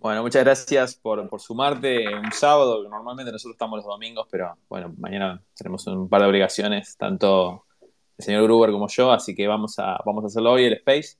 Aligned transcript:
Bueno, 0.00 0.22
muchas 0.22 0.44
gracias 0.44 0.94
por, 0.94 1.28
sumarte 1.40 2.06
un 2.14 2.30
sábado, 2.30 2.86
normalmente 2.88 3.32
nosotros 3.32 3.54
estamos 3.54 3.78
los 3.78 3.86
domingos, 3.86 4.28
pero 4.30 4.56
bueno, 4.68 4.94
mañana 4.98 5.42
tenemos 5.56 5.86
un 5.86 6.08
par 6.08 6.20
de 6.20 6.28
obligaciones, 6.28 6.96
tanto 6.96 7.64
el 8.18 8.24
señor 8.24 8.44
Gruber 8.44 8.70
como 8.70 8.88
yo, 8.88 9.10
así 9.10 9.34
que 9.34 9.48
vamos 9.48 9.78
a, 9.78 9.98
vamos 10.04 10.22
a 10.24 10.26
hacerlo 10.28 10.52
hoy, 10.52 10.64
el 10.64 10.74
Space. 10.74 11.16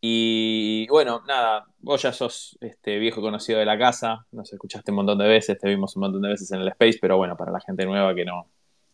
Y 0.00 0.86
bueno, 0.88 1.22
nada, 1.26 1.66
vos 1.80 2.00
ya 2.02 2.12
sos 2.12 2.56
este 2.60 2.98
viejo 2.98 3.20
conocido 3.20 3.58
de 3.58 3.66
la 3.66 3.76
casa, 3.76 4.24
nos 4.32 4.50
escuchaste 4.52 4.92
un 4.92 4.98
montón 4.98 5.18
de 5.18 5.28
veces, 5.28 5.58
te 5.58 5.68
vimos 5.68 5.94
un 5.96 6.00
montón 6.02 6.22
de 6.22 6.30
veces 6.30 6.50
en 6.52 6.60
el 6.60 6.68
Space, 6.68 6.98
pero 7.00 7.16
bueno, 7.18 7.36
para 7.36 7.52
la 7.52 7.60
gente 7.60 7.84
nueva 7.84 8.14
que 8.14 8.24
no, 8.24 8.46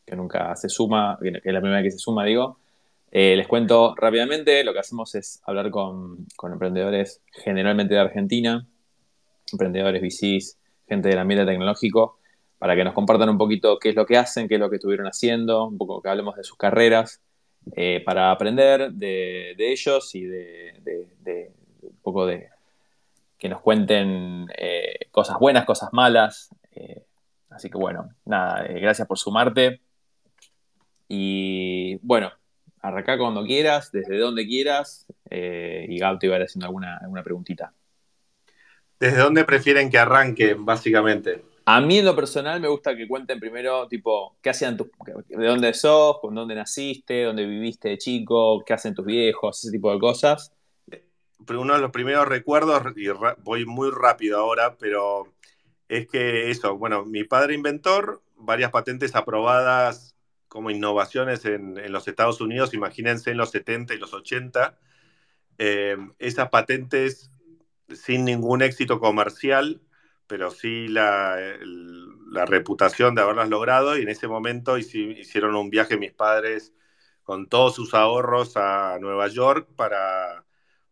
que 0.05 0.17
nunca 0.17 0.57
se 0.57 0.69
suma, 0.69 1.19
que 1.23 1.41
es 1.45 1.53
la 1.53 1.61
primera 1.61 1.83
que 1.83 1.91
se 1.91 1.99
suma, 1.99 2.25
digo, 2.25 2.59
eh, 3.13 3.37
les 3.37 3.47
cuento 3.47 3.95
rápidamente, 3.97 4.65
lo 4.65 4.73
que 4.73 4.81
hacemos 4.81 5.15
es 5.15 5.41
hablar 5.45 5.71
con 5.71 6.27
emprendedores 6.43 7.23
generalmente 7.31 7.95
de 7.95 8.01
Argentina, 8.01 8.67
emprendedores 9.53 10.03
VCs, 10.03 10.59
gente 10.89 11.09
del 11.09 11.19
ambiente 11.19 11.47
tecnológico, 11.47 12.19
para 12.59 12.75
que 12.75 12.85
nos 12.85 12.95
compartan 12.95 13.29
un 13.29 13.39
poquito 13.39 13.79
qué 13.79 13.91
es 13.91 13.95
lo 13.95 14.07
que 14.07 14.17
hacen, 14.17 14.49
qué 14.49 14.55
es 14.55 14.61
lo 14.61 14.71
que 14.71 14.77
estuvieron 14.77 15.07
haciendo, 15.07 15.67
un 15.67 15.79
poco 15.79 16.01
que 16.01 16.09
hablemos 16.09 16.37
de 16.37 16.45
sus 16.45 16.57
carreras, 16.57 17.21
eh, 17.75 18.01
para 18.05 18.31
aprender 18.31 18.93
de, 18.93 19.55
ellos 19.59 20.15
y 20.15 20.25
de, 20.25 21.53
un 21.83 21.99
poco 22.01 22.27
de 22.27 22.49
que 23.39 23.49
nos 23.49 23.61
cuenten 23.61 24.47
eh, 24.57 25.09
cosas 25.11 25.39
buenas, 25.39 25.65
cosas 25.65 25.91
malas. 25.93 26.49
Eh, 26.73 27.05
así 27.51 27.69
que 27.69 27.77
bueno, 27.77 28.09
nada, 28.25 28.65
gracias 28.69 29.07
por 29.07 29.19
sumarte. 29.19 29.81
Y 31.09 31.97
bueno, 32.03 32.33
arranca 32.81 33.19
cuando 33.19 33.45
quieras, 33.45 33.93
desde 33.93 34.19
donde 34.19 34.47
quieras, 34.47 35.07
y 35.31 35.99
Gab 35.99 36.19
te 36.19 36.27
iba 36.27 36.37
a 36.37 36.39
ir 36.39 36.45
haciendo 36.45 36.67
alguna, 36.67 36.99
alguna 36.99 37.23
preguntita. 37.23 37.73
¿Desde 38.99 39.19
dónde 39.19 39.45
prefieren 39.45 39.91
que 39.91 39.99
arranque, 39.99 40.55
básicamente? 40.55 41.45
A 41.67 41.81
mí 41.81 41.99
en 41.99 42.05
lo 42.05 42.15
personal 42.15 42.61
me 42.61 42.69
gusta 42.69 42.97
que 42.97 43.09
cuenten 43.09 43.41
primero, 43.41 43.89
tipo, 43.89 44.37
qué 44.41 44.51
hacían 44.51 44.77
tus, 44.77 44.87
de 45.29 45.47
dónde 45.47 45.75
sos, 45.75 46.21
con 46.21 46.35
dónde 46.35 46.55
naciste, 46.55 47.25
dónde 47.25 47.45
viviste 47.45 47.89
de 47.89 47.99
chico, 47.99 48.63
qué 48.65 48.73
hacen 48.73 48.95
tus 48.95 49.05
viejos, 49.05 49.59
ese 49.59 49.73
tipo 49.73 49.93
de 49.93 49.99
cosas. 49.99 50.53
Uno 51.49 51.75
de 51.75 51.81
los 51.81 51.91
primeros 51.91 52.27
recuerdos, 52.27 52.83
y 52.97 53.09
voy 53.43 53.67
muy 53.67 53.91
rápido 53.91 54.39
ahora, 54.39 54.77
pero 54.79 55.35
es 55.89 56.07
que 56.07 56.51
eso, 56.51 56.79
bueno, 56.79 57.05
mi 57.05 57.25
padre 57.25 57.55
inventor, 57.55 58.23
varias 58.37 58.71
patentes 58.71 59.15
aprobadas 59.15 60.15
como 60.49 60.71
innovaciones 60.71 61.45
en, 61.45 61.93
los 61.93 62.09
Estados 62.09 62.41
Unidos, 62.41 62.75
imagínense 62.75 63.33
en 63.33 63.37
los 63.37 63.51
70 63.51 63.93
y 63.95 63.99
los 63.99 64.15
80, 64.15 64.79
eh, 65.59 65.97
esas 66.19 66.49
patentes 66.49 67.31
sin 67.95 68.25
ningún 68.25 68.63
éxito 68.63 69.01
comercial 69.01 69.81
pero 70.27 70.51
sí 70.51 70.89
la, 70.89 71.37
reputación 72.47 73.15
de 73.15 73.23
haberlas 73.23 73.49
logrado 73.49 73.97
y 73.97 74.03
en 74.03 74.09
ese 74.09 74.29
momento 74.29 74.79
hicieron 74.79 75.57
un 75.57 75.71
viaje 75.71 75.97
mis 75.97 76.13
padres 76.13 76.75
con 77.23 77.49
todos 77.49 77.75
sus 77.75 77.95
ahorros 77.95 78.57
a 78.57 78.99
Nueva 79.01 79.29
York 79.29 79.69
para, 79.77 80.45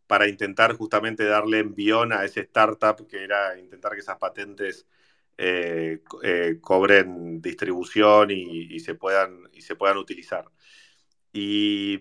para 0.06 0.28
intentar 0.28 0.74
justamente 0.74 1.24
darle 1.24 1.58
envión 1.60 2.12
a 2.12 2.24
ese 2.24 2.40
startup 2.40 3.06
que 3.06 3.24
era 3.24 3.58
intentar 3.58 3.92
que 3.92 4.00
esas 4.00 4.18
patentes 4.18 4.86
eh, 5.36 6.00
eh, 6.22 6.58
cobren 6.60 7.40
distribución 7.40 8.30
y, 8.30 8.80
se 8.80 8.94
puedan, 8.94 9.48
y 9.52 9.62
se 9.62 9.76
puedan 9.76 9.98
utilizar. 9.98 10.46
Y, 11.32 11.98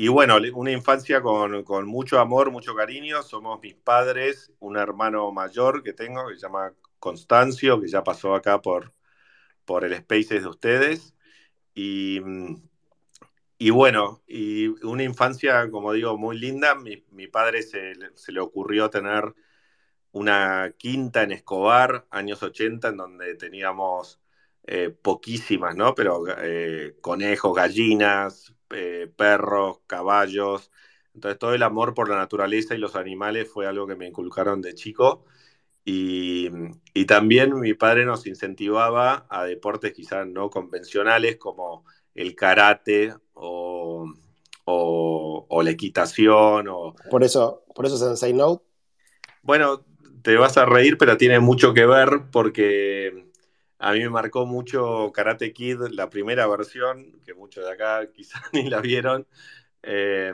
y 0.00 0.08
bueno, 0.08 0.38
una 0.54 0.72
infancia 0.72 1.20
con, 1.20 1.62
con, 1.62 1.86
mucho 1.86 2.20
amor, 2.20 2.50
mucho 2.50 2.74
cariño. 2.74 3.22
Somos 3.22 3.60
mis 3.60 3.74
padres, 3.74 4.50
un 4.58 4.78
hermano 4.78 5.30
mayor 5.30 5.82
que 5.82 5.92
tengo 5.92 6.26
que 6.26 6.36
se 6.36 6.40
llama 6.40 6.72
Constancio, 6.98 7.78
que 7.78 7.88
ya 7.88 8.02
pasó 8.02 8.34
acá 8.34 8.62
por, 8.62 8.94
por 9.66 9.84
el 9.84 9.94
Spaces 9.98 10.42
de 10.42 10.48
ustedes. 10.48 11.14
Y, 11.74 12.18
y 13.58 13.68
bueno, 13.68 14.22
y 14.26 14.68
una 14.86 15.02
infancia, 15.02 15.70
como 15.70 15.92
digo, 15.92 16.16
muy 16.16 16.38
linda. 16.38 16.74
Mi, 16.74 17.04
mi 17.10 17.26
padre 17.26 17.62
se, 17.62 17.92
se, 18.14 18.32
le 18.32 18.40
ocurrió 18.40 18.88
tener 18.88 19.34
una 20.12 20.74
quinta 20.78 21.24
en 21.24 21.32
Escobar, 21.32 22.06
años 22.10 22.42
80, 22.42 22.88
en 22.88 22.96
donde 22.96 23.34
teníamos 23.34 24.18
eh, 24.66 24.88
poquísimas, 24.88 25.76
¿no? 25.76 25.94
Pero 25.94 26.24
eh, 26.38 26.96
conejos, 27.02 27.54
gallinas, 27.54 28.54
eh, 28.70 29.10
perros, 29.16 29.80
caballos. 29.86 30.70
Entonces 31.14 31.38
todo 31.38 31.54
el 31.54 31.62
amor 31.62 31.94
por 31.94 32.08
la 32.08 32.16
naturaleza 32.16 32.74
y 32.74 32.78
los 32.78 32.96
animales 32.96 33.48
fue 33.48 33.66
algo 33.66 33.86
que 33.86 33.96
me 33.96 34.06
inculcaron 34.06 34.62
de 34.62 34.74
chico. 34.74 35.24
Y, 35.84 36.48
también 37.06 37.58
mi 37.58 37.74
padre 37.74 38.04
nos 38.04 38.26
incentivaba 38.26 39.26
a 39.28 39.44
deportes 39.44 39.92
quizás 39.92 40.26
no 40.26 40.48
convencionales 40.48 41.36
como 41.36 41.84
el 42.14 42.36
karate 42.36 43.14
o, 43.34 44.06
la 45.62 45.70
equitación. 45.70 46.68
O... 46.68 46.94
Por 47.10 47.24
eso, 47.24 47.64
por 47.74 47.86
eso 47.86 47.96
Sensei 47.96 48.32
Note. 48.32 48.64
Bueno, 49.42 49.84
te 50.22 50.36
vas 50.36 50.56
a 50.56 50.64
reír, 50.64 50.96
pero 50.96 51.16
tiene 51.16 51.40
mucho 51.40 51.74
que 51.74 51.86
ver 51.86 52.26
porque 52.30 53.29
a 53.80 53.92
mí 53.92 54.00
me 54.00 54.10
marcó 54.10 54.46
mucho 54.46 55.10
Karate 55.12 55.52
Kid, 55.52 55.78
la 55.92 56.10
primera 56.10 56.46
versión, 56.46 57.20
que 57.24 57.34
muchos 57.34 57.64
de 57.64 57.72
acá 57.72 58.10
quizás 58.14 58.42
ni 58.52 58.68
la 58.68 58.80
vieron. 58.80 59.26
Eh, 59.82 60.32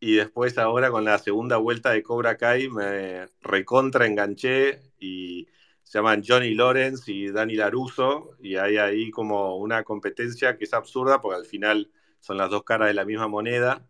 y 0.00 0.16
después 0.16 0.58
ahora 0.58 0.90
con 0.90 1.04
la 1.04 1.18
segunda 1.18 1.56
vuelta 1.58 1.90
de 1.92 2.02
Cobra 2.02 2.36
Kai 2.36 2.68
me 2.68 3.28
recontra 3.40 4.06
enganché 4.06 4.82
y 4.98 5.48
se 5.84 5.98
llaman 5.98 6.22
Johnny 6.26 6.54
Lawrence 6.54 7.10
y 7.12 7.30
Dani 7.30 7.54
Laruso 7.54 8.36
y 8.40 8.56
hay 8.56 8.78
ahí 8.78 9.10
como 9.10 9.56
una 9.56 9.84
competencia 9.84 10.56
que 10.56 10.64
es 10.64 10.74
absurda 10.74 11.20
porque 11.20 11.36
al 11.38 11.46
final 11.46 11.90
son 12.20 12.36
las 12.38 12.50
dos 12.50 12.64
caras 12.64 12.88
de 12.88 12.94
la 12.94 13.04
misma 13.04 13.28
moneda 13.28 13.88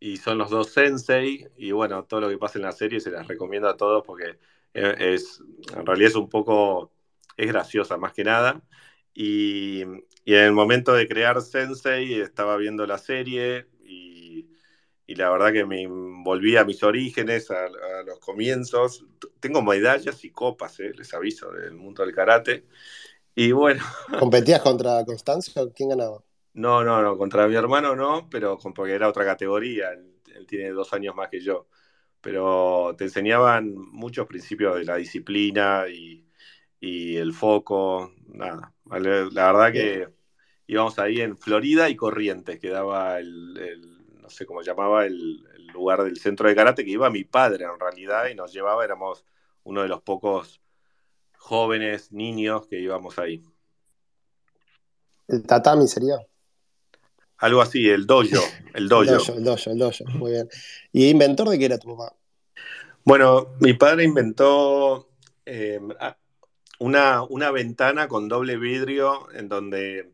y 0.00 0.16
son 0.18 0.38
los 0.38 0.50
dos 0.50 0.70
sensei 0.72 1.48
y 1.56 1.72
bueno, 1.72 2.04
todo 2.04 2.22
lo 2.22 2.28
que 2.28 2.38
pasa 2.38 2.58
en 2.58 2.64
la 2.64 2.72
serie 2.72 3.00
se 3.00 3.10
las 3.10 3.28
recomiendo 3.28 3.68
a 3.68 3.76
todos 3.76 4.04
porque 4.04 4.38
eh, 4.74 4.96
es, 4.98 5.40
en 5.76 5.86
realidad 5.86 6.10
es 6.10 6.16
un 6.16 6.28
poco 6.28 6.93
es 7.36 7.46
graciosa 7.46 7.96
más 7.96 8.12
que 8.12 8.24
nada. 8.24 8.62
Y, 9.14 9.82
y, 10.24 10.34
en 10.34 10.44
el 10.44 10.52
momento 10.52 10.92
de 10.92 11.06
crear 11.06 11.40
Sensei 11.40 12.20
estaba 12.20 12.56
viendo 12.56 12.86
la 12.86 12.98
serie 12.98 13.68
y, 13.84 14.48
y 15.06 15.14
la 15.14 15.30
verdad 15.30 15.52
que 15.52 15.64
me 15.64 15.86
volví 15.86 16.56
a 16.56 16.64
mis 16.64 16.82
orígenes, 16.82 17.50
a, 17.50 17.68
los 18.04 18.18
comienzos. 18.18 19.04
Tengo 19.40 19.62
medallas 19.62 20.24
y 20.24 20.30
copas, 20.30 20.80
eh, 20.80 20.92
les 20.96 21.12
aviso, 21.14 21.52
del 21.52 21.74
mundo 21.74 22.04
del 22.04 22.14
karate. 22.14 22.64
Y 23.34 23.52
bueno. 23.52 23.82
¿Competías 24.18 24.60
contra 24.62 25.04
Constancio? 25.04 25.72
¿Quién 25.72 25.90
ganaba? 25.90 26.22
No, 26.54 26.84
no, 26.84 27.02
no, 27.02 27.18
contra 27.18 27.48
mi 27.48 27.56
hermano 27.56 27.96
no, 27.96 28.28
pero 28.30 28.58
porque 28.74 28.92
era 28.92 29.08
otra 29.08 29.24
categoría, 29.24 29.90
él, 29.90 30.14
él 30.36 30.46
tiene 30.46 30.70
dos 30.70 30.92
años 30.92 31.14
más 31.14 31.28
que 31.28 31.40
yo. 31.40 31.66
Pero 32.20 32.94
te 32.96 33.04
enseñaban 33.04 33.74
muchos 33.74 34.26
principios 34.26 34.76
de 34.76 34.84
la 34.84 34.96
disciplina 34.96 35.84
y, 35.88 36.23
y 36.84 37.16
el 37.16 37.32
foco, 37.32 38.12
nada. 38.26 38.72
La 38.84 39.52
verdad 39.52 39.72
que 39.72 40.08
íbamos 40.66 40.98
ahí 40.98 41.20
en 41.20 41.38
Florida 41.38 41.88
y 41.88 41.96
Corrientes, 41.96 42.60
que 42.60 42.68
daba 42.68 43.18
el, 43.18 44.18
no 44.20 44.28
sé 44.28 44.44
cómo 44.44 44.60
llamaba, 44.60 45.06
el, 45.06 45.42
lugar 45.72 46.04
del 46.04 46.18
centro 46.18 46.48
de 46.48 46.54
karate, 46.54 46.84
que 46.84 46.92
iba 46.92 47.10
mi 47.10 47.24
padre 47.24 47.64
en 47.64 47.80
realidad 47.80 48.28
y 48.30 48.36
nos 48.36 48.52
llevaba, 48.52 48.84
éramos 48.84 49.24
uno 49.64 49.82
de 49.82 49.88
los 49.88 50.02
pocos 50.02 50.60
jóvenes, 51.36 52.12
niños 52.12 52.68
que 52.68 52.78
íbamos 52.78 53.18
ahí. 53.18 53.42
¿El 55.26 55.42
tatami 55.44 55.88
sería? 55.88 56.18
Algo 57.38 57.60
así, 57.60 57.88
el 57.88 58.06
dojo, 58.06 58.40
el 58.74 58.88
dojo. 58.88 59.02
el 59.32 59.42
dojo, 59.42 59.70
el 59.70 59.78
dojo, 59.78 60.04
muy 60.10 60.30
bien. 60.30 60.48
¿Y 60.92 61.08
inventor 61.08 61.48
de 61.48 61.58
qué 61.58 61.64
era 61.64 61.78
tu 61.78 61.96
papá? 61.96 62.14
Bueno, 63.04 63.48
mi 63.58 63.72
padre 63.72 64.04
inventó, 64.04 65.08
eh, 65.44 65.80
una, 66.78 67.22
una 67.22 67.50
ventana 67.50 68.08
con 68.08 68.28
doble 68.28 68.56
vidrio 68.56 69.30
en 69.32 69.48
donde, 69.48 70.12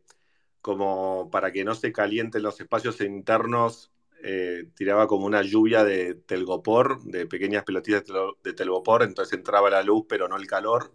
como 0.61 1.31
para 1.31 1.53
que 1.53 1.65
no 1.65 1.75
se 1.75 1.93
calienten 1.93 2.43
los 2.43 2.61
espacios 2.61 3.01
internos, 3.01 3.93
eh, 4.23 4.69
tiraba 4.75 5.07
como 5.07 5.27
una 5.27 5.43
lluvia 5.43 5.85
de 5.85 6.15
telgopor, 6.15 7.03
de 7.05 7.27
pequeñas 7.27 7.65
pelotitas 7.65 8.05
de 8.45 8.53
telgopor, 8.53 9.03
entonces 9.03 9.39
entraba 9.39 9.71
la 9.71 9.83
luz 9.83 10.05
pero 10.09 10.29
no 10.29 10.37
el 10.37 10.47
calor. 10.47 10.93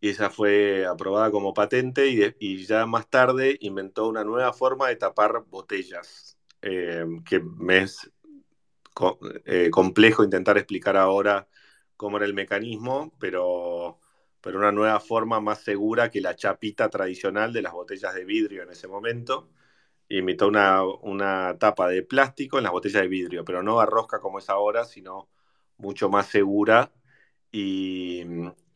Y 0.00 0.08
esa 0.10 0.30
fue 0.30 0.84
aprobada 0.84 1.30
como 1.30 1.54
patente 1.54 2.34
y, 2.38 2.66
ya 2.66 2.86
más 2.86 3.08
tarde 3.08 3.56
inventó 3.60 4.08
una 4.08 4.24
nueva 4.24 4.52
forma 4.52 4.88
de 4.88 4.96
tapar 4.96 5.44
botellas, 5.48 6.36
eh, 6.60 7.06
que 7.24 7.40
me 7.40 7.82
es 7.82 8.10
eh, 9.46 9.70
complejo 9.70 10.24
intentar 10.24 10.58
explicar 10.58 10.96
ahora 10.96 11.48
cómo 11.96 12.16
era 12.16 12.26
el 12.26 12.34
mecanismo, 12.34 13.12
pero 13.18 14.01
pero 14.42 14.58
una 14.58 14.72
nueva 14.72 15.00
forma 15.00 15.40
más 15.40 15.60
segura 15.62 16.10
que 16.10 16.20
la 16.20 16.36
chapita 16.36 16.90
tradicional 16.90 17.52
de 17.52 17.62
las 17.62 17.72
botellas 17.72 18.14
de 18.14 18.24
vidrio 18.24 18.64
en 18.64 18.70
ese 18.70 18.88
momento. 18.88 19.48
Imitó 20.08 20.48
una, 20.48 20.82
una 20.84 21.56
tapa 21.58 21.88
de 21.88 22.02
plástico 22.02 22.58
en 22.58 22.64
las 22.64 22.72
botellas 22.72 23.02
de 23.02 23.08
vidrio, 23.08 23.44
pero 23.44 23.62
no 23.62 23.80
a 23.80 23.86
rosca 23.86 24.20
como 24.20 24.38
es 24.40 24.50
ahora, 24.50 24.84
sino 24.84 25.28
mucho 25.78 26.08
más 26.10 26.26
segura. 26.28 26.92
Y, 27.52 28.22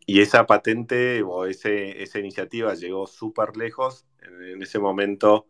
Y, 0.07 0.21
esa 0.21 0.47
patente 0.47 1.23
o 1.23 1.47
ese, 1.47 2.03
esa 2.03 2.19
iniciativa 2.21 2.75
llegó 2.75 3.07
súper 3.07 3.57
lejos. 3.57 4.07
En, 4.23 4.63
ese 4.63 4.79
momento, 4.79 5.49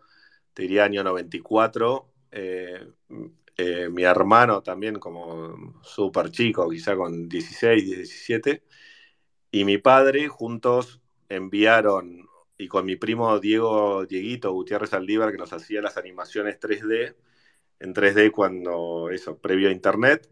te 0.54 0.62
diría 0.62 0.84
año 0.84 1.04
94, 1.04 2.12
eh, 2.32 2.86
eh, 3.56 3.88
mi 3.90 4.02
hermano 4.04 4.62
también 4.62 4.98
como 4.98 5.80
súper 5.82 6.30
chico, 6.30 6.68
quizá 6.70 6.96
con 6.96 7.28
16, 7.28 7.84
17, 7.86 8.62
y 9.56 9.64
mi 9.64 9.78
padre 9.78 10.28
juntos 10.28 11.00
enviaron, 11.30 12.28
y 12.58 12.68
con 12.68 12.84
mi 12.84 12.96
primo 12.96 13.38
Diego 13.38 14.04
Dieguito 14.04 14.52
Gutiérrez 14.52 14.92
Aldívar, 14.92 15.32
que 15.32 15.38
nos 15.38 15.54
hacía 15.54 15.80
las 15.80 15.96
animaciones 15.96 16.60
3D, 16.60 17.16
en 17.80 17.94
3D 17.94 18.32
cuando 18.32 19.08
eso, 19.08 19.38
previo 19.38 19.70
a 19.70 19.72
Internet, 19.72 20.30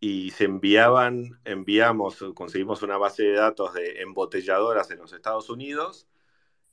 y 0.00 0.30
se 0.32 0.46
enviaban, 0.46 1.38
enviamos, 1.44 2.24
conseguimos 2.34 2.82
una 2.82 2.96
base 2.96 3.22
de 3.22 3.34
datos 3.34 3.72
de 3.72 4.02
embotelladoras 4.02 4.90
en 4.90 4.98
los 4.98 5.12
Estados 5.12 5.48
Unidos, 5.48 6.08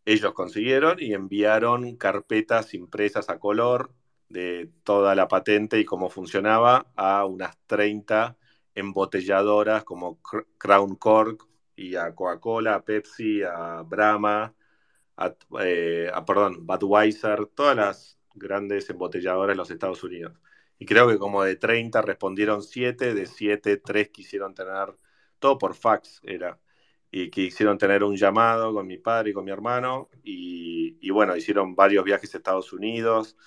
ellos 0.04 0.34
consiguieron 0.34 0.98
y 1.00 1.14
enviaron 1.14 1.96
carpetas 1.98 2.74
impresas 2.74 3.30
a 3.30 3.38
color 3.38 3.94
de 4.30 4.72
toda 4.84 5.14
la 5.14 5.28
patente 5.28 5.80
y 5.80 5.86
cómo 5.86 6.10
funcionaba 6.10 6.88
a 6.96 7.24
unas 7.26 7.56
30 7.68 8.36
embotelladoras 8.74 9.84
como 9.84 10.20
Crown 10.58 10.96
Cork 10.96 11.53
y 11.76 11.96
a 11.96 12.14
Coca-Cola, 12.16 12.76
a 12.76 12.86
Pepsi, 12.86 13.42
a 13.44 13.82
Brahma, 13.84 14.54
a, 15.18 15.36
eh, 15.62 16.10
a, 16.14 16.26
perdón, 16.26 16.66
Budweiser, 16.66 17.48
todas 17.48 17.76
las 17.78 18.20
grandes 18.36 18.90
embotelladoras 18.90 19.54
de 19.54 19.58
los 19.58 19.72
Estados 19.72 20.04
Unidos. 20.04 20.34
Y 20.80 20.86
creo 20.86 21.08
que 21.08 21.18
como 21.18 21.44
de 21.44 21.56
30 21.56 22.02
respondieron 22.02 22.62
7, 22.64 23.14
de 23.14 23.26
7, 23.26 23.78
3 23.78 24.10
quisieron 24.10 24.54
tener, 24.54 24.98
todo 25.40 25.58
por 25.58 25.76
fax 25.76 26.22
era, 26.24 26.60
y 27.12 27.30
quisieron 27.30 27.78
tener 27.78 28.04
un 28.04 28.16
llamado 28.18 28.74
con 28.74 28.88
mi 28.88 28.98
padre 28.98 29.32
y 29.32 29.34
con 29.34 29.46
mi 29.46 29.52
hermano, 29.52 30.10
y, 30.24 30.98
y 31.02 31.10
bueno, 31.12 31.36
hicieron 31.36 31.76
varios 31.76 32.04
viajes 32.06 32.34
a 32.34 32.38
Estados 32.38 32.74
Unidos. 32.74 33.38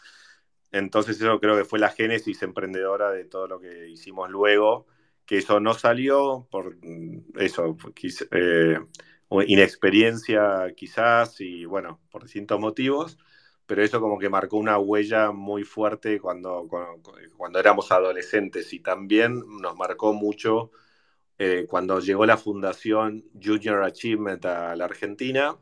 Entonces 0.72 1.16
eso 1.20 1.40
creo 1.40 1.56
que 1.56 1.64
fue 1.64 1.78
la 1.78 1.90
génesis 1.90 2.42
emprendedora 2.42 3.10
de 3.10 3.24
todo 3.24 3.46
lo 3.48 3.60
que 3.60 3.88
hicimos 3.88 4.30
luego, 4.30 4.86
que 5.26 5.38
eso 5.38 5.60
no 5.60 5.74
salió 5.74 6.46
por 6.50 6.76
mm, 6.82 7.38
eso, 7.38 7.76
eh, 8.30 8.78
inexperiencia 9.46 10.72
quizás 10.76 11.40
y 11.40 11.64
bueno, 11.64 12.00
por 12.10 12.22
distintos 12.22 12.60
motivos, 12.60 13.18
pero 13.66 13.82
eso 13.82 14.00
como 14.00 14.18
que 14.18 14.28
marcó 14.28 14.56
una 14.56 14.78
huella 14.78 15.32
muy 15.32 15.64
fuerte 15.64 16.20
cuando, 16.20 16.68
cuando, 17.36 17.58
éramos 17.58 17.90
adolescentes 17.92 18.72
y 18.72 18.80
también 18.80 19.42
nos 19.60 19.76
marcó 19.76 20.12
mucho 20.12 20.70
eh, 21.38 21.66
cuando 21.68 22.00
llegó 22.00 22.26
la 22.26 22.36
fundación 22.38 23.24
Junior 23.42 23.82
Achievement 23.84 24.44
a 24.46 24.76
la 24.76 24.84
Argentina. 24.86 25.58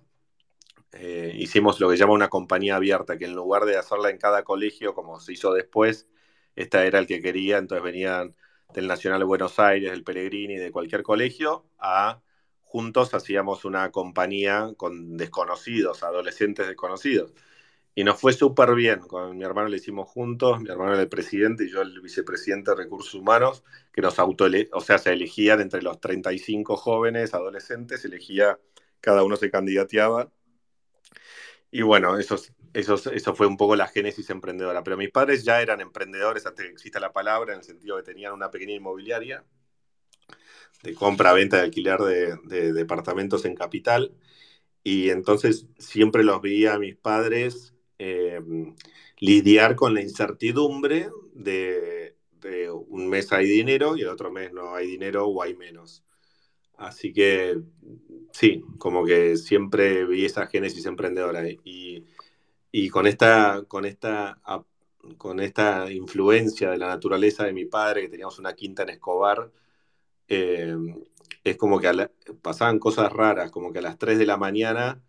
Eh, 0.93 1.33
hicimos 1.37 1.81
lo 1.81 1.91
que 1.91 1.97
llama 1.97 2.13
una 2.13 2.29
compañía 2.29 2.77
abierta, 2.77 3.19
que 3.19 3.25
en 3.25 3.35
lugar 3.35 3.65
de 3.65 3.77
hacerla 3.77 4.11
en 4.11 4.19
cada 4.19 4.45
colegio 4.45 4.95
como 4.95 5.19
se 5.21 5.33
hizo 5.33 5.53
después, 5.53 6.09
esta 6.57 6.85
era 6.87 6.99
el 7.01 7.07
que 7.07 7.21
quería, 7.21 7.59
entonces 7.59 7.83
venían 7.85 8.37
del 8.75 8.89
Nacional 8.89 9.21
de 9.21 9.25
Buenos 9.25 9.59
Aires, 9.59 9.91
del 9.93 10.05
Pellegrini, 10.05 10.57
de 10.57 10.73
cualquier 10.73 11.03
colegio, 11.03 11.65
a 11.79 12.21
juntos 12.61 13.15
hacíamos 13.15 13.65
una 13.65 13.91
compañía 13.93 14.73
con 14.77 15.17
desconocidos, 15.17 16.03
adolescentes 16.03 16.67
desconocidos. 16.67 17.33
Y 17.95 18.03
nos 18.03 18.21
fue 18.21 18.33
súper 18.33 18.75
bien. 18.75 18.99
Con 19.01 19.39
mi 19.39 19.45
hermano 19.45 19.69
lo 19.69 19.77
hicimos 19.77 20.09
juntos, 20.09 20.61
mi 20.61 20.69
hermano 20.71 20.95
era 20.95 21.03
el 21.03 21.09
presidente 21.09 21.65
y 21.65 21.71
yo 21.71 21.83
el 21.83 22.01
vicepresidente 22.01 22.73
de 22.73 22.77
Recursos 22.77 23.15
Humanos, 23.15 23.63
que 23.93 24.03
nos 24.03 24.19
auto 24.19 24.47
o 24.73 24.81
sea, 24.81 24.99
se 24.99 25.13
elegían 25.13 25.61
entre 25.61 25.83
los 25.83 26.01
35 26.01 26.77
jóvenes, 26.77 27.33
adolescentes, 27.33 28.05
elegía, 28.05 28.59
cada 29.01 29.23
uno 29.23 29.37
se 29.37 29.51
candidateaba. 29.51 30.33
Y 31.71 31.83
bueno, 31.83 32.19
eso, 32.19 32.37
eso, 32.75 32.95
eso 33.11 33.35
fue 33.35 33.47
un 33.47 33.57
poco 33.57 33.77
la 33.77 33.87
génesis 33.89 34.29
emprendedora. 34.31 34.85
Pero 34.85 34.97
mis 34.97 35.11
padres 35.11 35.45
ya 35.45 35.63
eran 35.63 35.81
emprendedores 35.81 36.47
antes 36.47 36.65
de 36.65 36.69
que 36.69 36.75
exista 36.75 37.01
la 37.01 37.13
palabra, 37.13 37.53
en 37.53 37.61
el 37.61 37.65
sentido 37.65 37.97
de 37.97 38.03
que 38.03 38.13
tenían 38.13 38.33
una 38.33 38.51
pequeña 38.51 38.75
inmobiliaria 38.75 39.45
de 40.83 40.95
compra, 40.95 41.33
venta 41.33 41.59
y 41.59 41.61
alquiler 41.61 41.99
de, 42.01 42.37
de 42.45 42.73
departamentos 42.73 43.45
en 43.45 43.55
capital. 43.55 44.15
Y 44.83 45.09
entonces 45.11 45.67
siempre 45.79 46.25
los 46.25 46.43
veía 46.43 46.75
a 46.75 46.79
mis 46.79 46.95
padres 46.95 47.75
eh, 47.99 48.41
lidiar 49.19 49.77
con 49.77 49.95
la 49.95 50.03
incertidumbre 50.03 51.09
de, 51.33 52.15
un 52.89 53.09
mes 53.09 53.33
hay 53.33 53.47
dinero 53.47 53.97
y 53.97 54.03
el 54.03 54.09
otro 54.09 54.31
mes 54.31 54.53
no 54.53 54.75
hay 54.75 54.87
dinero 54.87 55.27
o 55.27 55.43
hay 55.43 55.55
menos. 55.55 56.05
Así 56.77 57.13
que 57.13 57.57
sí, 58.33 58.63
como 58.79 59.07
que 59.07 59.37
siempre 59.39 60.05
vi 60.05 60.27
esa 60.27 60.47
génesis 60.47 60.85
emprendedora 60.85 61.49
y, 61.49 62.05
y 62.77 62.89
con, 62.91 63.07
esta, 63.07 63.63
con, 63.69 63.85
esta, 63.85 64.41
con 65.17 65.39
esta 65.39 65.93
influencia 65.93 66.73
de 66.73 66.79
la 66.79 66.89
naturaleza 66.89 67.45
de 67.45 67.53
mi 67.53 67.67
padre, 67.67 68.03
que 68.03 68.09
teníamos 68.09 68.41
una 68.41 68.55
quinta 68.55 68.83
en 68.83 68.89
Escobar, 68.89 69.53
eh, 70.27 70.77
es 71.45 71.57
como 71.57 71.79
que 71.79 72.11
pasaban 72.43 72.81
cosas 72.81 73.13
raras, 73.13 73.53
como 73.53 73.73
que 73.73 73.79
a 73.79 73.83
las 73.83 73.97
3 73.97 74.19
de 74.19 74.27
la 74.27 74.39
mañana 74.39 75.01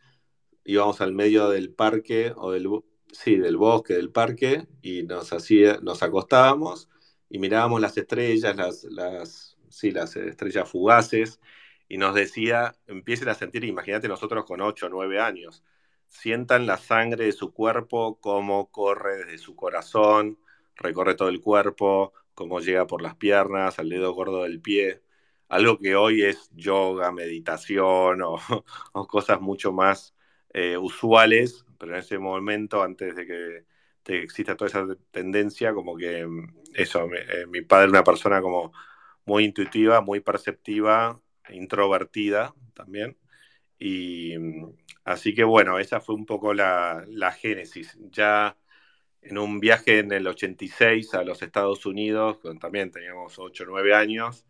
íbamos 0.64 1.02
al 1.02 1.14
medio 1.14 1.50
del 1.50 1.74
parque 1.74 2.34
o 2.36 2.52
del, 2.52 2.70
sí, 3.12 3.38
del 3.38 3.58
bosque, 3.58 3.96
del 3.96 4.12
parque, 4.12 4.68
y 4.84 5.02
nos, 5.02 5.34
hacía, 5.34 5.80
nos 5.82 6.04
acostábamos 6.04 6.88
y 7.32 7.40
mirábamos 7.40 7.82
las 7.82 7.98
estrellas, 7.98 8.56
las, 8.56 8.84
las, 8.84 9.58
sí, 9.70 9.90
las 9.90 10.16
estrellas 10.16 10.70
fugaces, 10.70 11.40
y 11.90 11.98
nos 11.98 12.14
decía, 12.14 12.76
empiecen 12.86 13.30
a 13.30 13.34
sentir, 13.34 13.64
imagínate 13.64 14.08
nosotros 14.08 14.46
con 14.46 14.62
8 14.62 14.86
o 14.86 14.90
9 14.90 15.20
años, 15.20 15.64
sientan 16.16 16.66
la 16.66 16.78
sangre 16.78 17.26
de 17.26 17.32
su 17.32 17.54
cuerpo, 17.54 18.20
cómo 18.22 18.72
corre 18.72 19.18
desde 19.18 19.38
su 19.38 19.56
corazón, 19.56 20.40
recorre 20.76 21.16
todo 21.16 21.30
el 21.30 21.42
cuerpo, 21.42 22.14
cómo 22.34 22.60
llega 22.60 22.88
por 22.88 23.02
las 23.02 23.16
piernas, 23.16 23.80
al 23.80 23.90
dedo 23.90 24.14
gordo 24.14 24.44
del 24.44 24.62
pie, 24.62 25.02
algo 25.50 25.78
que 25.78 25.96
hoy 25.96 26.24
es 26.24 26.50
yoga, 26.56 27.12
meditación 27.12 28.22
o, 28.24 28.40
cosas 29.08 29.42
mucho 29.42 29.72
más 29.74 30.16
eh, 30.54 30.78
usuales, 30.78 31.66
pero 31.78 31.94
en 31.94 32.00
ese 32.00 32.18
momento, 32.20 32.82
antes 32.84 33.16
de 33.16 33.26
que, 33.28 33.66
exista 34.08 34.56
toda 34.56 34.70
esa 34.70 34.86
tendencia, 35.12 35.74
como 35.74 35.98
que 35.98 36.26
mm, 36.26 36.48
eso, 36.76 37.08
eh, 37.14 37.46
mi 37.48 37.62
padre 37.62 37.86
era 37.86 37.92
una 37.92 38.04
persona 38.04 38.42
como 38.42 38.72
muy 39.26 39.46
intuitiva, 39.46 40.02
muy 40.02 40.20
perceptiva, 40.20 41.20
introvertida 41.50 42.54
también. 42.74 43.18
Y 43.80 44.38
mm, 44.38 44.74
así 45.06 45.34
que 45.34 45.44
bueno, 45.44 45.80
esa 45.80 46.02
fue 46.02 46.16
un 46.16 46.26
poco 46.26 46.54
la, 46.54 47.04
la 47.08 47.32
génesis. 47.32 47.98
Ya 48.12 48.58
en 49.22 49.38
un 49.38 49.60
viaje 49.60 50.00
en 50.00 50.12
el 50.12 50.28
86 50.28 51.14
a 51.16 51.24
los 51.24 51.42
Estados 51.42 51.86
Unidos, 51.86 52.40
también 52.60 52.92
teníamos 52.92 53.40
8 53.40 53.64
o 53.64 53.68
9 53.68 53.94
años, 53.96 54.46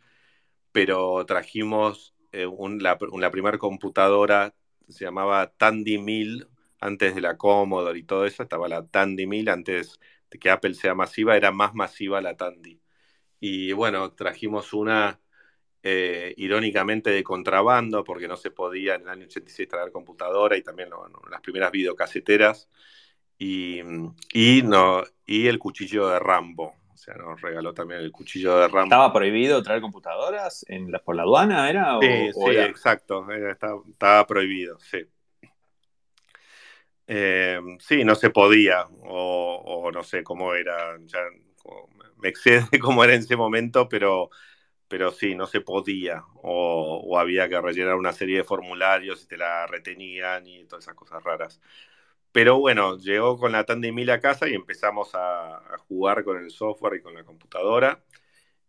pero 0.71 1.25
trajimos 1.25 2.15
eh, 2.31 2.47
la, 2.79 2.97
la 3.17 3.31
primera 3.31 3.57
computadora 3.57 4.53
se 4.89 5.05
llamaba 5.05 5.51
Tandy 5.57 5.97
Mill, 5.97 6.47
antes 6.79 7.15
de 7.15 7.21
la 7.21 7.37
Commodore 7.37 7.97
y 7.99 8.03
todo 8.03 8.25
eso, 8.25 8.43
estaba 8.43 8.67
la 8.67 8.85
Tandy 8.87 9.25
Mill, 9.27 9.49
antes 9.49 9.99
de 10.29 10.39
que 10.39 10.49
Apple 10.49 10.73
sea 10.75 10.95
masiva, 10.95 11.37
era 11.37 11.51
más 11.51 11.73
masiva 11.73 12.21
la 12.21 12.35
Tandy. 12.37 12.81
Y 13.39 13.71
bueno, 13.73 14.13
trajimos 14.13 14.73
una 14.73 15.19
eh, 15.87 16.33
irónicamente 16.37 17.11
de 17.11 17.23
contrabando, 17.23 18.03
porque 18.03 18.27
no 18.27 18.37
se 18.37 18.49
podía 18.49 18.95
en 18.95 19.03
el 19.03 19.09
año 19.09 19.25
86 19.25 19.69
traer 19.69 19.91
computadora 19.91 20.57
y 20.57 20.63
también 20.63 20.89
las 21.29 21.41
primeras 21.41 21.71
videocaseteras, 21.71 22.67
y, 23.37 23.81
y, 24.33 24.63
no, 24.63 25.03
y 25.27 25.45
el 25.45 25.59
cuchillo 25.59 26.07
de 26.07 26.17
Rambo, 26.17 26.73
o 26.91 26.97
sea, 26.97 27.13
nos 27.13 27.39
regaló 27.39 27.75
también 27.75 27.99
el 27.99 28.11
cuchillo 28.11 28.57
de 28.57 28.67
Rambo. 28.67 28.85
¿Estaba 28.85 29.13
prohibido 29.13 29.61
traer 29.61 29.79
computadoras 29.79 30.65
en 30.69 30.91
la, 30.91 30.97
por 30.97 31.15
la 31.15 31.21
aduana? 31.21 31.69
¿Era? 31.69 31.99
Sí, 32.01 32.31
sí, 32.33 32.57
exacto. 32.57 33.23
estaba, 33.29 34.25
prohibido, 34.25 34.79
sí. 34.79 35.05
Eh, 37.05 37.59
sí, 37.77 38.03
no 38.03 38.15
se 38.15 38.31
podía, 38.31 38.87
o, 39.03 39.91
no 39.93 40.01
sé 40.01 40.23
cómo 40.23 40.55
era, 40.55 40.97
ya 41.05 41.19
me 42.17 42.29
excede 42.29 42.65
cómo 42.81 43.03
era 43.03 43.13
en 43.13 43.19
ese 43.19 43.35
momento, 43.35 43.87
pero, 43.87 44.31
pero 44.87 45.11
sí, 45.11 45.35
no 45.35 45.47
se 45.47 45.61
podía, 45.61 46.23
o, 46.43 47.01
o 47.05 47.17
había 47.19 47.49
que 47.49 47.59
rellenar 47.59 47.95
una 47.95 48.13
serie 48.13 48.37
de 48.37 48.43
formularios 48.43 49.23
y 49.23 49.27
te 49.27 49.37
la 49.37 49.67
retenían 49.67 50.47
y 50.47 50.65
todas 50.65 50.85
esas 50.85 50.95
cosas 50.95 51.23
raras. 51.23 51.61
Pero 52.35 52.59
bueno, 52.59 52.97
llegó 52.97 53.37
con 53.37 53.53
la 53.53 53.63
Tandemil 53.65 54.09
a 54.09 54.19
casa 54.19 54.49
y 54.49 54.53
empezamos 54.55 55.11
a, 55.13 55.61
jugar 55.87 56.25
con 56.25 56.37
el 56.37 56.51
software 56.51 56.95
y 56.95 57.01
con 57.01 57.13
la 57.13 57.23
computadora. 57.23 58.03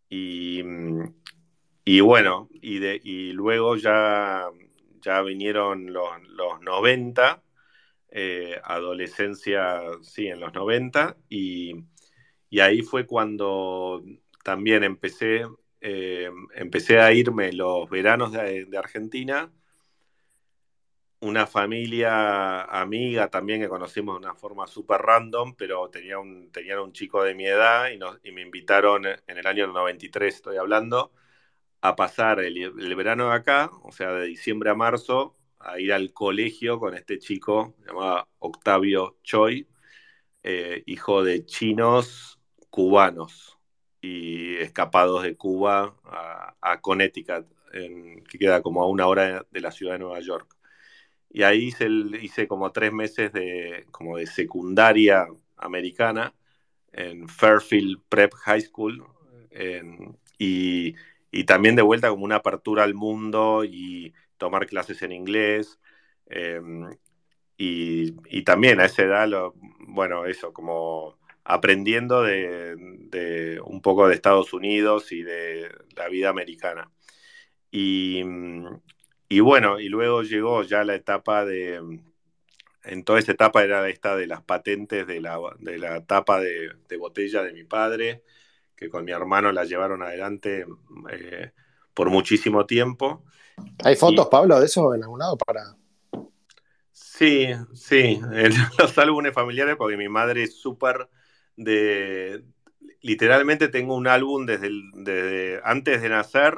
Y, 0.08 0.62
y 1.85 2.00
bueno, 2.00 2.49
y, 2.52 2.78
de, 2.78 3.00
y 3.02 3.32
luego 3.32 3.75
ya, 3.76 4.49
ya 5.00 5.20
vinieron 5.23 5.92
los, 5.92 6.08
los 6.28 6.61
90, 6.61 7.42
eh, 8.11 8.61
adolescencia, 8.62 9.82
sí, 10.02 10.28
en 10.28 10.38
los 10.40 10.54
90, 10.54 11.16
y, 11.28 11.75
y, 12.50 12.61
ahí 12.61 12.82
fue 12.82 13.04
cuando 13.04 14.04
también 14.44 14.85
empecé 14.85 15.44
eh, 15.80 16.30
empecé 16.54 17.00
a 17.00 17.12
irme 17.12 17.52
los 17.52 17.88
veranos 17.90 18.33
de, 18.33 18.68
Argentina. 18.78 19.52
Una 21.21 21.47
familia 21.47 22.62
amiga 22.62 23.28
también 23.30 23.61
que 23.61 23.68
conocimos 23.68 24.14
de 24.21 24.26
una 24.26 24.35
forma 24.35 24.66
súper 24.66 25.00
random, 25.00 25.54
pero 25.56 25.88
tenía 25.88 26.18
un, 26.18 26.50
tenían 26.52 26.78
un 26.80 26.92
chico 26.92 27.23
de 27.23 27.35
mi 27.35 27.47
edad 27.47 27.88
y, 27.90 28.33
me 28.33 28.42
invitaron 28.42 29.06
en 29.06 29.38
el 29.38 29.47
año 29.47 29.66
93, 29.66 30.35
estoy 30.35 30.56
hablando, 30.59 31.12
a 31.80 31.97
pasar 31.97 32.40
el, 32.40 32.97
verano 32.97 33.30
de 33.30 33.37
acá, 33.37 33.71
o 33.83 33.92
sea, 33.92 34.12
de 34.12 34.26
diciembre 34.26 34.71
a 34.71 34.75
marzo, 34.75 35.37
a 35.59 35.80
ir 35.80 35.92
al 35.92 36.12
colegio 36.12 36.78
con 36.78 36.95
este 36.95 37.18
chico 37.18 37.75
llamado 37.87 38.28
Octavio 38.38 39.18
Choi, 39.23 39.68
eh, 40.42 40.83
hijo 40.87 41.25
de 41.25 41.45
chinos 41.47 42.40
cubanos 42.71 43.55
y 44.00 44.56
escapados 44.56 45.22
de 45.22 45.36
Cuba 45.36 45.94
a, 46.04 46.80
Connecticut, 46.80 47.46
que 47.72 48.38
queda 48.38 48.62
como 48.62 48.82
a 48.82 48.88
una 48.88 49.06
hora 49.06 49.46
de 49.50 49.60
la 49.60 49.70
ciudad 49.70 49.94
de 49.94 49.98
Nueva 50.00 50.20
York. 50.20 50.56
Y 51.30 51.42
ahí 51.42 51.64
hice, 51.66 51.88
hice 52.22 52.48
como 52.48 52.72
tres 52.72 52.92
meses 52.92 53.32
de, 53.32 53.86
como 53.90 54.16
de 54.16 54.26
secundaria 54.26 55.26
americana 55.56 56.34
en 56.92 57.28
Fairfield 57.28 58.00
Prep 58.08 58.32
High 58.34 58.62
School 58.62 59.04
y, 60.38 60.94
y, 61.30 61.44
también 61.44 61.76
de 61.76 61.82
vuelta 61.82 62.10
como 62.10 62.24
una 62.24 62.36
apertura 62.36 62.84
al 62.84 62.94
mundo 62.94 63.64
y 63.64 64.14
tomar 64.38 64.66
clases 64.66 65.02
en 65.02 65.12
inglés. 65.12 65.78
Em, 66.26 66.90
y, 67.58 68.42
también 68.44 68.80
a 68.80 68.86
esa 68.86 69.02
edad, 69.02 69.28
bueno, 69.80 70.26
eso, 70.26 70.52
como 70.52 71.15
aprendiendo 71.48 72.22
de, 72.22 73.60
un 73.64 73.80
poco 73.80 74.08
de 74.08 74.14
Estados 74.14 74.52
Unidos 74.52 75.12
y 75.12 75.22
de 75.22 75.70
la 75.96 76.08
vida 76.08 76.28
americana. 76.28 76.90
Y, 77.70 78.22
bueno, 79.40 79.78
y 79.78 79.88
luego 79.88 80.22
llegó 80.22 80.62
ya 80.62 80.82
la 80.82 80.94
etapa 80.94 81.44
de, 81.44 81.80
en 82.82 83.04
toda 83.04 83.20
esa 83.20 83.32
etapa 83.32 83.62
era 83.62 83.88
esta 83.88 84.16
de 84.16 84.26
las 84.26 84.42
patentes 84.42 85.06
de 85.06 85.20
la, 85.20 85.38
de 85.58 85.78
la 85.78 86.04
tapa 86.04 86.40
de, 86.40 86.96
botella 86.98 87.42
de 87.42 87.52
mi 87.52 87.62
padre, 87.62 88.24
que 88.74 88.88
con 88.90 89.04
mi 89.04 89.12
hermano 89.12 89.52
la 89.52 89.64
llevaron 89.64 90.02
adelante 90.02 90.66
eh, 91.10 91.52
por 91.94 92.10
muchísimo 92.10 92.66
tiempo. 92.66 93.24
¿Hay 93.84 93.94
fotos, 93.94 94.26
Pablo, 94.28 94.58
de 94.58 94.66
eso 94.66 94.94
en 94.94 95.04
algún 95.04 95.20
lado 95.20 95.36
para...? 95.36 95.76
Sí, 96.90 97.48
sí, 97.72 98.20
en 98.32 98.52
los 98.78 98.98
álbumes 98.98 99.32
familiares, 99.32 99.76
porque 99.76 99.96
mi 99.96 100.08
madre 100.08 100.42
es 100.42 100.58
súper 100.58 101.08
de... 101.56 102.44
Literalmente 103.02 103.68
tengo 103.68 103.94
un 103.94 104.08
álbum 104.08 104.46
desde, 104.46 105.60
antes 105.64 106.02
de 106.02 106.08
nacer 106.08 106.54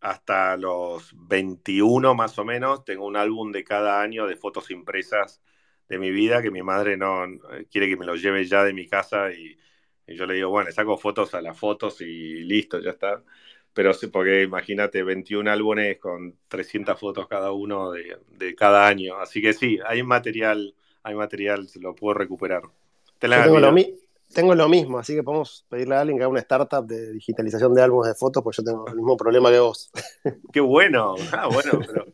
hasta 0.00 0.56
los 0.56 1.12
21 1.28 2.14
más 2.14 2.38
o 2.38 2.44
menos, 2.44 2.84
tengo 2.84 3.06
un 3.06 3.16
álbum 3.16 3.52
de 3.52 3.64
cada 3.64 4.00
año 4.00 4.26
de 4.26 4.36
fotos 4.36 4.70
impresas 4.70 5.40
de 5.88 5.98
mi 5.98 6.10
vida 6.10 6.42
que 6.42 6.50
mi 6.50 6.62
madre 6.62 6.96
no 6.96 7.26
quiere 7.70 7.88
que 7.88 7.96
me 7.96 8.06
lo 8.06 8.16
lleve 8.16 8.44
ya 8.44 8.64
de 8.64 8.72
mi 8.72 8.86
casa 8.88 9.32
y, 9.32 9.56
yo 10.08 10.26
le 10.26 10.34
digo, 10.34 10.50
bueno, 10.50 10.70
saco 10.72 10.96
fotos 10.98 11.34
a 11.34 11.40
las 11.40 11.58
fotos 11.58 12.00
y 12.00 12.44
listo, 12.44 12.80
ya 12.80 12.90
está 12.90 13.22
pero 13.76 13.92
sí, 13.92 14.06
porque 14.06 14.42
imagínate, 14.42 15.02
21 15.02 15.50
álbumes 15.50 15.98
con 15.98 16.34
300 16.48 16.98
fotos 16.98 17.28
cada 17.28 17.52
uno 17.52 17.92
de, 17.92 18.54
cada 18.56 18.88
año. 18.88 19.18
Así 19.18 19.42
que 19.42 19.52
sí, 19.52 19.78
hay 19.86 20.02
material, 20.02 20.74
hay 21.02 21.14
material, 21.14 21.68
se 21.68 21.80
lo 21.80 21.94
puedo 21.94 22.14
recuperar. 22.14 22.62
Tengo, 23.18 24.54
lo 24.54 24.68
mismo, 24.68 24.98
así 24.98 25.14
que 25.14 25.22
podemos 25.22 25.64
pedirle 25.68 25.94
a 25.94 26.00
alguien 26.00 26.18
que 26.18 26.24
haga 26.24 26.30
una 26.30 26.40
startup 26.40 26.86
de 26.86 27.12
digitalización 27.12 27.74
de 27.74 27.82
álbumes 27.82 28.08
de 28.08 28.14
fotos, 28.14 28.42
pues 28.42 28.56
yo 28.58 28.64
tengo 28.64 28.86
el 28.88 28.96
mismo 28.96 29.16
problema 29.16 29.50
que 29.50 29.58
vos. 29.58 29.90
Qué 30.52 30.60
bueno, 30.60 31.14
ah, 31.32 31.48
bueno, 31.52 31.80
pero... 31.86 32.06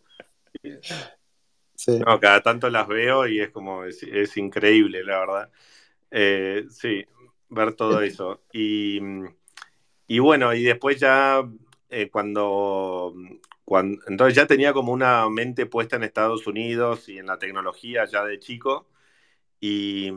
No, 2.07 2.21
cada 2.21 2.41
tanto 2.43 2.71
las 2.71 2.87
veo 2.87 3.27
y 3.27 3.41
es 3.41 3.51
como, 3.51 3.85
es, 3.85 4.37
increíble, 4.37 5.03
la 5.03 5.19
verdad. 5.19 5.51
Eh, 6.13 6.67
sí, 6.71 7.05
ver 7.49 7.75
todo 7.75 8.01
eso. 8.03 8.43
Y 8.53 9.01
y 10.13 10.19
bueno, 10.19 10.53
y 10.53 10.63
después 10.63 11.01
ya 11.01 11.43
eh, 11.89 12.11
cuando, 12.11 13.15
cuando, 13.65 14.03
entonces 14.09 14.35
ya 14.37 14.47
tenía 14.47 14.75
como 14.75 14.93
una 14.93 15.27
mente 15.31 15.65
puesta 15.65 15.97
en 15.97 16.03
Estados 16.03 16.47
Unidos 16.47 17.09
y 17.09 17.17
en 17.17 17.27
la 17.27 17.39
tecnología 17.39 18.05
ya 18.05 18.23
de 18.23 18.39
chico. 18.39 18.91
Y, 19.61 20.13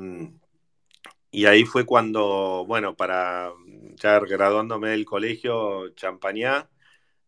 y 1.36 1.48
ahí 1.48 1.65
fue 1.65 1.86
cuando, 1.86 2.63
bueno, 2.65 2.96
para 2.96 3.51
ya 3.96 4.20
graduándome 4.20 4.92
del 4.92 5.04
colegio 5.04 5.89
Champañá, 5.89 6.70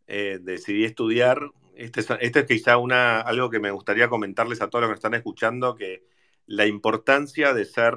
eh, 0.08 0.40
decidí 0.42 0.86
estudiar. 0.86 1.52
Este 1.76 2.00
es, 2.00 2.08
este 2.22 2.40
es 2.40 2.46
quizá 2.46 2.78
una, 2.78 3.20
algo 3.20 3.50
que 3.50 3.60
me 3.60 3.70
gustaría 3.72 4.08
comentarles 4.08 4.62
a 4.62 4.70
todos 4.70 4.84
los 4.84 4.92
que 4.92 4.96
están 4.96 5.14
escuchando, 5.14 5.76
que 5.76 6.06
la 6.46 6.66
importancia 6.66 7.54
de 7.54 7.66
ser 7.66 7.96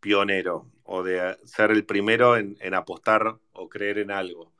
pionero 0.00 0.72
o 0.82 1.04
de 1.04 1.36
ser 1.44 1.70
el 1.70 1.86
primero 1.86 2.36
en, 2.36 2.74
apostar 2.74 3.38
o 3.52 3.68
creer 3.68 3.98
en 3.98 4.10
algo. 4.10 4.52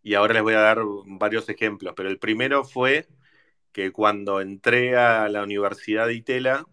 Y 0.00 0.14
ahora 0.14 0.34
les 0.34 0.44
voy 0.44 0.54
a 0.54 0.60
dar 0.60 0.78
varios 1.06 1.48
ejemplos, 1.48 1.94
pero 1.96 2.08
el 2.08 2.20
primero 2.20 2.64
fue 2.64 3.08
que 3.72 3.90
cuando 3.90 4.40
entré 4.40 4.96
a 4.96 5.28
la 5.28 5.42
Universidad 5.42 6.06
de 6.06 6.14
Itela, 6.14 6.66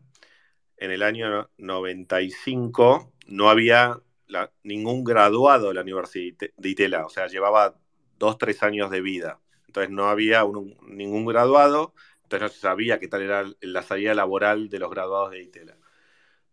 en 0.77 0.91
el 0.91 1.03
año 1.03 1.49
95, 1.57 3.13
no 3.25 3.49
había 3.49 3.99
ningún 4.63 5.03
graduado 5.03 5.69
de 5.69 5.73
la 5.75 5.81
Universidad 5.81 6.49
de 6.57 6.69
Itela, 6.69 7.05
o 7.05 7.09
sea, 7.09 7.27
llevaba 7.27 7.75
dos, 8.17 8.37
tres 8.37 8.63
años 8.63 8.89
de 8.91 9.01
vida. 9.01 9.39
Entonces 9.67 9.91
no 9.91 10.07
había 10.07 10.43
ningún 10.87 11.25
graduado, 11.25 11.93
entonces 12.23 12.41
no 12.41 12.49
se 12.49 12.59
sabía 12.59 12.99
qué 12.99 13.07
tal 13.07 13.21
era 13.21 13.45
la 13.61 13.83
salida 13.83 14.13
laboral 14.13 14.69
de 14.69 14.79
los 14.79 14.89
graduados 14.89 15.31
de 15.31 15.41
Itela. 15.43 15.77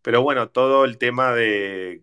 Pero 0.02 0.23
bueno, 0.23 0.50
todo 0.50 0.85
el 0.85 0.99
tema 0.99 1.33
de 1.35 2.02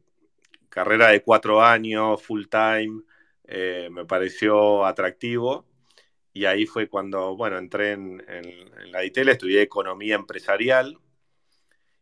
carrera 0.70 1.10
de 1.10 1.22
cuatro 1.22 1.62
años, 1.62 2.22
full 2.24 2.46
time, 2.48 3.04
eh, 3.46 3.90
me 3.92 4.06
pareció 4.06 4.86
atractivo. 4.86 5.66
Y 6.34 6.46
ahí 6.46 6.66
fue 6.66 6.88
cuando, 6.88 7.36
bueno, 7.36 7.58
entré 7.58 7.92
en, 7.94 8.24
la 8.92 9.04
ITEL, 9.04 9.30
estudié 9.30 9.62
economía 9.62 10.16
empresarial. 10.16 10.98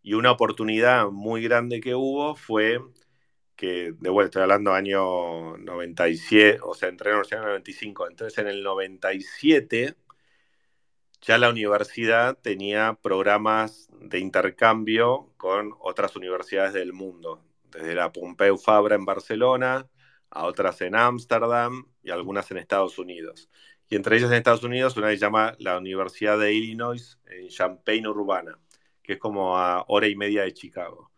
Y 0.07 0.13
una 0.13 0.31
oportunidad 0.31 1.09
muy 1.09 1.43
grande 1.43 1.81
que 1.81 1.93
hubo 1.93 2.33
fue 2.33 2.79
que, 3.57 3.91
de 3.91 4.09
vuelta, 4.09 4.27
estoy 4.29 4.43
hablando 4.43 4.71
año 4.71 5.57
97, 5.57 6.59
o 6.63 6.73
sea, 6.75 6.87
entré 6.87 7.11
en 7.11 7.17
el 7.17 7.45
95. 7.45 8.07
Entonces, 8.07 8.37
en 8.37 8.47
el 8.47 8.63
97, 8.63 9.95
ya 11.19 11.37
la 11.37 11.49
universidad 11.49 12.37
tenía 12.37 12.97
programas 13.01 13.89
de 13.99 14.19
intercambio 14.19 15.33
con 15.35 15.73
otras 15.81 16.15
universidades 16.15 16.71
del 16.71 16.93
mundo 16.93 17.43
desde 17.65 17.93
la 17.93 18.13
Pompeu 18.13 18.57
Fabra 18.57 18.95
en 18.95 19.03
Barcelona, 19.03 19.89
a 20.29 20.45
otras 20.45 20.79
en 20.79 20.95
Ámsterdam 20.95 21.85
y 22.01 22.11
algunas 22.11 22.49
en 22.51 22.59
Estados 22.59 22.97
Unidos. 22.97 23.49
Y 23.89 23.97
entre 23.97 24.15
ellas 24.15 24.31
en 24.31 24.37
Estados 24.37 24.63
Unidos, 24.63 24.95
una 24.95 25.09
se 25.09 25.17
llama 25.17 25.57
la 25.59 25.77
Universidad 25.77 26.39
de 26.39 26.53
Illinois 26.53 27.19
en 27.25 27.49
Champaign 27.49 28.07
Urbana, 28.07 28.57
que 29.07 29.13
es 29.13 29.19
como 29.19 29.57
a 29.57 29.85
hora 29.87 30.07
y 30.07 30.15
media 30.17 30.43
de 30.43 30.53
Chicago. 30.53 31.11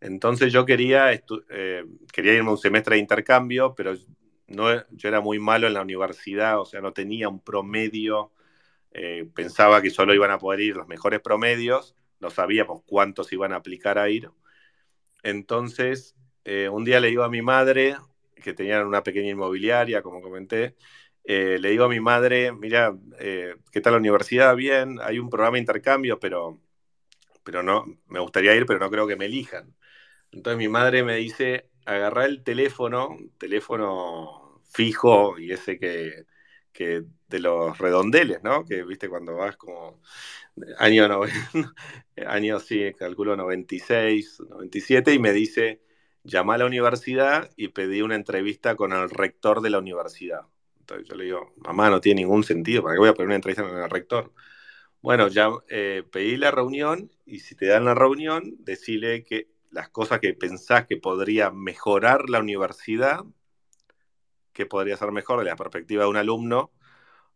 Entonces 0.00 0.52
yo 0.52 0.66
quería, 0.66 1.12
eh, 1.12 1.84
quería 2.12 2.34
irme 2.34 2.50
un 2.50 2.58
semestre 2.58 2.96
de 2.96 3.00
intercambio, 3.00 3.72
pero 3.76 3.94
no, 4.48 4.68
yo 4.90 5.08
era 5.08 5.20
muy 5.20 5.38
malo 5.38 5.68
en 5.68 5.74
la 5.74 5.82
universidad, 5.82 6.60
o 6.60 6.66
sea, 6.66 6.80
no 6.80 6.92
tenía 6.92 7.28
un 7.28 7.40
promedio, 7.40 8.32
eh, 8.90 9.28
pensaba 9.32 9.80
que 9.80 9.90
solo 9.90 10.12
iban 10.12 10.32
a 10.32 10.38
poder 10.38 10.60
ir 10.60 10.76
los 10.76 10.88
mejores 10.88 11.20
promedios, 11.20 11.94
no 12.18 12.30
sabíamos 12.30 12.82
cuántos 12.84 13.32
iban 13.32 13.52
a 13.52 13.56
aplicar 13.56 13.96
a 13.98 14.10
ir. 14.10 14.28
Entonces, 15.22 16.16
eh, 16.44 16.68
un 16.68 16.84
día 16.84 16.98
le 16.98 17.08
digo 17.08 17.22
a 17.22 17.30
mi 17.30 17.42
madre, 17.42 17.96
que 18.34 18.54
tenían 18.54 18.86
una 18.86 19.04
pequeña 19.04 19.30
inmobiliaria, 19.30 20.02
como 20.02 20.20
comenté, 20.20 20.76
le 21.24 21.70
digo 21.70 21.84
a 21.84 21.88
mi 21.88 21.98
madre, 22.00 22.52
mira, 22.52 22.96
¿qué 23.18 23.80
tal 23.82 23.94
la 23.94 23.98
universidad? 23.98 24.54
Bien, 24.54 24.98
hay 25.02 25.18
un 25.18 25.28
programa 25.28 25.54
de 25.56 25.60
intercambio, 25.60 26.20
pero, 26.20 26.60
pero 27.46 27.62
no, 27.62 27.86
me 28.08 28.18
gustaría 28.20 28.56
ir, 28.56 28.66
pero 28.66 28.80
no 28.80 28.90
creo 28.90 29.06
que 29.06 29.16
me 29.16 29.26
elijan. 29.26 29.72
Entonces 30.32 30.58
mi 30.58 30.68
madre 30.68 31.04
me 31.04 31.16
dice, 31.16 31.70
agarra 31.86 32.26
el 32.26 32.42
teléfono, 32.44 33.16
teléfono 33.38 34.60
fijo 34.64 35.38
y 35.38 35.52
ese 35.52 35.78
que, 35.78 36.26
que 36.72 37.04
de 37.28 37.38
los 37.40 37.78
redondeles, 37.78 38.42
¿no? 38.42 38.64
Que 38.64 38.82
viste 38.84 39.08
cuando 39.08 39.36
vas 39.36 39.56
como 39.56 40.00
año, 40.78 41.08
año 42.26 42.60
sí, 42.60 42.92
calculo 42.98 43.36
96, 43.36 44.40
97, 44.40 45.14
y 45.14 45.18
me 45.20 45.32
dice, 45.32 45.82
llama 46.24 46.54
a 46.54 46.58
la 46.58 46.66
universidad 46.66 47.50
y 47.56 47.68
pedí 47.68 48.02
una 48.02 48.16
entrevista 48.16 48.74
con 48.74 48.92
el 48.92 49.08
rector 49.08 49.60
de 49.60 49.70
la 49.70 49.78
universidad. 49.78 50.42
Entonces 50.80 51.08
yo 51.08 51.14
le 51.14 51.24
digo, 51.24 51.54
mamá, 51.58 51.90
no 51.90 52.00
tiene 52.00 52.22
ningún 52.22 52.42
sentido, 52.44 52.82
¿para 52.82 52.94
qué 52.96 53.00
voy 53.00 53.08
a 53.10 53.14
pedir 53.14 53.26
una 53.26 53.36
entrevista 53.36 53.62
con 53.68 53.78
el 53.78 53.90
rector? 53.90 54.32
Bueno, 55.06 55.28
ya 55.28 55.50
eh, 55.68 56.02
pedí 56.10 56.36
la 56.36 56.50
reunión 56.50 57.12
y 57.24 57.38
si 57.38 57.54
te 57.54 57.66
dan 57.66 57.84
la 57.84 57.94
reunión, 57.94 58.56
decile 58.58 59.22
que 59.22 59.46
las 59.70 59.88
cosas 59.88 60.18
que 60.18 60.34
pensás 60.34 60.84
que 60.88 60.96
podría 60.96 61.52
mejorar 61.52 62.28
la 62.28 62.40
universidad, 62.40 63.20
qué 64.52 64.66
podría 64.66 64.96
ser 64.96 65.12
mejor 65.12 65.38
de 65.38 65.44
la 65.44 65.54
perspectiva 65.54 66.02
de 66.02 66.10
un 66.10 66.16
alumno. 66.16 66.72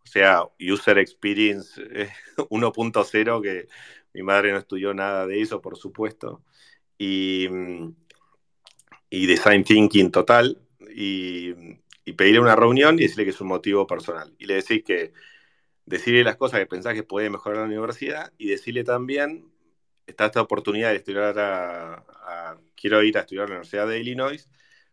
O 0.02 0.06
sea, 0.06 0.42
User 0.58 0.98
Experience 0.98 1.80
1.0, 2.50 3.40
que 3.40 3.68
mi 4.14 4.24
madre 4.24 4.50
no 4.50 4.58
estudió 4.58 4.92
nada 4.92 5.28
de 5.28 5.40
eso, 5.40 5.62
por 5.62 5.76
supuesto. 5.76 6.42
Y, 6.98 7.46
y 9.10 9.26
Design 9.26 9.62
Thinking 9.62 10.10
total. 10.10 10.60
Y, 10.92 11.54
y 12.04 12.14
pedirle 12.14 12.40
una 12.40 12.56
reunión 12.56 12.96
y 12.98 13.02
decirle 13.02 13.26
que 13.26 13.30
es 13.30 13.40
un 13.40 13.46
motivo 13.46 13.86
personal. 13.86 14.34
Y 14.40 14.46
le 14.46 14.54
decís 14.54 14.82
que 14.84 15.12
decirle 15.90 16.22
las 16.22 16.36
cosas 16.36 16.60
que 16.60 16.66
pensás 16.66 16.94
que 16.94 17.02
puede 17.02 17.30
mejorar 17.30 17.58
la 17.58 17.64
universidad 17.64 18.32
y 18.38 18.48
decirle 18.48 18.84
también, 18.84 19.52
está 20.06 20.26
esta 20.26 20.40
oportunidad 20.40 20.90
de 20.90 20.96
estudiar 20.96 21.36
a, 21.36 22.04
quiero 22.76 23.02
ir 23.02 23.18
a 23.18 23.22
estudiar 23.22 23.44
a 23.44 23.48
la 23.48 23.54
Universidad 23.54 23.88
de 23.88 23.98
Illinois, 23.98 24.48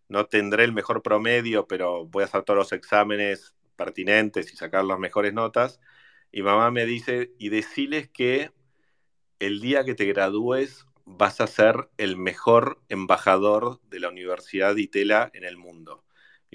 no 0.10 0.26
tendré 0.26 0.64
el 0.64 0.74
mejor 0.74 1.04
promedio, 1.04 1.68
pero 1.68 2.06
voy 2.08 2.24
a 2.24 2.26
hacer 2.26 2.42
todos 2.44 2.58
los 2.58 2.72
exámenes 2.72 3.54
pertinentes 3.76 4.52
y 4.52 4.58
sacar 4.58 4.86
las 4.86 4.98
mejores 4.98 5.34
notas. 5.34 5.80
Y 6.32 6.42
mamá 6.42 6.72
me 6.72 6.86
dice, 6.86 7.32
y 7.38 7.50
decirles 7.50 8.10
que 8.10 8.52
el 9.40 9.62
día 9.62 9.86
que 9.86 9.94
te 9.94 10.06
gradúes 10.06 10.88
vas 11.06 11.42
a 11.42 11.48
ser 11.48 11.90
el 11.98 12.18
mejor 12.18 12.82
embajador 12.90 13.80
de 13.84 14.00
la 14.00 14.10
Universidad 14.10 14.74
de 14.74 14.82
Itela 14.82 15.30
en 15.34 15.44
el 15.44 15.58
mundo. 15.58 16.04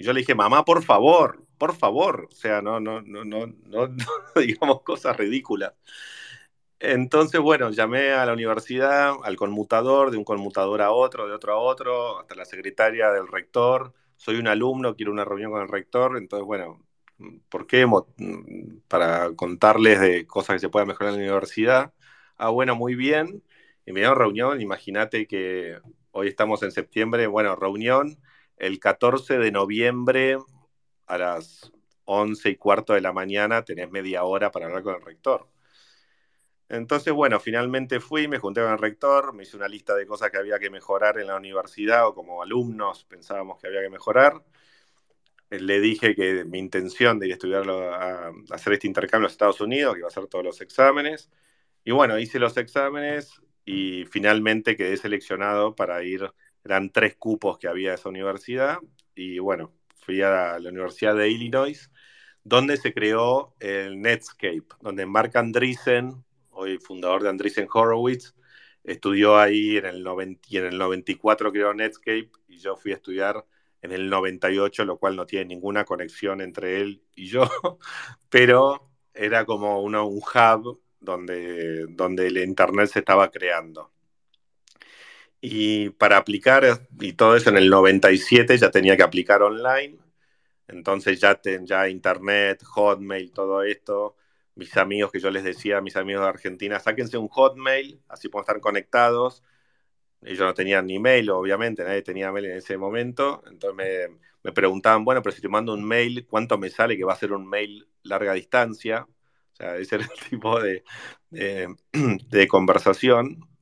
Yo 0.03 0.13
le 0.13 0.21
dije, 0.21 0.35
mamá, 0.35 0.65
por 0.65 0.83
favor, 0.83 1.45
por 1.57 1.75
favor. 1.75 2.27
O 2.31 2.35
sea, 2.35 2.61
no, 2.61 2.79
no, 2.79 3.01
no, 3.01 3.23
no, 3.25 3.47
no, 3.47 3.87
digamos 4.35 4.81
cosas 4.83 5.17
ridículas. 5.17 5.73
Entonces, 6.79 7.39
bueno, 7.39 7.69
llamé 7.71 8.11
a 8.11 8.25
la 8.25 8.33
universidad, 8.33 9.13
al 9.23 9.37
conmutador, 9.37 10.11
de 10.11 10.17
un 10.17 10.25
conmutador 10.25 10.81
a 10.81 10.91
otro, 10.91 11.27
de 11.27 11.33
otro 11.33 11.53
a 11.53 11.57
otro, 11.57 12.19
hasta 12.19 12.35
la 12.35 12.45
secretaria 12.45 13.09
del 13.11 13.27
rector. 13.27 13.93
Soy 14.17 14.35
un 14.37 14.47
alumno, 14.47 14.95
quiero 14.95 15.11
una 15.13 15.23
reunión 15.23 15.51
con 15.51 15.61
el 15.61 15.69
rector. 15.69 16.17
Entonces, 16.17 16.45
bueno, 16.45 16.83
¿por 17.49 17.67
qué? 17.67 17.85
Para 18.87 19.33
contarles 19.35 19.99
de 20.01 20.27
cosas 20.27 20.55
que 20.55 20.59
se 20.59 20.69
puedan 20.69 20.87
mejorar 20.89 21.13
en 21.13 21.19
la 21.19 21.25
universidad. 21.25 21.93
Ah, 22.37 22.49
bueno, 22.49 22.75
muy 22.75 22.95
bien. 22.95 23.43
Y 23.85 23.93
me 23.93 24.01
dieron 24.01 24.17
reunión, 24.17 24.61
imagínate 24.61 25.27
que 25.27 25.79
hoy 26.11 26.27
estamos 26.27 26.63
en 26.63 26.71
septiembre, 26.71 27.27
bueno, 27.27 27.55
reunión 27.55 28.17
el 28.65 28.79
14 28.79 29.37
de 29.39 29.51
noviembre 29.51 30.37
a 31.07 31.17
las 31.17 31.71
11 32.05 32.49
y 32.49 32.55
cuarto 32.55 32.93
de 32.93 33.01
la 33.01 33.11
mañana 33.11 33.63
tenés 33.63 33.91
media 33.91 34.23
hora 34.23 34.51
para 34.51 34.67
hablar 34.67 34.83
con 34.83 34.95
el 34.95 35.01
rector. 35.01 35.47
Entonces, 36.69 37.13
bueno, 37.13 37.39
finalmente 37.39 37.99
fui, 37.99 38.27
me 38.27 38.39
junté 38.39 38.61
con 38.61 38.71
el 38.71 38.79
rector, 38.79 39.33
me 39.33 39.43
hice 39.43 39.57
una 39.57 39.67
lista 39.67 39.95
de 39.95 40.07
cosas 40.07 40.31
que 40.31 40.37
había 40.37 40.59
que 40.59 40.69
mejorar 40.69 41.19
en 41.19 41.27
la 41.27 41.35
universidad 41.35 42.07
o 42.07 42.15
como 42.15 42.41
alumnos 42.41 43.03
pensábamos 43.03 43.59
que 43.59 43.67
había 43.67 43.81
que 43.81 43.89
mejorar. 43.89 44.41
Le 45.49 45.79
dije 45.81 46.15
que 46.15 46.45
mi 46.45 46.57
intención 46.57 47.19
de 47.19 47.27
ir 47.27 47.33
a 47.33 47.35
estudiar, 47.35 47.69
a, 47.69 48.31
hacer 48.51 48.73
este 48.73 48.87
intercambio 48.87 49.27
a 49.27 49.31
Estados 49.31 49.61
Unidos, 49.61 49.93
que 49.93 49.99
iba 49.99 50.07
a 50.07 50.09
hacer 50.09 50.27
todos 50.27 50.43
los 50.43 50.61
exámenes. 50.61 51.29
Y 51.83 51.91
bueno, 51.91 52.17
hice 52.17 52.39
los 52.39 52.57
exámenes 52.57 53.41
y 53.65 54.05
finalmente 54.05 54.75
quedé 54.77 54.97
seleccionado 54.97 55.75
para 55.75 56.01
ir 56.03 56.33
eran 56.63 56.91
tres 56.91 57.15
cupos 57.15 57.57
que 57.57 57.67
había 57.67 57.89
de 57.89 57.95
esa 57.95 58.09
universidad. 58.09 58.79
Y 59.15 59.39
bueno, 59.39 59.73
fui 60.03 60.21
a 60.21 60.57
la, 60.59 60.69
Universidad 60.69 61.15
de 61.15 61.29
Illinois, 61.29 61.91
donde 62.43 62.77
se 62.77 62.93
creó 62.93 63.55
el 63.59 64.01
Netscape, 64.01 64.65
donde 64.81 65.05
Mark 65.05 65.31
Andreessen, 65.37 66.23
hoy 66.51 66.77
fundador 66.79 67.23
de 67.23 67.29
Andreessen 67.29 67.67
Horowitz, 67.71 68.35
estudió 68.83 69.37
ahí 69.37 69.77
en 69.77 69.85
el, 69.85 70.03
90, 70.03 70.41
y 70.49 70.57
en 70.57 70.65
el 70.65 70.77
94 70.77 71.51
creó 71.51 71.73
Netscape 71.73 72.31
y 72.47 72.57
yo 72.57 72.75
fui 72.75 72.91
a 72.91 72.95
estudiar 72.95 73.45
en 73.81 73.91
el 73.91 74.09
98, 74.09 74.85
lo 74.85 74.97
cual 74.97 75.15
no 75.15 75.25
tiene 75.25 75.45
ninguna 75.45 75.85
conexión 75.85 76.41
entre 76.41 76.81
él 76.81 77.03
y 77.15 77.27
yo, 77.27 77.43
pero 78.29 78.91
era 79.13 79.45
como 79.45 79.81
un 79.81 79.95
hub 79.95 80.81
donde, 80.99 81.85
donde 81.89 82.27
el 82.27 82.37
Internet 82.37 82.89
se 82.89 82.99
estaba 82.99 83.29
creando. 83.29 83.92
Y 85.45 85.89
para 85.89 86.15
aplicar, 86.15 86.87
y 87.01 87.13
todo 87.13 87.35
eso 87.35 87.49
en 87.49 87.57
el 87.57 87.69
97 87.69 88.57
ya 88.57 88.71
tenía 88.71 88.95
que 88.95 89.03
aplicar 89.03 89.41
online. 89.41 89.97
Entonces 90.69 91.19
ya, 91.19 91.35
ten, 91.35 91.65
internet, 91.89 92.63
hotmail, 92.63 93.33
todo 93.33 93.61
esto. 93.63 94.15
Mis 94.55 94.77
amigos 94.77 95.11
que 95.11 95.19
yo 95.19 95.29
les 95.31 95.43
decía, 95.43 95.81
mis 95.81 95.97
amigos 95.97 96.23
de 96.23 96.29
Argentina, 96.29 96.79
sáquense 96.79 97.17
un 97.17 97.27
hotmail, 97.27 98.01
así 98.07 98.29
pueden 98.29 98.43
estar 98.43 98.61
conectados. 98.61 99.43
Ellos 100.21 100.39
no 100.45 100.53
tenían 100.53 100.85
ni 100.87 100.97
mail, 100.99 101.29
obviamente, 101.31 101.83
nadie 101.83 102.03
tenía 102.03 102.31
mail 102.31 102.45
en 102.45 102.57
ese 102.59 102.77
momento. 102.77 103.43
Entonces 103.45 104.11
me, 104.43 104.51
preguntaban, 104.53 105.03
bueno, 105.03 105.21
pero 105.21 105.35
si 105.35 105.41
te 105.41 105.49
mando 105.49 105.73
un 105.73 105.83
mail, 105.83 106.25
¿cuánto 106.25 106.57
me 106.57 106.69
sale 106.69 106.95
que 106.97 107.03
va 107.03 107.13
a 107.13 107.17
ser 107.17 107.33
un 107.33 107.49
mail 107.49 107.85
larga 108.03 108.33
distancia? 108.33 109.05
O 109.53 109.55
sea, 109.57 109.75
ese 109.75 109.95
era 109.95 110.05
el 110.05 110.11
tipo 110.29 110.61
de, 110.61 110.85
de 111.31 112.47
conversación. 112.47 113.52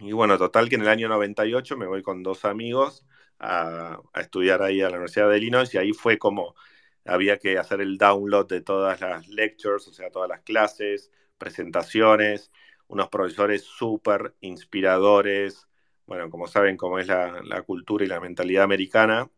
Y 0.00 0.12
bueno, 0.12 0.38
total 0.38 0.68
que 0.68 0.74
en 0.74 0.82
el 0.82 0.88
año 0.88 1.08
98 1.08 1.76
me 1.76 1.86
voy 1.86 2.02
con 2.02 2.22
dos 2.22 2.44
amigos 2.44 3.06
a, 3.38 4.00
estudiar 4.16 4.62
ahí 4.62 4.80
a 4.80 4.86
la 4.90 4.96
Universidad 4.96 5.30
de 5.30 5.38
Illinois 5.38 5.72
y 5.74 5.78
ahí 5.78 5.92
fue 5.92 6.18
como 6.18 6.54
había 7.04 7.38
que 7.38 7.58
hacer 7.58 7.80
el 7.80 7.98
download 7.98 8.46
de 8.48 8.62
todas 8.62 9.00
las 9.00 9.28
lectures, 9.28 9.86
o 9.88 9.92
sea, 9.92 10.10
todas 10.10 10.28
las 10.28 10.40
clases, 10.42 11.12
presentaciones, 11.38 12.50
unos 12.88 13.08
profesores 13.08 13.62
súper 13.64 14.34
inspiradores, 14.40 15.68
bueno, 16.06 16.30
como 16.30 16.48
saben 16.48 16.76
cómo 16.76 16.98
es 16.98 17.06
la, 17.08 17.62
cultura 17.66 18.04
y 18.04 18.08
la 18.08 18.20
mentalidad 18.20 18.64
americana. 18.64 19.30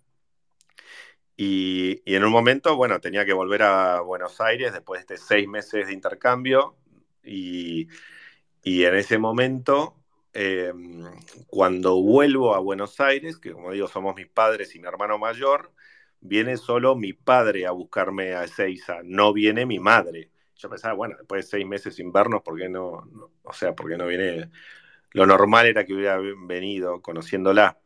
Y, 1.36 2.02
y, 2.04 2.14
en 2.14 2.24
un 2.24 2.32
momento, 2.32 2.76
bueno, 2.76 3.00
tenía 3.00 3.24
que 3.26 3.32
volver 3.32 3.62
a 3.62 4.00
Buenos 4.00 4.40
Aires 4.40 4.72
después 4.72 5.06
de 5.06 5.14
este 5.14 5.26
seis 5.26 5.48
meses 5.48 5.86
de 5.86 5.92
intercambio 5.92 6.76
y, 7.22 7.88
y 8.62 8.84
en 8.84 8.94
ese 8.96 9.18
momento 9.18 9.96
Em, 10.38 11.02
cuando 11.46 12.02
vuelvo 12.02 12.54
a 12.54 12.58
Buenos 12.58 13.00
Aires, 13.00 13.38
que 13.38 13.52
como 13.52 13.72
digo, 13.72 13.88
somos 13.88 14.14
mis 14.14 14.26
padres 14.26 14.74
y 14.74 14.78
mi 14.78 14.86
hermano 14.86 15.16
mayor, 15.16 15.72
viene 16.20 16.58
solo 16.58 16.94
mi 16.94 17.14
padre 17.14 17.66
a 17.66 17.70
buscarme 17.70 18.34
a 18.34 18.44
Ezeiza, 18.44 18.98
no 19.02 19.32
viene 19.32 19.64
mi 19.64 19.78
madre. 19.78 20.30
Yo 20.56 20.68
pensaba, 20.68 20.92
bueno, 20.92 21.16
después 21.16 21.46
de 21.46 21.50
seis 21.52 21.66
meses 21.66 21.94
sin 21.94 22.12
vernos, 22.12 22.42
¿por 22.42 22.58
qué 22.58 22.68
no, 22.68 23.08
o 23.44 23.52
sea, 23.54 23.74
por 23.74 23.88
qué 23.88 23.96
no 23.96 24.06
viene? 24.08 24.50
Lo 25.12 25.24
normal 25.24 25.68
era 25.68 25.86
que 25.86 25.94
hubiera 25.94 26.18
venido 26.18 27.00
conociéndola. 27.00 27.78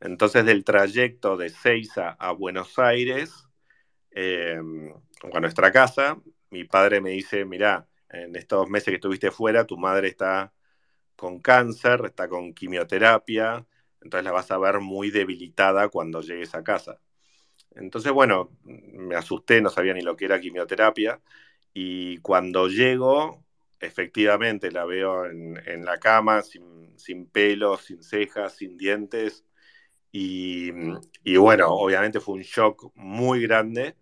Entonces, 0.00 0.46
del 0.46 0.64
trayecto 0.64 1.36
de 1.36 1.48
Ezeiza 1.48 2.16
a 2.18 2.32
Buenos 2.32 2.78
Aires, 2.78 3.46
em, 4.10 4.90
a 5.34 5.40
nuestra 5.40 5.70
casa, 5.70 6.18
mi 6.48 6.64
padre 6.64 7.02
me 7.02 7.10
dice, 7.10 7.44
mira, 7.44 7.86
en 8.08 8.36
estos 8.36 8.70
meses 8.70 8.86
que 8.86 8.94
estuviste 8.94 9.30
fuera, 9.30 9.66
tu 9.66 9.76
madre 9.76 10.08
está 10.08 10.54
con 11.20 11.38
cáncer, 11.40 12.00
está 12.06 12.28
con 12.30 12.54
quimioterapia, 12.54 13.66
entonces 14.00 14.24
la 14.24 14.32
vas 14.32 14.50
a 14.50 14.56
ver 14.56 14.80
muy 14.80 15.10
debilitada 15.10 15.90
cuando 15.90 16.22
llegues 16.22 16.54
a 16.54 16.64
casa. 16.64 16.98
Entonces, 17.74 18.10
bueno, 18.12 18.56
me 18.64 19.16
asusté, 19.16 19.60
no 19.60 19.68
sabía 19.68 19.92
ni 19.92 20.00
lo 20.00 20.16
que 20.16 20.24
era 20.24 20.40
quimioterapia, 20.40 21.20
y 21.74 22.16
cuando 22.18 22.68
llego, 22.68 23.44
efectivamente 23.80 24.72
la 24.72 24.86
veo 24.86 25.26
en, 25.26 25.84
la 25.84 25.98
cama, 25.98 26.40
sin, 26.40 26.98
sin 26.98 27.26
pelos, 27.26 27.82
sin 27.82 28.02
cejas, 28.02 28.54
sin 28.56 28.78
dientes, 28.78 29.44
y, 30.12 30.72
bueno, 31.36 31.68
obviamente 31.68 32.20
fue 32.20 32.36
un 32.36 32.42
shock 32.42 32.92
muy 32.94 33.42
grande. 33.42 33.96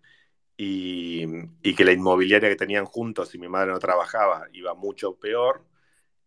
Y, 0.57 1.25
y, 1.63 1.75
que 1.75 1.85
la 1.85 1.93
inmobiliaria 1.93 2.49
que 2.49 2.55
tenían 2.55 2.85
juntos, 2.85 3.29
si 3.29 3.39
mi 3.39 3.47
madre 3.47 3.71
no 3.71 3.79
trabajaba, 3.79 4.47
iba 4.53 4.73
mucho 4.73 5.15
peor. 5.15 5.68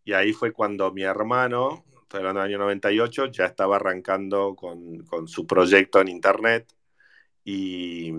Y 0.05 0.13
ahí 0.13 0.33
fue 0.33 0.51
cuando 0.51 0.91
mi 0.91 1.03
hermano, 1.03 1.85
estoy 2.01 2.19
hablando 2.19 2.41
del 2.41 2.49
año 2.49 2.59
98, 2.59 3.27
ya 3.27 3.45
estaba 3.45 3.77
arrancando 3.77 4.55
con, 4.55 5.05
su 5.27 5.47
proyecto 5.47 6.01
en 6.01 6.09
internet 6.09 6.67
y 7.43 8.11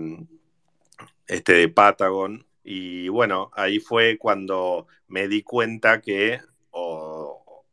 este 1.27 1.53
de 1.53 1.69
Patagon. 1.69 2.45
Y 2.63 3.07
bueno, 3.09 3.51
ahí 3.53 3.79
fue 3.79 4.17
cuando 4.17 4.87
me 5.07 5.27
di 5.27 5.43
cuenta 5.43 6.01
que 6.01 6.41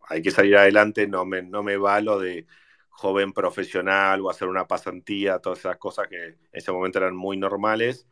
hay 0.08 0.20
que 0.20 0.30
salir 0.30 0.56
adelante, 0.56 1.06
no 1.08 1.24
me, 1.24 1.42
no 1.42 1.62
me 1.62 1.78
va 1.78 2.00
lo 2.02 2.18
de 2.18 2.46
joven 2.90 3.32
profesional 3.32 4.20
o 4.20 4.30
hacer 4.30 4.46
una 4.48 4.66
pasantía, 4.66 5.38
todas 5.38 5.60
esas 5.60 5.78
cosas 5.78 6.08
que 6.08 6.24
en 6.24 6.38
ese 6.52 6.70
momento 6.70 6.98
eran 6.98 7.16
muy 7.16 7.38
normales. 7.38 8.06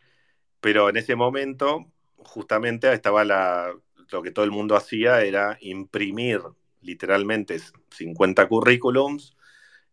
Pero 0.61 0.89
en 0.89 0.97
ese 0.97 1.15
momento, 1.17 1.87
justamente 2.17 2.93
estaba 2.93 3.25
la, 3.25 3.73
lo 4.11 4.23
que 4.23 4.31
todo 4.31 4.45
el 4.45 4.51
mundo 4.51 4.77
hacía 4.77 5.23
era 5.23 5.57
imprimir 5.61 6.41
literalmente 6.81 7.59
50 7.91 8.49
currículums, 8.49 9.37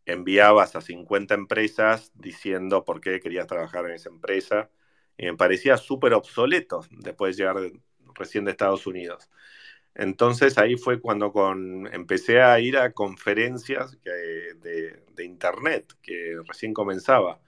enviabas 0.06 0.76
a 0.76 0.82
50 0.82 1.34
empresas 1.34 2.12
diciendo 2.16 2.86
por 2.86 3.02
qué 3.02 3.20
querías 3.20 3.48
trabajar 3.48 3.86
en 3.86 3.92
esa 3.92 4.10
empresa, 4.10 4.70
y 5.18 5.26
me 5.26 5.36
parecía 5.36 5.78
súper 5.78 6.14
obsoleto 6.14 6.82
después 6.92 7.36
de 7.36 7.44
llegar 7.44 7.72
recién 8.16 8.46
de 8.46 8.52
Estados 8.52 8.88
Unidos. 8.88 9.30
Entonces 9.96 10.58
ahí 10.60 10.78
fue 10.78 11.02
cuando 11.02 11.34
empecé 11.92 12.42
a 12.42 12.60
ir 12.60 12.78
a 12.78 12.94
conferencias 12.94 13.98
de, 14.04 15.04
internet, 15.24 15.92
que 16.04 16.36
recién 16.48 16.74
comenzaba, 16.74 17.42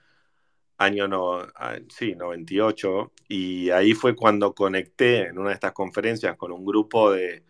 año 0.80 1.06
no, 1.08 1.46
sí, 1.90 2.14
98, 2.14 3.12
y 3.28 3.70
ahí 3.70 3.92
fue 3.94 4.16
cuando 4.16 4.54
conecté 4.54 5.26
en 5.28 5.38
una 5.38 5.50
de 5.50 5.54
estas 5.54 5.72
conferencias 5.72 6.36
con 6.36 6.52
un 6.52 6.64
grupo 6.64 7.12
de, 7.12 7.44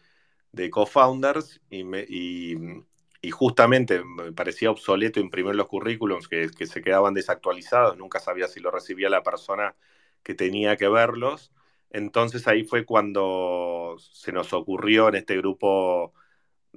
de 0.52 0.70
co-founders 0.70 1.60
y, 1.70 1.84
y, 3.22 3.30
justamente 3.30 4.02
me 4.04 4.32
parecía 4.32 4.70
obsoleto 4.70 5.20
imprimir 5.20 5.54
los 5.54 5.68
currículums 5.68 6.26
que, 6.28 6.50
que, 6.50 6.66
se 6.66 6.82
quedaban 6.82 7.14
desactualizados, 7.14 7.96
nunca 7.96 8.18
sabía 8.18 8.48
si 8.48 8.60
lo 8.60 8.70
recibía 8.72 9.08
la 9.08 9.22
persona 9.22 9.76
que 10.22 10.34
tenía 10.34 10.76
que 10.76 10.88
verlos. 10.88 11.52
Entonces 11.90 12.48
ahí 12.48 12.64
fue 12.64 12.84
cuando 12.84 13.96
se 13.98 14.32
nos 14.32 14.52
ocurrió 14.52 15.08
en 15.08 15.16
este 15.16 15.36
grupo 15.36 16.14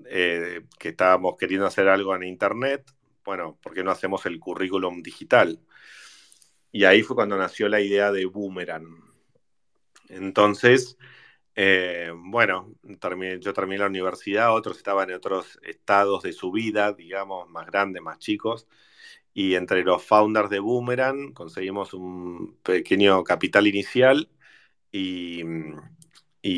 eh, 0.05 0.61
que 0.79 0.89
estábamos 0.89 1.37
queriendo 1.37 1.67
hacer 1.67 1.87
algo 1.89 2.15
en 2.15 2.23
Internet, 2.23 2.85
bueno, 3.25 3.57
¿por 3.61 3.73
qué 3.73 3.83
no 3.83 3.91
hacemos 3.91 4.25
el 4.25 4.39
currículum 4.39 5.01
digital? 5.01 5.59
Y 6.73 6.85
ahí 6.85 7.03
fue 7.03 7.15
cuando 7.15 7.37
nació 7.37 7.69
la 7.69 7.81
idea 7.81 8.11
de 8.11 8.25
Boomerang. 8.25 9.13
Entonces, 10.09 10.97
eh, 11.55 12.11
bueno, 12.15 12.73
yo 12.83 13.53
terminé 13.53 13.77
la 13.79 13.87
universidad, 13.87 14.55
otros 14.55 14.77
estaban 14.77 15.09
en 15.09 15.17
otros 15.17 15.59
estados 15.63 16.23
de 16.23 16.33
su 16.33 16.51
vida, 16.51 16.93
digamos, 16.93 17.49
más 17.49 17.67
grandes, 17.67 18.01
más 18.01 18.19
chicos. 18.19 18.67
Y 19.33 19.55
entre 19.55 19.83
los 19.83 20.03
founders 20.03 20.49
de 20.49 20.59
Boomerang 20.59 21.33
conseguimos 21.33 21.93
un 21.93 22.57
pequeño 22.63 23.23
capital 23.23 23.67
inicial 23.67 24.29
y, 24.91 25.43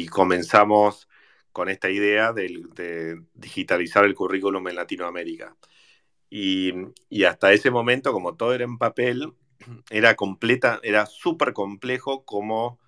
comenzamos 0.10 1.10
con 1.51 1.69
esta 1.69 1.89
idea 1.89 2.34
de, 2.34 3.21
digitalizar 3.34 4.06
el 4.06 4.15
currículum 4.15 4.67
en 4.69 4.75
Latinoamérica. 4.75 5.56
Y, 6.30 6.73
y, 7.10 7.25
hasta 7.25 7.54
ese 7.54 7.71
momento, 7.71 8.13
como 8.13 8.36
todo 8.36 8.54
era 8.54 8.65
en 8.65 8.78
papel, 8.78 9.34
era 9.89 10.15
completa, 10.15 10.80
era 10.84 11.06
súper 11.06 11.54
complejo 11.54 12.26
cómo, 12.26 12.80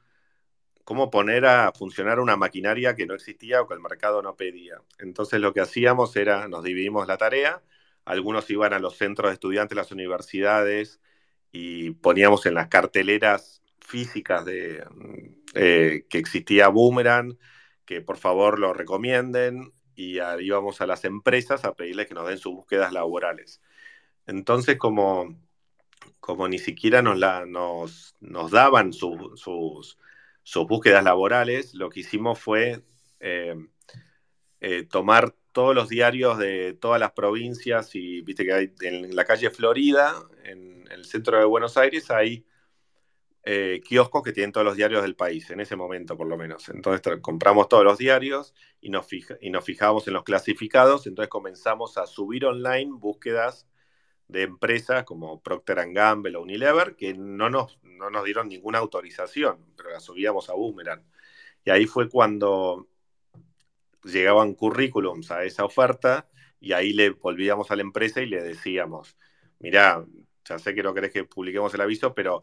cómo 0.84 1.10
poner 1.10 1.46
a 1.46 1.72
funcionar 1.74 2.20
una 2.20 2.38
maquinaria 2.38 2.96
que 2.96 3.06
no 3.06 3.14
existía 3.14 3.62
o 3.62 3.68
que 3.68 3.74
el 3.74 3.82
mercado 3.82 4.22
no 4.22 4.36
pedía. 4.36 4.82
Entonces 5.00 5.42
lo 5.42 5.54
que 5.54 5.62
hacíamos 5.62 6.16
era, 6.16 6.48
nos 6.48 6.64
dividimos 6.64 7.08
la 7.08 7.18
tarea, 7.18 7.64
algunos 8.06 8.50
iban 8.50 8.74
a 8.74 8.80
los 8.80 8.98
centros 8.98 9.30
de 9.30 9.34
estudiantes 9.34 9.76
las 9.76 9.92
universidades 9.92 11.02
y 11.52 11.92
poníamos 11.92 12.46
en 12.46 12.54
las 12.54 12.68
carteleras 12.70 13.62
físicas 13.80 14.46
de, 14.46 14.84
eh, 15.54 16.06
que 16.10 16.18
existía 16.18 16.68
Boomerang, 16.70 17.38
que 17.86 18.02
por 18.02 18.18
favor 18.18 18.60
lo 18.60 18.74
recomienden, 18.74 19.74
y 19.96 20.20
íbamos 20.42 20.80
a 20.80 20.88
las 20.88 21.06
empresas 21.06 21.66
a 21.66 21.74
pedirles 21.74 22.08
que 22.08 22.14
nos 22.14 22.28
den 22.28 22.38
sus 22.38 22.54
búsquedas 22.54 22.94
laborales. 22.94 23.62
Entonces, 24.28 24.78
como 24.78 25.36
como 26.20 26.48
ni 26.48 26.60
siquiera 26.60 27.02
nos, 27.02 27.18
la, 27.18 27.46
nos, 27.46 28.16
nos 28.20 28.52
daban 28.52 28.94
sus, 28.94 29.40
sus, 29.40 29.98
búsquedas 30.68 31.04
laborales, 31.04 31.74
lo 31.74 31.90
que 31.90 32.02
hicimos 32.02 32.40
fue 32.40 32.82
eh, 33.20 33.56
eh, 34.60 34.84
tomar 34.84 35.34
todos 35.52 35.74
los 35.74 35.90
diarios 35.90 36.38
de 36.38 36.74
todas 36.74 37.00
las 37.00 37.12
provincias 37.14 37.96
y 37.96 38.22
viste 38.22 38.46
que 38.46 38.54
hay 38.54 38.74
en 38.82 39.16
la 39.16 39.26
calle 39.26 39.50
Florida, 39.50 40.14
en, 40.44 40.86
el 40.92 41.06
centro 41.06 41.38
de 41.38 41.46
Buenos 41.46 41.78
Aires, 41.78 42.10
hay 42.12 42.46
eh, 43.44 43.82
kioscos 43.84 44.24
que 44.24 44.32
tienen 44.34 44.52
todos 44.52 44.66
los 44.66 44.76
diarios 44.76 45.02
del 45.02 45.16
país, 45.16 45.50
en 45.50 45.60
ese 45.60 45.76
momento 45.76 46.18
por 46.18 46.28
lo 46.28 46.38
menos. 46.38 46.70
Entonces 46.70 47.20
compramos 47.22 47.68
todos 47.70 47.84
los 47.84 47.98
diarios 47.98 48.54
y 48.82 48.90
nos, 48.90 49.08
y 49.42 49.50
nos 49.50 49.64
fijamos 49.64 50.08
en 50.08 50.14
los 50.14 50.24
clasificados, 50.24 51.08
entonces 51.08 51.30
comenzamos 51.30 51.98
a 51.98 52.08
subir 52.08 52.46
online 52.46 52.92
búsquedas 52.94 53.68
de 54.28 54.44
empresas 54.44 55.04
como 55.06 55.42
Procter 55.42 55.92
Gamble 55.94 56.38
o 56.38 56.42
Unilever 56.42 56.96
que 56.96 57.14
no 57.14 57.50
nos, 57.50 57.80
no 57.84 58.10
nos 58.10 58.26
dieron 58.26 58.50
ninguna 58.50 58.80
autorización, 58.80 59.66
pero 59.76 59.90
las 59.90 60.04
subíamos 60.04 60.50
a 60.50 60.54
Boomerang. 60.54 61.04
Y 61.64 61.70
ahí 61.70 61.86
fue 61.86 62.10
cuando 62.10 62.88
llegaban 64.04 64.54
currículums 64.54 65.32
a 65.32 65.44
esa 65.44 65.66
oferta 65.66 66.28
y 66.60 66.74
ahí 66.74 66.94
le 66.94 67.12
volvíamos 67.12 67.72
a 67.72 67.76
la 67.76 67.82
empresa 67.82 68.22
y 68.22 68.28
le 68.28 68.42
decíamos, 68.42 69.18
mira, 69.60 70.06
ya 70.46 70.60
sé 70.60 70.74
que 70.74 70.84
no 70.84 70.94
querés 70.94 71.12
que 71.12 71.24
publiquemos 71.24 71.74
el 71.74 71.82
aviso, 71.82 72.14
pero 72.14 72.42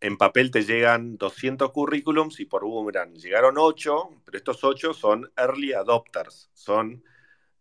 en 0.00 0.16
papel 0.16 0.50
te 0.50 0.62
llegan 0.62 1.16
200 1.16 1.72
currículums 1.72 2.40
y 2.40 2.44
por 2.44 2.64
Boomerang 2.64 3.14
llegaron 3.14 3.56
8, 3.58 4.10
pero 4.24 4.38
estos 4.38 4.62
8 4.62 4.94
son 4.94 5.30
early 5.36 5.72
adopters, 5.72 6.50
son 6.52 7.02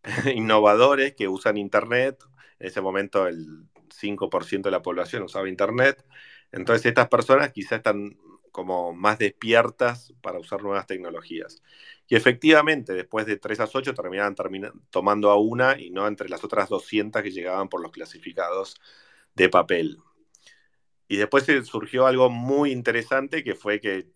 innovadores 0.34 1.16
que 1.16 1.28
usan 1.28 1.58
Internet 1.58 2.24
en 2.60 2.68
ese 2.68 2.82
momento 2.82 3.28
el 3.28 3.66
5% 3.90 4.64
de 4.64 4.72
la 4.72 4.82
población 4.82 5.24
usaba 5.24 5.50
Internet. 5.50 6.06
Entonces 6.52 6.86
estas 6.86 7.08
personas 7.08 7.52
quizás 7.52 7.78
están 7.80 8.18
como 8.52 8.94
más 8.94 9.20
despiertas 9.20 10.14
para 10.22 10.40
usar 10.40 10.64
nuevas 10.64 10.88
tecnologías. 10.88 11.62
Y 12.08 12.16
efectivamente, 12.16 12.94
después 12.94 13.26
de 13.26 13.38
3 13.38 13.60
a 13.60 13.70
8 13.72 13.94
terminaban 13.94 14.36
tomando 14.90 15.30
a 15.30 15.38
una 15.38 15.80
y 15.80 15.92
no 15.92 16.08
entre 16.08 16.30
las 16.30 16.44
otras 16.44 16.70
200 16.70 17.22
que 17.22 17.32
llegaban 17.32 17.70
por 17.70 17.82
los 17.82 17.92
clasificados 17.92 18.76
de 19.36 19.50
papel. 19.50 20.00
Y 21.08 21.18
después 21.18 21.46
surgió 21.66 22.08
algo 22.08 22.30
muy 22.30 22.72
interesante 22.72 23.44
que 23.44 23.56
fue 23.56 23.80
que 23.80 24.08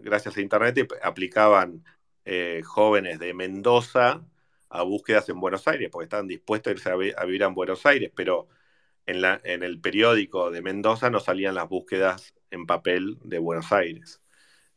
gracias 0.00 0.36
a 0.36 0.40
Internet 0.40 0.88
aplicaban 1.02 1.84
eh, 2.24 2.62
jóvenes 2.64 3.18
de 3.18 3.34
Mendoza 3.34 4.24
a 4.70 4.82
búsquedas 4.82 5.28
en 5.28 5.40
Buenos 5.40 5.66
Aires, 5.68 5.88
porque 5.90 6.04
estaban 6.04 6.28
dispuestos 6.28 6.86
a 6.86 6.96
vivir 6.96 7.42
en 7.42 7.54
Buenos 7.54 7.86
Aires, 7.86 8.12
pero 8.14 8.48
en, 9.06 9.22
la, 9.22 9.40
en, 9.44 9.62
el 9.62 9.80
periódico 9.80 10.50
de 10.50 10.62
Mendoza 10.62 11.10
no 11.10 11.20
salían 11.20 11.54
las 11.54 11.68
búsquedas 11.68 12.34
en 12.50 12.66
papel 12.66 13.18
de 13.22 13.38
Buenos 13.38 13.72
Aires. 13.72 14.20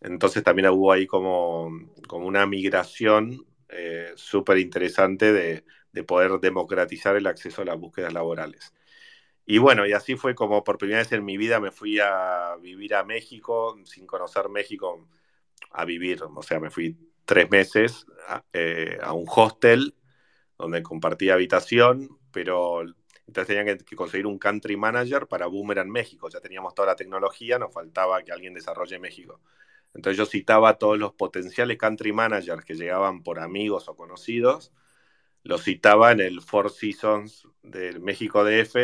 Entonces 0.02 0.44
también 0.44 0.70
hubo 0.70 0.92
ahí 0.92 1.08
como, 1.08 1.70
como 2.08 2.28
una 2.28 2.46
migración 2.48 3.46
eh, 3.70 4.12
súper 4.16 4.58
interesante 4.58 5.34
de, 5.34 5.66
de, 5.92 6.04
poder 6.04 6.40
democratizar 6.40 7.16
el 7.16 7.28
acceso 7.28 7.62
a 7.62 7.66
las 7.66 7.78
búsquedas 7.78 8.14
laborales. 8.14 8.74
Y 9.46 9.58
bueno, 9.58 9.86
y 9.86 9.94
así 9.94 10.16
fue 10.16 10.36
como 10.36 10.64
por 10.64 10.78
primera 10.78 11.00
vez 11.00 11.12
en 11.12 11.26
mi 11.26 11.38
vida 11.38 11.60
me 11.60 11.72
fui 11.72 12.00
a 12.00 12.56
vivir 12.62 12.96
a 12.96 13.04
México, 13.04 13.78
sin 13.86 14.08
conocer 14.08 14.50
México, 14.50 15.08
a 15.72 15.86
vivir, 15.86 16.24
o 16.24 16.44
sea, 16.44 16.60
me 16.60 16.70
fui 16.70 16.98
tres 17.26 17.50
meses 17.50 18.06
eh, 18.54 18.98
a, 19.02 19.14
un 19.14 19.26
hostel 19.28 19.96
donde 20.58 20.84
compartía 20.84 21.34
habitación, 21.34 22.18
pero 22.32 22.82
entonces 23.28 23.48
tenían 23.56 23.78
que, 23.78 23.96
conseguir 23.96 24.28
un 24.28 24.38
country 24.38 24.78
manager 24.78 25.28
para 25.28 25.48
Boomerang 25.48 25.90
México. 25.90 26.30
Ya 26.30 26.40
teníamos 26.40 26.76
toda 26.76 26.90
la 26.90 26.96
tecnología, 26.96 27.58
nos 27.60 27.74
faltaba 27.74 28.22
que 28.24 28.32
alguien 28.32 28.54
desarrolle 28.54 29.00
México. 29.00 29.42
Entonces 29.94 30.18
yo 30.18 30.26
citaba 30.26 30.70
a 30.70 30.78
todos 30.78 30.98
los 30.98 31.14
potenciales 31.14 31.78
country 31.78 32.14
managers 32.14 32.64
que 32.64 32.76
llegaban 32.76 33.24
por 33.24 33.40
amigos 33.40 33.90
o 33.90 33.96
conocidos, 33.96 34.72
los 35.44 35.64
citaba 35.64 36.12
en 36.12 36.22
el 36.22 36.42
Four 36.42 36.72
Seasons 36.72 37.48
del 37.64 38.00
México 38.00 38.44
DF, 38.44 38.76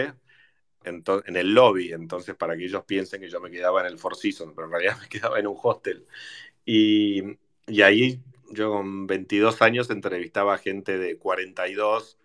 en, 0.84 1.04
en, 1.26 1.36
el 1.36 1.54
lobby, 1.54 1.92
entonces 1.94 2.36
para 2.36 2.56
que 2.58 2.66
ellos 2.66 2.84
piensen 2.86 3.22
que 3.22 3.30
yo 3.30 3.40
me 3.42 3.52
quedaba 3.52 3.82
en 3.82 3.88
el 3.88 3.98
Four 4.00 4.16
Seasons, 4.16 4.54
pero 4.56 4.68
en 4.68 4.72
realidad 4.72 4.98
me 5.02 5.10
quedaba 5.10 5.40
en 5.40 5.48
un 5.48 5.58
hostel. 5.62 6.06
Y, 6.66 7.38
y 7.68 7.82
ahí 7.82 8.22
yo 8.52 8.72
con 8.72 9.08
22 9.08 9.62
años 9.62 9.90
entrevistaba 9.90 10.56
a 10.56 10.58
gente 10.58 10.98
de 10.98 11.18
42, 11.18 12.18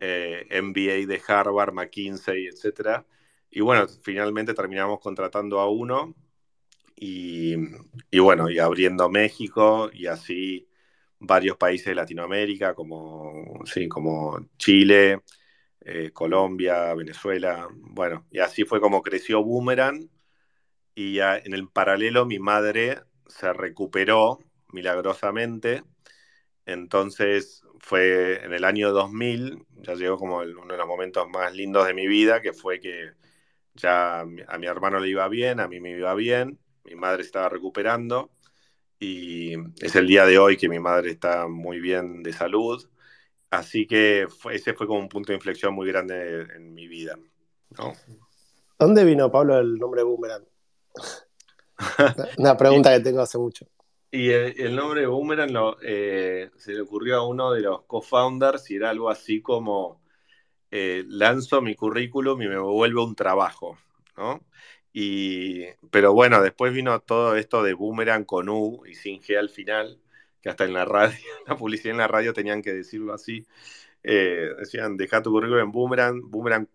eh, 0.00 0.46
MBA 0.62 1.06
de 1.06 1.22
Harvard, 1.26 1.72
McKinsey, 1.72 2.46
etc. 2.46 3.04
Y 3.50 3.60
bueno, 3.60 3.86
finalmente 4.02 4.54
terminamos 4.54 5.00
contratando 5.00 5.60
a 5.60 5.70
uno 5.70 6.14
y, 6.96 7.56
bueno, 8.18 8.50
y 8.50 8.58
abriendo 8.58 9.08
México 9.08 9.90
y 9.92 10.06
así 10.06 10.68
varios 11.18 11.56
países 11.56 11.86
de 11.86 11.94
Latinoamérica 11.94 12.74
como, 12.74 13.60
sí, 13.64 13.88
como 13.88 14.48
Chile, 14.58 15.22
eh, 15.80 16.10
Colombia, 16.12 16.94
Venezuela. 16.94 17.68
Bueno, 17.72 18.26
y 18.30 18.40
así 18.40 18.64
fue 18.64 18.80
como 18.80 19.02
creció 19.02 19.42
Boomerang 19.44 20.08
y 20.94 21.20
en 21.20 21.54
el 21.54 21.68
paralelo 21.68 22.26
mi 22.26 22.38
madre 22.38 23.00
se 23.28 23.52
recuperó 23.52 24.40
milagrosamente. 24.72 25.82
Entonces 26.66 27.64
fue 27.78 28.44
en 28.44 28.52
el 28.52 28.64
año 28.64 28.92
2000, 28.92 29.64
ya 29.82 29.94
llegó 29.94 30.18
como 30.18 30.38
uno 30.38 30.66
de 30.66 30.76
los 30.76 30.86
momentos 30.86 31.26
más 31.28 31.54
lindos 31.54 31.86
de 31.86 31.94
mi 31.94 32.06
vida, 32.06 32.40
que 32.40 32.52
fue 32.52 32.80
que 32.80 33.12
ya 33.74 34.20
a 34.20 34.24
mi 34.58 34.66
hermano 34.66 35.00
le 35.00 35.08
iba 35.08 35.26
bien, 35.28 35.60
a 35.60 35.68
mí 35.68 35.80
me 35.80 35.90
iba 35.90 36.14
bien, 36.14 36.58
mi 36.84 36.94
madre 36.94 37.22
estaba 37.22 37.48
recuperando 37.48 38.30
y 39.00 39.54
es 39.82 39.96
el 39.96 40.06
día 40.06 40.26
de 40.26 40.38
hoy 40.38 40.58
que 40.58 40.68
mi 40.68 40.78
madre 40.78 41.10
está 41.10 41.48
muy 41.48 41.80
bien 41.80 42.22
de 42.22 42.32
salud. 42.32 42.86
Así 43.50 43.86
que 43.86 44.28
ese 44.52 44.74
fue 44.74 44.86
como 44.86 45.00
un 45.00 45.08
punto 45.08 45.32
de 45.32 45.36
inflexión 45.36 45.74
muy 45.74 45.88
grande 45.88 46.42
en 46.54 46.74
mi 46.74 46.86
vida. 46.86 47.18
¿Dónde 48.78 49.04
vino, 49.04 49.30
Pablo, 49.30 49.58
el 49.58 49.78
nombre 49.78 50.02
Boomerang? 50.02 50.44
Una 52.38 52.56
pregunta 52.56 52.94
que 52.94 53.02
tengo 53.02 53.20
hace 53.20 53.38
mucho. 53.38 53.66
Y 54.12 54.30
el, 54.30 54.74
nombre 54.74 55.06
Boomerang 55.06 55.76
eh, 55.82 56.50
se 56.56 56.72
le 56.72 56.80
ocurrió 56.80 57.16
a 57.16 57.26
uno 57.26 57.52
de 57.52 57.60
los 57.60 57.82
co-founders 57.84 58.68
y 58.70 58.76
era 58.76 58.90
algo 58.90 59.08
así 59.08 59.40
como 59.40 60.00
eh, 60.70 61.04
lanzo 61.06 61.62
mi 61.62 61.74
currículum 61.76 62.42
y 62.42 62.48
me 62.48 62.58
vuelvo 62.58 63.04
un 63.04 63.14
trabajo, 63.14 63.78
¿no? 64.16 64.40
Y, 64.92 65.66
pero 65.90 66.12
bueno, 66.12 66.42
después 66.42 66.72
vino 66.72 67.00
todo 67.00 67.36
esto 67.36 67.62
de 67.62 67.74
Boomerang 67.74 68.24
con 68.24 68.48
U 68.48 68.82
y 68.86 68.94
sin 68.94 69.20
G 69.20 69.38
al 69.38 69.50
final, 69.50 70.00
que 70.42 70.48
hasta 70.48 70.64
en 70.64 70.72
la 70.74 70.84
radio, 70.84 71.18
la 71.46 71.56
publicidad 71.56 71.92
en 71.92 71.98
la 71.98 72.08
radio 72.08 72.32
tenían 72.32 72.62
que 72.62 72.72
decirlo 72.72 73.14
así. 73.14 73.46
Eh, 74.02 74.50
decían, 74.58 74.96
deja 74.96 75.22
tu 75.22 75.30
currículum 75.30 75.62
en 75.62 75.72
Boomerang, 75.72 76.30
Boomerang 76.30 76.68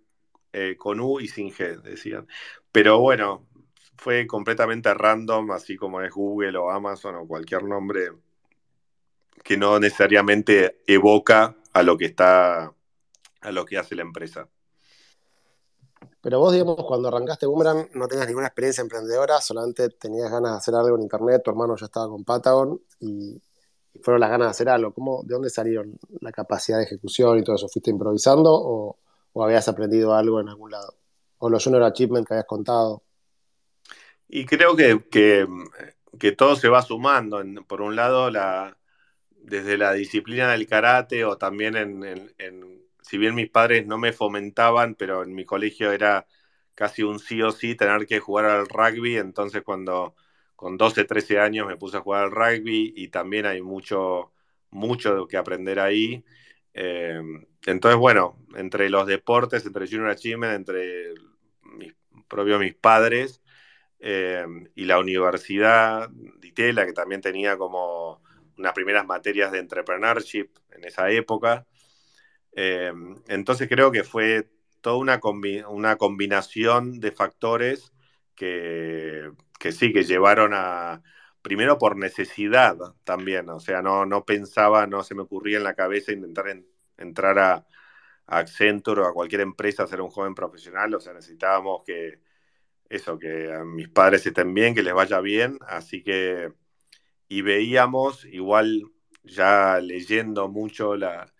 eh, 0.53 0.75
con 0.77 0.99
U 1.01 1.19
y 1.19 1.27
sin 1.27 1.51
G, 1.51 1.81
decían. 1.81 2.27
Pero 2.71 2.99
bueno, 2.99 3.45
fue 3.97 4.27
completamente 4.27 4.93
random, 4.93 5.51
así 5.51 5.75
como 5.77 6.01
es 6.01 6.11
Google 6.11 6.57
o 6.57 6.69
Amazon 6.69 7.15
o 7.15 7.27
cualquier 7.27 7.63
nombre 7.63 8.11
que 9.43 9.57
no 9.57 9.79
necesariamente 9.79 10.81
evoca 10.87 11.55
a 11.71 11.83
lo 11.83 11.97
que 11.97 12.05
está, 12.05 12.73
a 13.41 13.51
lo 13.51 13.65
que 13.65 13.77
hace 13.77 13.95
la 13.95 14.01
empresa. 14.01 14.49
Pero 16.25 16.39
vos, 16.39 16.51
digamos, 16.51 16.77
cuando 16.87 17.09
arrancaste 17.09 17.45
Boomerang 17.45 17.89
no 17.93 18.07
tenías 18.07 18.27
ninguna 18.27 18.47
experiencia 18.47 18.81
emprendedora, 18.81 19.39
solamente 19.41 19.89
tenías 19.89 20.31
ganas 20.31 20.53
de 20.53 20.57
hacer 20.57 20.73
algo 20.73 20.95
en 20.95 21.03
internet, 21.03 21.43
tu 21.43 21.51
hermano 21.51 21.75
ya 21.75 21.85
estaba 21.85 22.07
con 22.07 22.23
Patagon 22.23 22.81
y, 22.99 23.39
fueron 24.01 24.19
las 24.19 24.29
ganas 24.29 24.47
de 24.47 24.51
hacer 24.51 24.69
algo. 24.69 24.91
¿Cómo, 24.91 25.21
¿De 25.23 25.35
dónde 25.35 25.49
salieron 25.49 25.97
la 26.19 26.31
capacidad 26.31 26.79
de 26.79 26.83
ejecución 26.83 27.37
y 27.37 27.43
todo 27.43 27.55
eso? 27.55 27.69
¿Fuiste 27.69 27.91
improvisando 27.91 28.51
o, 28.51 28.97
habías 29.43 29.67
aprendido 29.67 30.13
algo 30.13 30.41
en 30.41 30.49
algún 30.49 30.71
lado? 30.71 30.95
¿O 31.37 31.49
los 31.49 31.63
Junior 31.63 31.83
Achievement 31.83 32.27
que 32.27 32.33
habías 32.33 32.47
contado? 32.47 33.03
Y 34.35 34.45
creo 34.45 34.75
que, 34.75 34.99
que, 36.19 36.31
todo 36.33 36.55
se 36.55 36.67
va 36.67 36.81
sumando. 36.81 37.41
Por 37.67 37.81
un 37.81 37.95
lado, 37.95 38.29
la, 38.29 38.77
desde 39.29 39.77
la 39.77 39.93
disciplina 39.93 40.51
del 40.51 40.67
karate 40.67 41.23
o 41.23 41.37
también 41.37 41.75
en 41.77 42.85
si 43.05 43.17
bien 43.17 43.35
mis 43.35 43.49
padres 43.49 43.85
no 43.85 43.97
me 43.97 44.13
fomentaban, 44.13 44.95
pero 44.95 45.23
en 45.23 45.33
mi 45.35 45.45
colegio 45.45 45.91
era 45.91 46.27
casi 46.73 47.03
un 47.03 47.19
sí 47.19 47.41
o 47.41 47.51
sí 47.51 47.75
tener 47.75 48.07
que 48.07 48.19
jugar 48.19 48.45
al 48.45 48.67
rugby, 48.67 49.17
entonces 49.17 49.63
cuando 49.63 50.15
con 50.55 50.77
12, 50.77 51.05
13 51.05 51.39
años 51.39 51.67
me 51.67 51.77
puse 51.77 51.97
a 51.97 52.01
jugar 52.01 52.25
al 52.25 52.31
rugby 52.31 52.93
y 52.95 53.09
también 53.09 53.45
hay 53.45 53.61
mucho, 53.61 54.33
mucho 54.71 55.27
que 55.27 55.37
aprender 55.37 55.79
ahí. 55.79 56.25
Eh, 56.73 57.21
entonces, 57.65 57.99
bueno, 57.99 58.37
entre 58.55 58.89
los 58.89 59.07
deportes, 59.07 59.65
entre 59.65 59.87
Junior 59.87 60.09
Achievement, 60.09 60.55
entre 60.55 61.13
mis 61.61 61.93
propios 62.27 62.59
mis 62.59 62.75
padres 62.75 63.41
eh, 63.99 64.45
y 64.75 64.85
la 64.85 64.99
universidad 64.99 66.09
de 66.09 66.47
Itela, 66.47 66.85
que 66.85 66.93
también 66.93 67.21
tenía 67.21 67.57
como 67.57 68.21
unas 68.57 68.73
primeras 68.73 69.05
materias 69.05 69.51
de 69.51 69.59
entrepreneurship 69.59 70.49
en 70.71 70.83
esa 70.85 71.09
época, 71.09 71.65
eh, 72.53 72.93
entonces 73.27 73.67
creo 73.67 73.91
que 73.91 74.03
fue 74.03 74.49
toda 74.81 74.97
una, 74.97 75.19
una 75.67 75.97
combinación 75.97 76.99
de 76.99 77.11
factores 77.11 77.91
que, 78.35 79.31
sí, 79.71 79.91
que 79.91 80.03
llevaron 80.03 80.51
a, 80.53 81.01
primero 81.41 81.77
por 81.77 81.97
necesidad 81.97 82.77
también, 83.03 83.49
o 83.49 83.59
sea, 83.59 83.81
no, 83.81 84.05
no 84.05 84.25
pensaba, 84.25 84.87
no 84.87 85.03
se 85.03 85.15
me 85.15 85.23
ocurría 85.23 85.57
en 85.57 85.63
la 85.63 85.75
cabeza 85.75 86.11
intentar 86.11 86.45
entrar 86.97 87.39
a, 87.39 87.65
Accenture 88.27 89.01
o 89.01 89.05
a 89.07 89.13
cualquier 89.13 89.41
empresa 89.41 89.83
a 89.83 89.87
ser 89.87 90.01
un 90.01 90.09
joven 90.09 90.33
profesional, 90.33 90.95
o 90.95 90.99
sea, 90.99 91.13
necesitábamos 91.13 91.83
que 91.85 92.21
eso, 92.89 93.17
que 93.19 93.51
a 93.53 93.63
mis 93.63 93.89
padres 93.89 94.25
estén 94.25 94.53
bien, 94.53 94.75
que 94.75 94.83
les 94.83 94.93
vaya 94.93 95.19
bien, 95.21 95.57
así 95.67 96.03
que, 96.03 96.51
y 97.27 97.41
veíamos, 97.41 98.25
igual 98.25 98.83
ya 99.23 99.79
leyendo 99.79 100.47
mucho 100.49 100.95
la, 100.95 101.33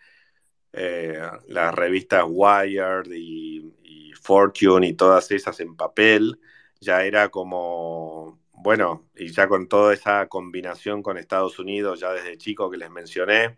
eh, 0.72 1.18
las 1.48 1.74
revistas 1.74 2.24
Wired 2.28 3.10
y, 3.12 3.72
Fortune 4.20 4.88
y 4.88 4.94
todas 4.94 5.30
esas 5.30 5.60
en 5.60 5.76
papel, 5.76 6.40
ya 6.80 7.04
era 7.04 7.28
como, 7.28 8.40
bueno, 8.52 9.08
y 9.14 9.28
ya 9.28 9.46
con 9.48 9.68
toda 9.68 9.94
esa 9.94 10.26
combinación 10.28 11.00
con 11.02 11.16
Estados 11.16 11.60
Unidos, 11.60 12.00
ya 12.00 12.12
desde 12.12 12.36
chico 12.36 12.68
que 12.68 12.76
les 12.76 12.90
mencioné, 12.90 13.56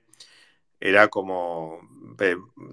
era 0.79 1.09
como, 1.09 1.81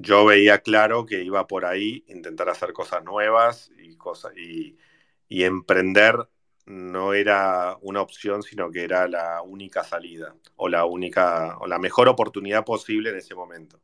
yo 0.02 0.26
veía 0.26 0.60
claro 0.60 1.06
que 1.06 1.24
iba 1.24 1.48
por 1.48 1.66
ahí, 1.66 2.04
intentar 2.08 2.50
hacer 2.50 2.74
cosas 2.74 3.04
nuevas 3.06 3.72
y, 3.78 3.96
cosas, 3.96 4.36
y, 4.38 4.78
y 5.28 5.44
emprender 5.44 6.28
no 6.66 7.14
era 7.14 7.78
una 7.82 8.02
opción, 8.02 8.42
sino 8.42 8.72
que 8.72 8.84
era 8.84 9.08
la 9.08 9.42
única 9.44 9.84
salida 9.84 10.36
o 10.56 10.68
la 10.68 10.86
única 10.86 11.58
o 11.60 11.68
la 11.68 11.78
mejor 11.78 12.08
oportunidad 12.08 12.66
posible 12.66 13.12
en 13.12 13.18
ese 13.18 13.36
momento. 13.36 13.80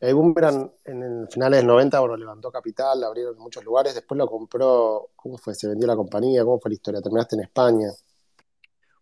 El 0.00 0.16
Boomerang 0.16 0.68
en 0.84 1.02
el 1.02 1.28
finales 1.28 1.60
del 1.60 1.68
90, 1.68 2.00
bueno, 2.00 2.16
levantó 2.16 2.50
capital, 2.50 3.00
la 3.00 3.06
abrieron 3.06 3.36
en 3.36 3.40
muchos 3.40 3.64
lugares, 3.64 3.94
después 3.94 4.18
lo 4.18 4.26
compró, 4.26 5.10
¿cómo 5.14 5.38
fue? 5.38 5.54
¿Se 5.54 5.68
vendió 5.68 5.86
la 5.86 5.94
compañía? 5.94 6.44
¿Cómo 6.44 6.58
fue 6.58 6.70
la 6.70 6.74
historia? 6.74 7.00
¿Terminaste 7.00 7.36
en 7.36 7.42
España? 7.42 7.88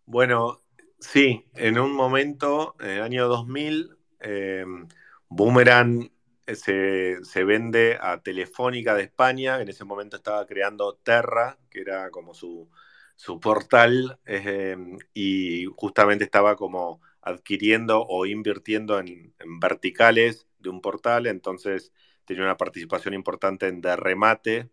Bueno, 0.04 0.60
sí, 0.98 1.46
en 1.54 1.78
un 1.78 1.94
momento, 1.94 2.74
en 2.80 2.90
el 2.90 3.02
año 3.02 3.28
2000, 3.28 3.96
eh, 4.20 4.64
Boomerang 5.30 6.10
eh, 6.50 7.18
se, 7.22 7.44
vende 7.44 7.98
a 8.00 8.20
Telefónica 8.22 8.94
de 8.94 9.02
España, 9.04 9.60
en 9.60 9.68
ese 9.68 9.84
momento 9.84 10.16
estaba 10.16 10.46
creando 10.46 10.94
Terra, 11.02 11.58
que 11.70 11.80
era 11.80 12.10
como 12.10 12.34
su, 12.34 12.68
portal, 13.40 14.18
eh, 14.26 14.76
y 15.14 15.66
justamente 15.76 16.24
estaba 16.24 16.56
como 16.56 17.00
adquiriendo 17.22 18.04
o 18.06 18.26
invirtiendo 18.26 18.98
en, 18.98 19.34
verticales 19.60 20.48
de 20.58 20.70
un 20.70 20.80
portal, 20.80 21.26
entonces 21.26 21.92
tenía 22.24 22.44
una 22.44 22.56
participación 22.56 23.14
importante 23.14 23.68
en 23.68 23.80
de 23.80 23.96
remate, 23.96 24.70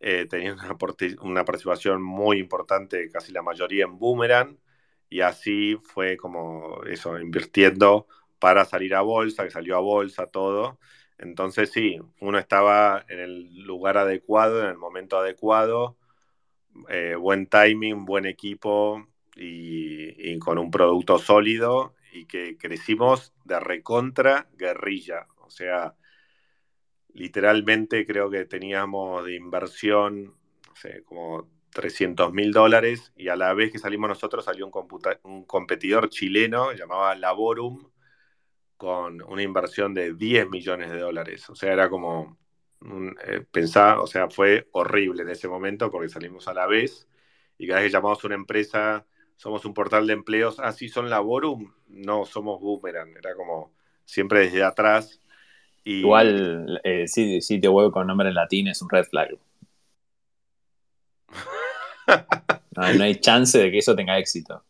eh, 0.00 0.26
tenía 0.28 0.54
una, 0.54 0.76
una, 1.22 1.44
participación 1.44 2.02
muy 2.02 2.38
importante, 2.38 3.10
casi 3.10 3.32
la 3.32 3.42
mayoría 3.42 3.84
en 3.84 3.98
Boomerang, 3.98 4.58
y 5.10 5.20
así 5.22 5.76
fue 5.84 6.16
como 6.16 6.82
eso, 6.84 7.18
invirtiendo 7.18 8.06
para 8.38 8.64
salir 8.64 8.94
a 8.94 9.00
bolsa, 9.02 9.44
que 9.44 9.50
salió 9.50 9.76
a 9.76 9.80
bolsa 9.80 10.26
todo. 10.26 10.78
Entonces 11.18 11.70
sí, 11.70 11.98
uno 12.20 12.38
estaba 12.38 13.04
en 13.08 13.18
el 13.18 13.64
lugar 13.64 13.98
adecuado, 13.98 14.62
en 14.62 14.70
el 14.70 14.78
momento 14.78 15.18
adecuado, 15.18 15.96
eh, 16.88 17.16
buen 17.16 17.46
timing, 17.46 18.04
buen 18.04 18.24
equipo, 18.26 19.08
y, 19.38 20.38
con 20.38 20.58
un 20.58 20.70
producto 20.70 21.18
sólido 21.18 21.94
y 22.12 22.26
que 22.26 22.56
crecimos 22.56 23.32
de 23.44 23.60
recontra 23.60 24.48
guerrilla. 24.56 25.26
O 25.38 25.50
sea, 25.50 25.94
literalmente 27.14 28.06
creo 28.06 28.30
que 28.30 28.44
teníamos 28.44 29.24
de 29.24 29.36
inversión, 29.36 30.24
no 30.24 30.76
sé, 30.76 31.02
como 31.04 31.48
300 31.72 32.32
mil 32.32 32.52
dólares 32.52 33.12
y 33.16 33.28
a 33.28 33.36
la 33.36 33.52
vez 33.54 33.70
que 33.70 33.78
salimos 33.78 34.08
nosotros 34.08 34.44
salió 34.44 34.66
un, 34.66 34.72
un 35.24 35.44
competidor 35.44 36.08
chileno 36.08 36.72
llamado 36.72 37.14
Laborum 37.14 37.90
con 38.78 39.20
una 39.22 39.42
inversión 39.42 39.92
de 39.92 40.14
10 40.14 40.48
millones 40.48 40.90
de 40.90 41.00
dólares. 41.00 41.50
O 41.50 41.54
sea, 41.54 41.72
era 41.72 41.90
como 41.90 42.38
eh, 43.26 43.44
pensar, 43.50 43.98
o 43.98 44.06
sea, 44.06 44.30
fue 44.30 44.68
horrible 44.72 45.22
en 45.22 45.30
ese 45.30 45.48
momento 45.48 45.90
porque 45.90 46.08
salimos 46.08 46.46
a 46.48 46.54
la 46.54 46.66
vez 46.66 47.08
y 47.58 47.66
cada 47.66 47.80
vez 47.80 47.90
que 47.90 47.92
llamamos 47.92 48.22
a 48.22 48.26
una 48.28 48.36
empresa 48.36 49.04
somos 49.36 49.64
un 49.64 49.74
portal 49.74 50.06
de 50.06 50.12
empleos, 50.12 50.58
así 50.60 50.86
ah, 50.86 50.92
son 50.92 51.10
Laborum, 51.10 51.72
no, 51.88 52.24
somos 52.24 52.60
Boomerang, 52.60 53.16
era 53.16 53.34
como 53.34 53.72
siempre 54.04 54.40
desde 54.40 54.64
atrás. 54.64 55.20
Igual, 55.84 56.80
eh, 56.84 57.06
sí, 57.06 57.40
sitio 57.40 57.72
web 57.72 57.90
con 57.90 58.06
nombre 58.06 58.28
en 58.28 58.34
latín 58.34 58.68
es 58.68 58.82
un 58.82 58.90
red 58.90 59.04
flag. 59.04 59.38
no, 62.76 62.82
hay 62.82 63.16
chance 63.20 63.58
de 63.58 63.70
que 63.70 63.78
eso 63.78 63.94
tenga 63.94 64.18
éxito. 64.18 64.64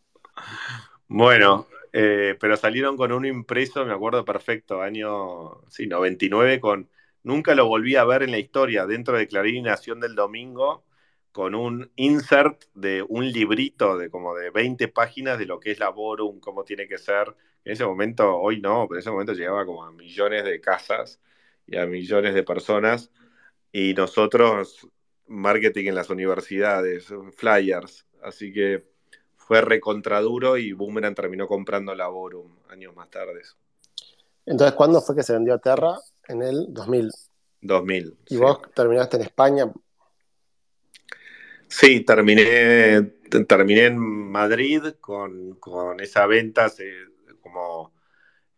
Bueno, 1.07 1.67
eh, 1.93 2.37
pero 2.39 2.57
salieron 2.57 2.97
con 2.97 3.11
un 3.11 3.25
impreso, 3.25 3.85
me 3.85 3.93
acuerdo 3.93 4.25
perfecto, 4.25 4.81
año 4.81 5.61
sí, 5.69 5.87
99, 5.87 6.59
con 6.59 6.89
nunca 7.23 7.55
lo 7.55 7.67
volví 7.67 7.95
a 7.95 8.05
ver 8.05 8.23
en 8.23 8.31
la 8.31 8.39
historia, 8.39 8.85
dentro 8.85 9.17
de 9.17 9.27
Clarín 9.27 9.57
y 9.57 9.61
Nación 9.63 9.99
del 9.99 10.15
Domingo, 10.15 10.85
con 11.31 11.55
un 11.55 11.91
insert 11.95 12.63
de 12.73 13.03
un 13.07 13.31
librito 13.31 13.97
de 13.97 14.09
como 14.09 14.35
de 14.35 14.49
20 14.51 14.87
páginas 14.89 15.37
de 15.39 15.45
lo 15.45 15.59
que 15.59 15.71
es 15.71 15.79
Laborum, 15.79 16.39
cómo 16.39 16.63
tiene 16.63 16.87
que 16.87 16.97
ser. 16.97 17.35
En 17.63 17.73
ese 17.73 17.85
momento, 17.85 18.37
hoy 18.37 18.61
no, 18.61 18.87
pero 18.87 18.97
en 18.97 18.99
ese 19.01 19.11
momento 19.11 19.33
llegaba 19.33 19.65
como 19.65 19.83
a 19.83 19.91
millones 19.91 20.43
de 20.45 20.59
casas 20.61 21.19
y 21.67 21.77
a 21.77 21.85
millones 21.85 22.33
de 22.33 22.43
personas. 22.43 23.11
Y 23.71 23.93
nosotros, 23.93 24.87
marketing 25.27 25.87
en 25.87 25.95
las 25.95 26.09
universidades, 26.09 27.13
flyers. 27.37 28.07
Así 28.23 28.51
que 28.53 28.85
fue 29.49 29.61
recontraduro 29.61 30.57
y 30.57 30.73
Boomerang 30.73 31.15
terminó 31.15 31.47
comprando 31.47 31.95
Laborum 31.95 32.51
años 32.69 32.95
más 32.95 33.09
tarde. 33.09 33.41
Entonces, 34.45 34.75
¿cuándo 34.75 35.01
fue 35.01 35.15
que 35.15 35.23
se 35.23 35.33
vendió 35.33 35.55
a 35.55 35.57
Terra? 35.57 35.97
En 36.27 36.43
el 36.43 36.67
2000. 36.69 37.09
2000. 37.59 38.17
¿Y 38.27 38.37
vos 38.37 38.59
terminaste 38.75 39.17
en 39.17 39.23
España? 39.23 39.73
Sí, 41.67 42.01
terminé, 42.01 43.01
terminé 43.47 43.85
en 43.85 43.97
Madrid 43.97 44.83
con, 45.01 45.57
esa 45.99 46.27
venta, 46.27 46.71
como, 47.41 47.91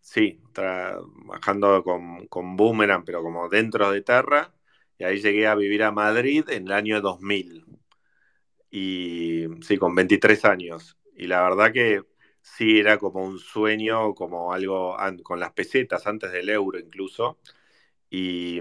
sí, 0.02 0.42
trabajando 0.52 1.86
con, 1.86 2.28
con 2.28 2.58
Boomerang, 2.58 3.06
pero 3.06 3.24
como 3.24 3.48
dentro 3.48 3.90
de 3.92 4.02
Terra, 4.02 4.54
y 4.98 5.06
ahí 5.06 5.22
llegué 5.22 5.48
a 5.48 5.56
vivir 5.56 5.84
a 5.84 5.94
Madrid 5.94 6.44
en 6.50 6.68
el 6.68 6.74
año 6.74 7.00
2000. 7.00 7.71
Y 8.72 9.48
sí, 9.62 9.78
con 9.78 9.96
23 9.96 10.46
años. 10.46 10.98
Y 11.16 11.28
la 11.28 11.42
verdad 11.44 11.72
que 11.74 12.04
sí 12.42 12.80
era 12.80 12.98
como 12.98 13.24
un 13.24 13.40
sueño, 13.40 14.16
como 14.16 14.54
algo 14.54 14.98
con 15.24 15.40
las 15.40 15.54
pesetas 15.54 16.08
antes 16.08 16.32
del 16.32 16.50
euro 16.50 16.80
incluso. 16.80 17.40
Y, 18.10 18.60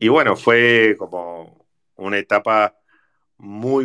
y 0.00 0.08
bueno, 0.08 0.36
fue 0.36 0.96
como 0.98 1.66
una 1.96 2.18
etapa 2.18 2.76
muy, 3.42 3.84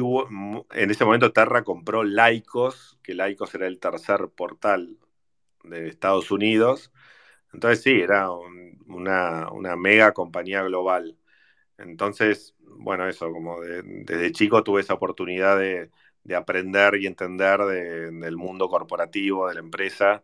en 0.72 0.92
ese 0.92 1.06
momento 1.06 1.34
Terra 1.34 1.64
compró 1.64 2.04
Laicos, 2.04 3.00
que 3.04 3.16
Laicos 3.16 3.56
era 3.56 3.68
el 3.68 3.80
tercer 3.80 4.30
portal 4.36 4.98
de 5.64 5.88
Estados 5.88 6.32
Unidos. 6.32 6.92
Entonces 7.54 7.84
sí, 7.84 7.92
era 8.02 8.30
una, 8.88 9.50
una, 9.52 9.76
mega 9.76 10.14
compañía 10.14 10.62
global. 10.64 11.17
Entonces, 11.78 12.56
bueno, 12.60 13.08
eso, 13.08 13.32
como 13.32 13.62
desde 13.62 14.32
chico 14.32 14.63
tuve 14.63 14.82
esa 14.82 14.96
oportunidad 14.96 15.58
de, 15.58 15.92
de 16.24 16.36
aprender 16.36 16.96
y 16.96 17.08
entender 17.08 17.62
del 17.62 18.36
mundo 18.36 18.68
corporativo, 18.68 19.48
de 19.48 19.56
la 19.56 19.60
empresa 19.62 20.24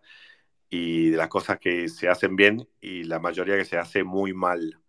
y 0.70 1.12
de 1.12 1.18
las 1.18 1.30
cosas 1.30 1.60
que 1.60 1.88
se 1.88 2.10
hacen 2.10 2.36
bien 2.36 2.68
y 2.82 3.04
la 3.04 3.20
mayoría 3.20 3.56
que 3.56 3.66
se 3.66 3.78
hace 3.78 4.04
muy 4.04 4.34
mal. 4.34 4.82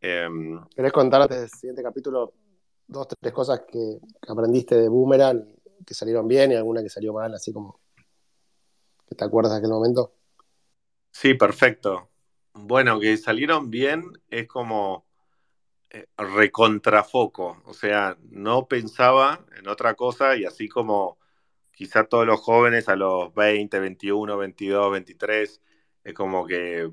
Em, 0.00 0.58
¿Querés 0.74 0.92
contar 0.92 1.22
antes 1.22 1.40
del 1.40 1.50
siguiente 1.50 1.82
capítulo 1.82 2.32
dos, 2.86 3.08
tres 3.20 3.32
cosas 3.32 3.62
que, 3.70 3.98
aprendiste 4.28 4.76
de 4.76 4.88
Boomerang 4.88 5.44
que 5.84 5.94
salieron 5.94 6.26
bien 6.26 6.52
y 6.52 6.54
alguna 6.54 6.82
que 6.82 6.88
salió 6.88 7.12
mal, 7.12 7.34
así 7.34 7.52
como 7.52 7.80
que 9.08 9.14
te 9.14 9.24
acuerdas 9.24 9.52
de 9.52 9.58
aquel 9.58 9.70
momento? 9.70 10.14
Sí, 11.10 11.34
perfecto. 11.34 12.10
Bueno, 12.54 12.98
que 12.98 13.16
salieron 13.16 13.70
bien 13.70 14.04
es 14.30 14.46
como 14.46 15.05
eh, 15.90 16.06
recontrafoco, 16.16 17.62
o 17.64 17.74
sea, 17.74 18.16
no 18.30 18.66
pensaba 18.68 19.44
en 19.56 19.68
otra 19.68 19.94
cosa 19.94 20.36
y 20.36 20.44
así 20.44 20.68
como 20.68 21.18
quizá 21.72 22.04
todos 22.04 22.26
los 22.26 22.40
jóvenes 22.40 22.88
a 22.88 22.96
los 22.96 23.34
20, 23.34 23.78
21, 23.78 24.36
22, 24.36 24.92
23, 24.92 25.62
es 26.04 26.14
como 26.14 26.46
que 26.46 26.90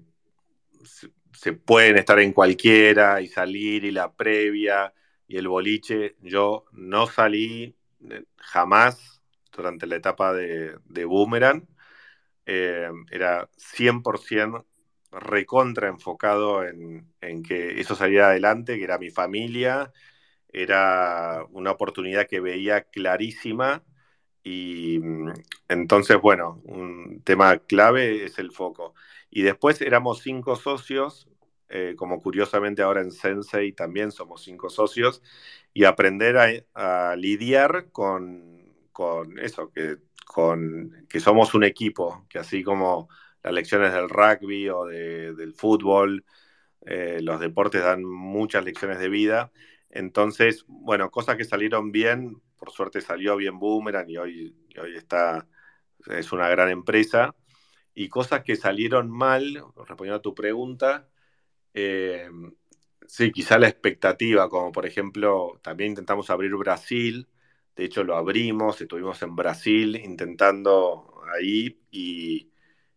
se 1.33 1.53
pueden 1.53 1.97
estar 1.97 2.19
en 2.19 2.33
cualquiera 2.33 3.21
y 3.21 3.27
salir 3.27 3.85
y 3.85 3.91
la 3.91 4.13
previa 4.13 4.93
y 5.27 5.37
el 5.37 5.47
boliche. 5.47 6.15
Yo 6.21 6.65
no 6.71 7.07
salí 7.07 7.75
eh, 8.09 8.23
jamás 8.37 9.21
durante 9.51 9.87
la 9.87 9.95
etapa 9.95 10.33
de, 10.33 10.77
Boomerang. 11.05 11.67
Eh, 12.45 12.89
era 13.11 13.49
100% 13.57 14.65
recontra 15.19 15.87
enfocado 15.87 16.63
en, 16.65 17.11
que 17.43 17.79
eso 17.79 17.95
saliera 17.95 18.27
adelante, 18.29 18.77
que 18.77 18.83
era 18.83 18.97
mi 18.97 19.09
familia, 19.11 19.91
era 20.51 21.45
una 21.51 21.71
oportunidad 21.71 22.27
que 22.27 22.39
veía 22.39 22.83
clarísima 22.83 23.83
y 24.43 24.99
mm, 24.99 25.33
entonces, 25.69 26.19
bueno, 26.21 26.61
un 26.65 27.21
tema 27.23 27.57
clave 27.59 28.25
es 28.25 28.39
el 28.39 28.51
foco. 28.51 28.93
Y 29.29 29.43
después 29.43 29.81
éramos 29.81 30.21
cinco 30.21 30.55
socios, 30.55 31.29
eh, 31.69 31.95
como 31.97 32.21
curiosamente 32.21 32.81
ahora 32.83 33.01
en 33.01 33.11
Sensei 33.11 33.73
también 33.73 34.11
somos 34.11 34.43
cinco 34.43 34.69
socios, 34.69 35.21
y 35.73 35.85
aprender 35.85 36.37
a, 36.75 37.15
lidiar 37.15 37.89
con, 37.91 38.73
con 38.91 39.39
eso, 39.39 39.71
que, 39.71 39.97
con, 40.25 41.05
que 41.09 41.19
somos 41.19 41.53
un 41.55 41.63
equipo, 41.63 42.25
que 42.29 42.39
así 42.39 42.63
como 42.63 43.09
las 43.43 43.53
lecciones 43.53 43.93
del 43.93 44.09
rugby 44.09 44.69
o 44.69 44.85
del 44.85 45.53
fútbol, 45.53 46.25
eh, 46.85 47.19
los 47.21 47.39
deportes 47.39 47.83
dan 47.83 48.03
muchas 48.03 48.65
lecciones 48.65 48.99
de 48.99 49.09
vida. 49.09 49.51
Entonces, 49.89 50.65
bueno, 50.67 51.11
cosas 51.11 51.37
que 51.37 51.45
salieron 51.45 51.91
bien, 51.91 52.41
por 52.57 52.71
suerte 52.71 53.01
salió 53.01 53.35
bien 53.35 53.59
Boomerang 53.59 54.09
y 54.09 54.17
hoy, 54.17 54.55
hoy 54.81 54.95
está, 54.95 55.47
es 56.07 56.31
una 56.31 56.49
gran 56.49 56.69
empresa. 56.69 57.35
Y 57.95 58.09
cosas 58.09 58.43
que 58.43 58.55
salieron 58.55 59.09
mal, 59.11 59.63
respondiendo 59.75 60.17
a 60.17 60.21
tu 60.21 60.33
pregunta, 60.33 61.09
eh, 61.73 62.29
sí, 63.07 63.31
quizá 63.31 63.57
la 63.59 63.67
expectativa, 63.67 64.49
como 64.49 64.71
por 64.71 64.85
ejemplo, 64.85 65.59
también 65.63 65.91
intentamos 65.91 66.29
abrir 66.29 66.55
Brasil, 66.55 67.27
de 67.75 67.85
hecho 67.85 68.03
lo 68.03 68.15
abrimos, 68.15 68.81
estuvimos 68.81 69.21
en 69.23 69.35
Brasil 69.35 69.95
intentando 69.97 71.21
ahí 71.33 71.81
y, 71.91 72.52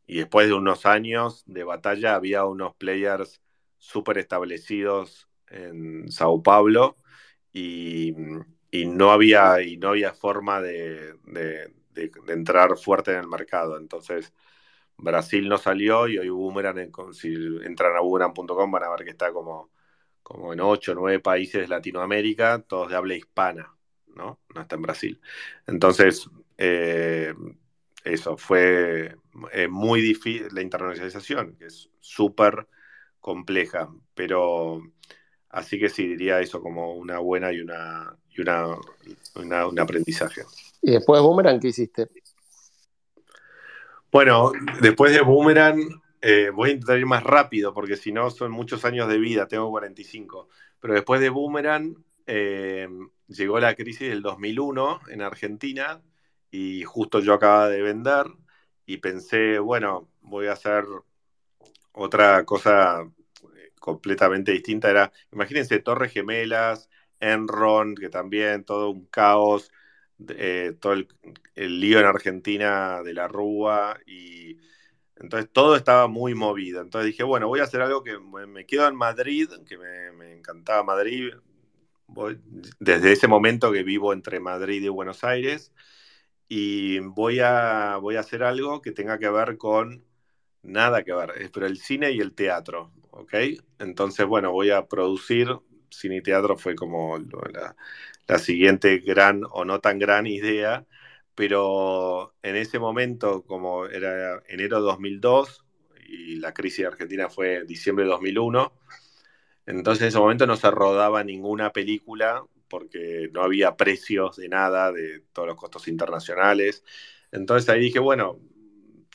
después 0.06 0.48
de 0.48 0.54
unos 0.54 0.86
años 0.86 1.42
de 1.46 1.64
batalla 1.64 2.14
había 2.14 2.44
unos 2.44 2.74
players 2.76 3.40
súper 3.78 4.18
establecidos 4.18 5.28
en 5.48 6.10
Sao 6.10 6.42
Paulo 6.42 6.96
y, 7.52 8.14
no, 8.86 9.10
había, 9.10 9.62
y 9.62 9.76
no 9.78 9.90
había 9.90 10.12
forma 10.12 10.60
de, 10.60 11.14
de 11.24 12.10
entrar 12.28 12.76
fuerte 12.76 13.12
en 13.12 13.18
el 13.18 13.28
mercado. 13.28 13.78
Entonces, 13.78 14.32
Brasil 14.98 15.48
no 15.48 15.58
salió 15.58 16.08
y 16.08 16.18
hoy 16.18 16.28
Boomerang, 16.28 16.90
si 17.12 17.34
entran 17.64 17.96
a 17.96 18.00
boomerang.com 18.00 18.70
van 18.70 18.84
a 18.84 18.90
ver 18.90 19.04
que 19.04 19.10
está 19.10 19.32
como, 19.32 19.70
como 20.22 20.52
en 20.52 20.60
8 20.60 20.92
o 20.92 20.94
9 20.94 21.20
países 21.20 21.62
de 21.62 21.68
Latinoamérica, 21.68 22.62
todos 22.62 22.88
de 22.90 22.96
habla 22.96 23.14
hispana, 23.14 23.74
¿no? 24.14 24.40
No 24.54 24.60
está 24.60 24.76
en 24.76 24.82
Brasil. 24.82 25.20
Entonces, 25.66 26.28
eh, 26.56 27.34
eso 28.06 28.36
fue 28.36 29.16
eh, 29.52 29.68
muy 29.68 30.00
difícil, 30.00 30.48
la 30.52 30.62
internacionalización, 30.62 31.56
que 31.56 31.66
es 31.66 31.90
súper 32.00 32.68
compleja, 33.20 33.88
pero 34.14 34.80
así 35.50 35.78
que 35.78 35.88
sí, 35.88 36.06
diría 36.06 36.40
eso 36.40 36.60
como 36.60 36.94
una 36.94 37.18
buena 37.18 37.52
y 37.52 37.60
una, 37.60 38.16
y 38.30 38.40
una, 38.40 38.76
un 39.34 39.80
aprendizaje. 39.80 40.42
¿Y 40.82 40.92
después 40.92 41.20
Boomerang 41.20 41.58
qué 41.58 41.68
hiciste? 41.68 42.08
Bueno, 44.12 44.52
después 44.80 45.12
de 45.12 45.22
Boomerang, 45.22 46.00
eh, 46.22 46.50
voy 46.54 46.70
a 46.70 46.72
intentar 46.74 46.98
ir 46.98 47.06
más 47.06 47.24
rápido 47.24 47.74
porque 47.74 47.96
si 47.96 48.12
no 48.12 48.30
son 48.30 48.52
muchos 48.52 48.84
años 48.84 49.08
de 49.08 49.18
vida, 49.18 49.48
tengo 49.48 49.68
45. 49.70 50.48
Pero 50.80 50.94
después 50.94 51.20
de 51.20 51.28
Boomerang, 51.28 51.96
eh, 52.26 52.88
llegó 53.26 53.58
la 53.58 53.74
crisis 53.74 54.08
del 54.08 54.22
2001 54.22 55.00
en 55.08 55.22
Argentina 55.22 56.00
y 56.56 56.84
justo 56.84 57.20
yo 57.20 57.34
acababa 57.34 57.68
de 57.68 57.82
vender 57.82 58.26
y 58.86 58.98
pensé, 58.98 59.58
bueno, 59.58 60.08
voy 60.22 60.46
a 60.46 60.52
hacer 60.52 60.84
otra 61.92 62.44
cosa 62.44 63.02
eh, 63.02 63.72
completamente 63.78 64.52
distinta. 64.52 64.90
Era, 64.90 65.12
imagínense, 65.32 65.80
Torres 65.80 66.12
Gemelas, 66.12 66.88
Enron, 67.20 67.94
que 67.94 68.08
también 68.08 68.64
todo 68.64 68.90
un 68.90 69.06
caos 69.06 69.70
eh, 70.28 70.74
todo 70.80 70.94
el, 70.94 71.08
lío 71.80 72.00
en 72.00 72.06
Argentina 72.06 73.02
de 73.02 73.12
la 73.12 73.28
Rúa 73.28 73.98
y 74.06 74.56
entonces 75.16 75.50
todo 75.52 75.76
estaba 75.76 76.06
muy 76.08 76.34
movido. 76.34 76.80
Entonces 76.80 77.08
dije, 77.08 77.22
bueno, 77.22 77.48
voy 77.48 77.60
a 77.60 77.64
hacer 77.64 77.82
algo 77.82 78.02
que 78.02 78.18
me, 78.18 78.64
quedo 78.66 78.88
en 78.88 78.96
Madrid, 78.96 79.50
que 79.66 79.76
me, 79.76 80.32
encantaba 80.32 80.82
Madrid. 80.84 81.34
desde 82.80 83.12
ese 83.12 83.28
momento 83.28 83.72
que 83.72 83.82
vivo 83.82 84.12
entre 84.14 84.40
Madrid 84.40 84.82
y 84.82 84.88
Buenos 84.88 85.22
Aires 85.24 85.72
y 86.48 86.98
voy 87.00 87.40
a, 87.40 87.96
voy 87.96 88.16
a 88.16 88.20
hacer 88.20 88.42
algo 88.42 88.80
que 88.80 88.92
tenga 88.92 89.18
que 89.18 89.28
ver 89.30 89.58
con 89.58 90.04
nada 90.62 91.04
que 91.04 91.12
ver, 91.14 91.50
pero 91.52 91.66
el 91.66 91.78
cine 91.78 92.12
y 92.12 92.20
el 92.20 92.34
teatro, 92.34 92.92
¿ok? 93.10 93.34
Entonces, 93.78 94.26
bueno, 94.26 94.52
voy 94.52 94.70
a 94.70 94.86
producir, 94.86 95.48
cine 95.90 96.18
y 96.18 96.22
teatro 96.22 96.56
fue 96.56 96.74
como 96.74 97.18
la, 97.18 98.38
siguiente 98.38 98.98
gran 98.98 99.42
o 99.50 99.64
no 99.64 99.80
tan 99.80 99.98
gran 99.98 100.26
idea, 100.26 100.86
pero 101.34 102.34
en 102.42 102.56
ese 102.56 102.78
momento, 102.78 103.42
como 103.44 103.86
era 103.86 104.42
enero 104.48 104.78
de 104.78 104.86
2002 104.86 105.64
y 106.08 106.36
la 106.36 106.52
crisis 106.54 106.80
de 106.80 106.86
Argentina 106.88 107.28
fue 107.30 107.64
diciembre 107.64 108.04
de 108.04 108.10
2001, 108.10 108.72
entonces 109.66 110.02
en 110.02 110.08
ese 110.08 110.18
momento 110.18 110.46
no 110.46 110.56
se 110.56 110.70
rodaba 110.70 111.24
ninguna 111.24 111.72
película 111.72 112.44
porque 112.68 113.28
no 113.32 113.42
había 113.42 113.76
precios 113.76 114.36
de 114.36 114.48
nada, 114.48 114.92
de 114.92 115.20
todos 115.32 115.48
los 115.48 115.56
costos 115.56 115.88
internacionales. 115.88 116.84
Entonces 117.32 117.68
ahí 117.68 117.80
dije, 117.80 117.98
bueno, 117.98 118.40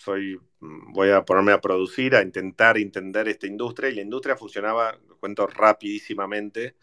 soy, 0.02 0.39
voy 0.60 1.10
a 1.12 1.24
ponerme 1.24 1.52
a 1.52 1.62
producir, 1.62 2.16
a 2.16 2.22
intentar 2.22 2.78
entender 2.78 3.28
esta 3.28 3.47
industria 3.47 3.89
y 3.89 3.95
la 3.95 4.02
industria 4.02 4.36
funcionaba, 4.36 4.97
lo 5.08 5.18
cuento 5.18 5.47
rapidísimamente, 5.47 6.76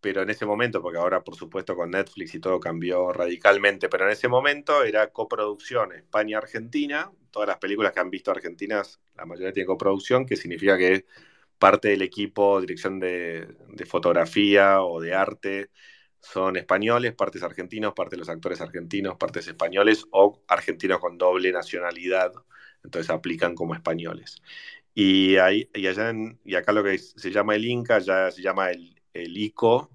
pero 0.00 0.22
en 0.22 0.30
ese 0.30 0.46
momento, 0.46 0.82
porque 0.82 0.98
ahora 0.98 1.22
por 1.22 1.36
supuesto 1.36 1.76
con 1.76 1.90
Netflix 1.92 2.34
y 2.34 2.40
todo 2.40 2.58
cambió 2.58 3.12
radicalmente, 3.12 3.88
pero 3.88 4.04
en 4.04 4.12
ese 4.12 4.28
momento 4.28 4.82
era 4.82 5.12
coproducción 5.12 5.92
España-Argentina, 5.92 7.12
todas 7.30 7.48
las 7.48 7.58
películas 7.58 7.92
que 7.92 8.00
han 8.00 8.10
visto 8.10 8.30
argentinas, 8.32 9.00
la 9.16 9.26
mayoría 9.26 9.52
tienen 9.52 9.68
coproducción, 9.68 10.26
que 10.26 10.36
significa 10.36 10.76
que 10.76 11.06
parte 11.62 11.90
del 11.90 12.02
equipo, 12.02 12.60
dirección 12.60 12.98
de, 12.98 13.46
fotografía 13.86 14.82
o 14.82 15.00
de 15.00 15.14
arte, 15.14 15.70
son 16.20 16.56
españoles, 16.56 17.14
partes 17.14 17.44
argentinos, 17.44 17.94
parte 17.94 18.16
de 18.16 18.20
los 18.20 18.28
actores 18.28 18.60
argentinos, 18.60 19.16
partes 19.16 19.46
españoles 19.46 20.04
o 20.10 20.42
argentinos 20.48 20.98
con 20.98 21.16
doble 21.18 21.52
nacionalidad, 21.52 22.32
entonces 22.82 23.10
aplican 23.10 23.54
como 23.54 23.76
españoles. 23.76 24.42
Y, 24.92 25.36
ahí, 25.36 25.70
y, 25.72 25.86
allá 25.86 26.12
y 26.44 26.56
acá 26.56 26.72
lo 26.72 26.82
que 26.82 26.98
se 26.98 27.30
llama 27.30 27.54
el 27.54 27.64
Inca, 27.64 28.00
ya 28.00 28.32
se 28.32 28.42
llama 28.42 28.70
el, 28.72 29.00
el 29.14 29.36
ICO, 29.38 29.90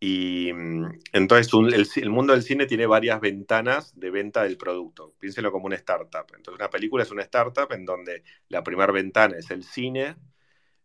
Y 0.00 0.52
mm, 0.52 1.00
entonces 1.12 1.52
el, 1.98 2.10
mundo 2.10 2.32
del 2.32 2.42
cine 2.42 2.66
tiene 2.66 2.86
varias 2.86 3.20
ventanas 3.20 3.92
de 3.98 4.10
venta 4.10 4.42
del 4.42 4.56
producto. 4.58 5.14
Piénselo 5.20 5.52
como 5.52 5.66
una 5.66 5.76
startup. 5.76 6.26
Entonces 6.36 6.60
una 6.60 6.70
película 6.70 7.04
es 7.04 7.10
una 7.12 7.22
startup 7.22 7.72
en 7.72 7.84
donde 7.84 8.24
la 8.48 8.62
primera 8.64 8.92
ventana 8.92 9.36
es 9.38 9.50
el 9.50 9.64
cine, 9.64 10.16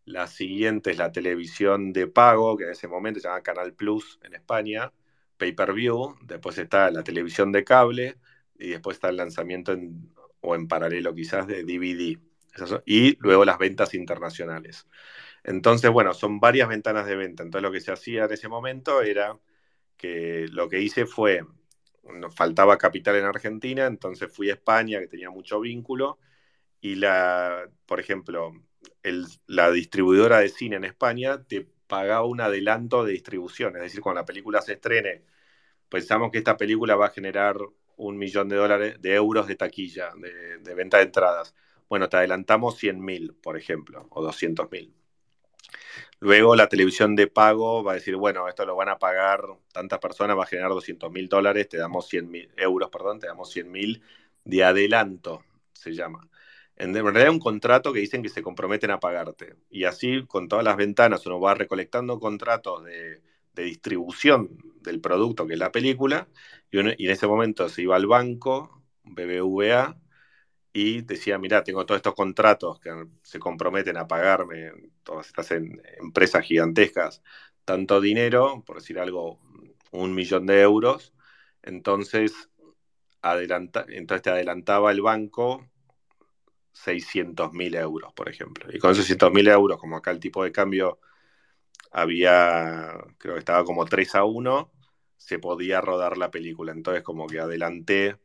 la 0.06 0.28
siguiente 0.28 0.92
es 0.92 0.98
la 0.98 1.12
televisión 1.12 1.94
de 1.94 2.08
pago, 2.08 2.58
que 2.58 2.66
en 2.66 2.72
ese 2.72 2.88
momento 2.88 3.20
se 3.20 3.28
llama 3.28 3.44
Canal 3.44 3.74
Plus 3.74 4.20
en 4.24 4.34
España, 4.34 4.92
pay 5.38 5.54
per 5.54 5.74
view, 5.74 6.16
después 6.24 6.58
está 6.58 6.92
la 6.92 7.04
televisión 7.04 7.52
de 7.52 7.64
cable 7.64 8.18
y 8.58 8.70
después 8.70 8.98
está 8.98 9.10
el 9.10 9.18
lanzamiento 9.18 9.76
o 10.42 10.56
en 10.56 10.68
paralelo 10.68 11.14
quizás 11.14 11.48
de 11.48 11.64
DVD. 11.64 12.20
Y 12.86 13.18
luego 13.20 13.46
las 13.46 13.58
ventas 13.58 13.94
internacionales. 13.94 14.88
Entonces, 15.44 15.90
bueno, 15.92 16.14
son 16.14 16.40
varias 16.40 16.68
ventanas 16.70 17.06
de 17.08 17.16
venta. 17.16 17.44
Entonces, 17.44 17.64
lo 17.64 17.72
que 17.72 17.82
se 17.82 17.92
hacía 17.92 18.26
en 18.26 18.32
ese 18.34 18.48
momento 18.48 19.02
era 19.02 19.40
que 19.98 20.48
lo 20.52 20.70
que 20.70 20.82
hice 20.82 21.06
fue, 21.06 21.46
nos 22.04 22.36
faltaba 22.36 22.78
capital 22.78 23.16
en 23.16 23.26
Argentina, 23.26 23.86
entonces 23.86 24.32
fui 24.34 24.50
a 24.50 24.54
España, 24.54 25.00
que 25.00 25.08
tenía 25.08 25.30
mucho 25.30 25.60
vínculo, 25.60 26.20
y 26.82 26.96
la, 26.96 27.70
por 27.86 28.00
ejemplo, 28.00 28.54
la 29.48 29.72
distribuidora 29.72 30.40
de 30.40 30.50
cine 30.50 30.76
en 30.76 30.84
España 30.86 31.44
te 31.44 31.68
pagaba 31.88 32.26
un 32.26 32.42
adelanto 32.42 33.04
de 33.04 33.14
distribución, 33.14 33.76
es 33.76 33.82
decir, 33.82 34.02
cuando 34.02 34.22
la 34.22 34.26
película 34.26 34.62
se 34.62 34.74
estrene, 34.74 35.24
pensamos 35.90 36.32
que 36.32 36.38
esta 36.38 36.56
película 36.56 36.96
va 36.96 37.08
a 37.08 37.10
generar 37.10 37.58
un 37.98 38.18
millón 38.18 38.50
de 38.50 38.56
dólares, 38.56 39.02
de 39.02 39.14
euros 39.14 39.46
de 39.48 39.56
taquilla, 39.56 40.12
de, 40.18 40.74
venta 40.74 40.98
de 40.98 41.04
entradas. 41.04 41.54
Bueno, 41.90 42.10
te 42.10 42.18
adelantamos 42.18 42.78
100 42.78 43.04
mil, 43.04 43.34
por 43.34 43.58
ejemplo, 43.58 44.08
o 44.10 44.24
200 44.24 44.72
mil. 44.72 44.96
Luego 46.20 46.56
la 46.56 46.70
televisión 46.70 47.16
de 47.16 47.28
pago 47.28 47.84
va 47.84 47.92
a 47.92 47.96
decir, 47.96 48.16
bueno, 48.16 48.48
esto 48.48 48.66
lo 48.66 48.76
van 48.76 48.90
a 48.90 48.98
pagar 48.98 49.42
tantas 49.74 50.00
personas, 50.00 50.38
va 50.38 50.44
a 50.44 50.48
generar 50.48 50.72
200 50.72 51.12
mil 51.12 51.28
dólares, 51.28 51.68
te 51.68 51.78
damos 51.78 52.08
100 52.08 52.32
mil 52.32 52.50
euros, 52.56 52.90
perdón, 52.90 53.20
te 53.20 53.28
damos 53.28 53.52
100 53.52 53.70
mil 53.70 54.02
de 54.46 54.64
adelanto, 54.64 55.44
se 55.74 55.94
llama. 55.94 56.31
En 56.82 56.96
realidad 56.96 57.30
un 57.30 57.40
contrato 57.40 57.94
que 57.94 58.00
dicen 58.00 58.24
que 58.24 58.30
se 58.30 58.42
comprometen 58.42 58.90
a 58.90 59.00
pagarte. 59.00 59.56
Y 59.70 59.84
así, 59.84 60.26
con 60.26 60.48
todas 60.48 60.66
las 60.66 60.78
ventanas, 60.78 61.24
uno 61.28 61.40
va 61.40 61.54
recolectando 61.54 62.20
contratos 62.20 62.84
de, 62.84 63.22
distribución 63.54 64.58
del 64.82 65.00
producto, 65.00 65.46
que 65.46 65.54
es 65.54 65.60
la 65.60 65.72
película, 65.72 66.28
y, 66.72 66.80
y 66.80 67.06
en 67.06 67.12
ese 67.12 67.28
momento 67.28 67.70
se 67.70 67.84
iba 67.84 67.96
al 67.96 68.08
banco, 68.08 68.82
BBVA, 69.04 69.96
y 70.74 71.02
decía, 71.04 71.38
mira, 71.38 71.64
tengo 71.64 71.86
todos 71.86 72.00
estos 72.00 72.16
contratos 72.16 72.80
que 72.80 72.90
se 73.22 73.38
comprometen 73.40 73.98
a 73.98 74.08
pagarme, 74.08 74.72
todas 75.04 75.28
estas 75.28 75.52
empresas 75.52 76.44
gigantescas, 76.44 77.22
tanto 77.64 78.02
dinero, 78.02 78.64
por 78.66 78.78
decir 78.78 78.98
algo, 79.00 79.40
un 79.92 80.16
millón 80.16 80.48
de 80.48 80.62
euros, 80.62 81.14
entonces, 81.62 82.50
adelanta, 83.22 83.86
entonces 83.90 84.24
te 84.24 84.32
adelantaba 84.32 84.92
el 84.92 85.02
banco 85.02 85.71
600 86.74 87.54
mil 87.54 87.76
euros, 87.76 88.14
por 88.14 88.30
ejemplo. 88.30 88.68
Y 88.74 88.80
con 88.80 88.92
esos 88.92 89.06
600 89.06 89.32
mil 89.34 89.48
euros, 89.48 89.80
como 89.80 89.98
acá 89.98 90.12
el 90.12 90.20
tipo 90.20 90.44
de 90.44 90.52
cambio 90.52 91.00
había, 91.92 92.94
creo 93.18 93.36
que 93.36 93.40
estaba 93.40 93.66
como 93.66 93.86
3 93.86 94.16
a 94.16 94.24
1, 94.24 94.72
se 95.18 95.40
podía 95.40 95.82
rodar 95.82 96.18
la 96.18 96.32
película. 96.32 96.72
Entonces, 96.72 97.04
como 97.04 97.28
que 97.28 97.40
adelanté 97.40 98.18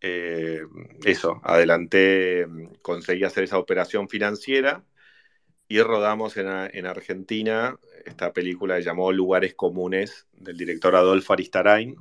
eh, 0.00 0.62
eso, 1.04 1.40
adelanté, 1.44 2.46
conseguí 2.82 3.24
hacer 3.24 3.44
esa 3.44 3.58
operación 3.58 4.08
financiera 4.08 4.84
y 5.68 5.80
rodamos 5.82 6.36
en, 6.36 6.86
Argentina 6.86 7.78
esta 8.04 8.32
película 8.32 8.76
que 8.76 8.82
llamó 8.82 9.12
Lugares 9.12 9.54
Comunes 9.54 10.26
del 10.32 10.56
director 10.56 10.96
Adolfo 10.96 11.32
Aristarain. 11.34 11.96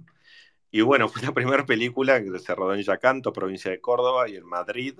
Y 0.71 0.81
bueno, 0.81 1.09
fue 1.09 1.21
la 1.23 1.33
primera 1.33 1.65
película 1.65 2.23
que 2.23 2.39
se 2.39 2.55
rodó 2.55 2.73
en 2.73 2.83
Yacanto, 2.83 3.33
provincia 3.33 3.71
de 3.71 3.81
Córdoba, 3.81 4.29
y 4.29 4.37
en 4.37 4.45
Madrid. 4.45 4.99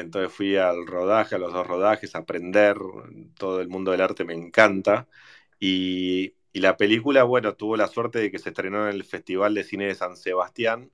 Entonces 0.00 0.32
fui 0.32 0.56
al 0.56 0.86
rodaje, 0.86 1.34
a 1.34 1.38
los 1.38 1.52
dos 1.52 1.66
rodajes, 1.66 2.14
a 2.14 2.18
aprender. 2.18 2.76
Todo 3.38 3.60
el 3.60 3.68
mundo 3.68 3.90
del 3.92 4.00
arte 4.00 4.24
me 4.24 4.34
encanta. 4.34 5.08
Y, 5.60 6.34
la 6.54 6.76
película, 6.78 7.24
bueno, 7.24 7.54
tuvo 7.54 7.76
la 7.76 7.86
suerte 7.88 8.18
de 8.18 8.30
que 8.30 8.38
se 8.38 8.48
estrenó 8.50 8.88
en 8.88 8.94
el 8.94 9.04
Festival 9.04 9.54
de 9.54 9.64
Cine 9.64 9.86
de 9.86 9.94
San 9.94 10.16
Sebastián 10.16 10.90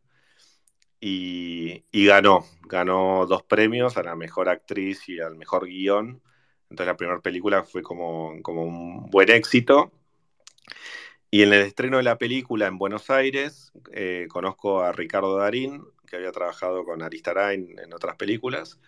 y, 1.00 1.84
ganó, 1.92 2.44
ganó 2.68 3.26
dos 3.26 3.42
premios 3.44 3.96
a 3.96 4.02
la 4.02 4.16
mejor 4.16 4.48
actriz 4.48 5.08
y 5.08 5.20
al 5.20 5.36
mejor 5.36 5.66
guion. 5.66 6.22
Entonces 6.70 6.86
la 6.86 6.96
primera 6.96 7.20
película 7.20 7.64
fue 7.64 7.82
como, 7.82 8.40
como 8.42 8.64
un 8.64 9.10
buen 9.10 9.30
éxito. 9.30 9.92
Y 11.30 11.42
en 11.42 11.52
el 11.52 11.62
estreno 11.62 11.96
de 11.96 12.02
la 12.02 12.18
película 12.18 12.66
en 12.66 12.78
Buenos 12.78 13.08
Aires, 13.10 13.72
eh, 13.92 14.26
conozco 14.28 14.82
a 14.82 14.92
Ricardo 14.92 15.38
Darín, 15.38 15.82
que 16.12 16.18
había 16.18 16.30
trabajado 16.30 16.84
con 16.84 17.02
Aristarain 17.02 17.74
en 17.78 17.94
otras 17.94 18.16
películas, 18.16 18.78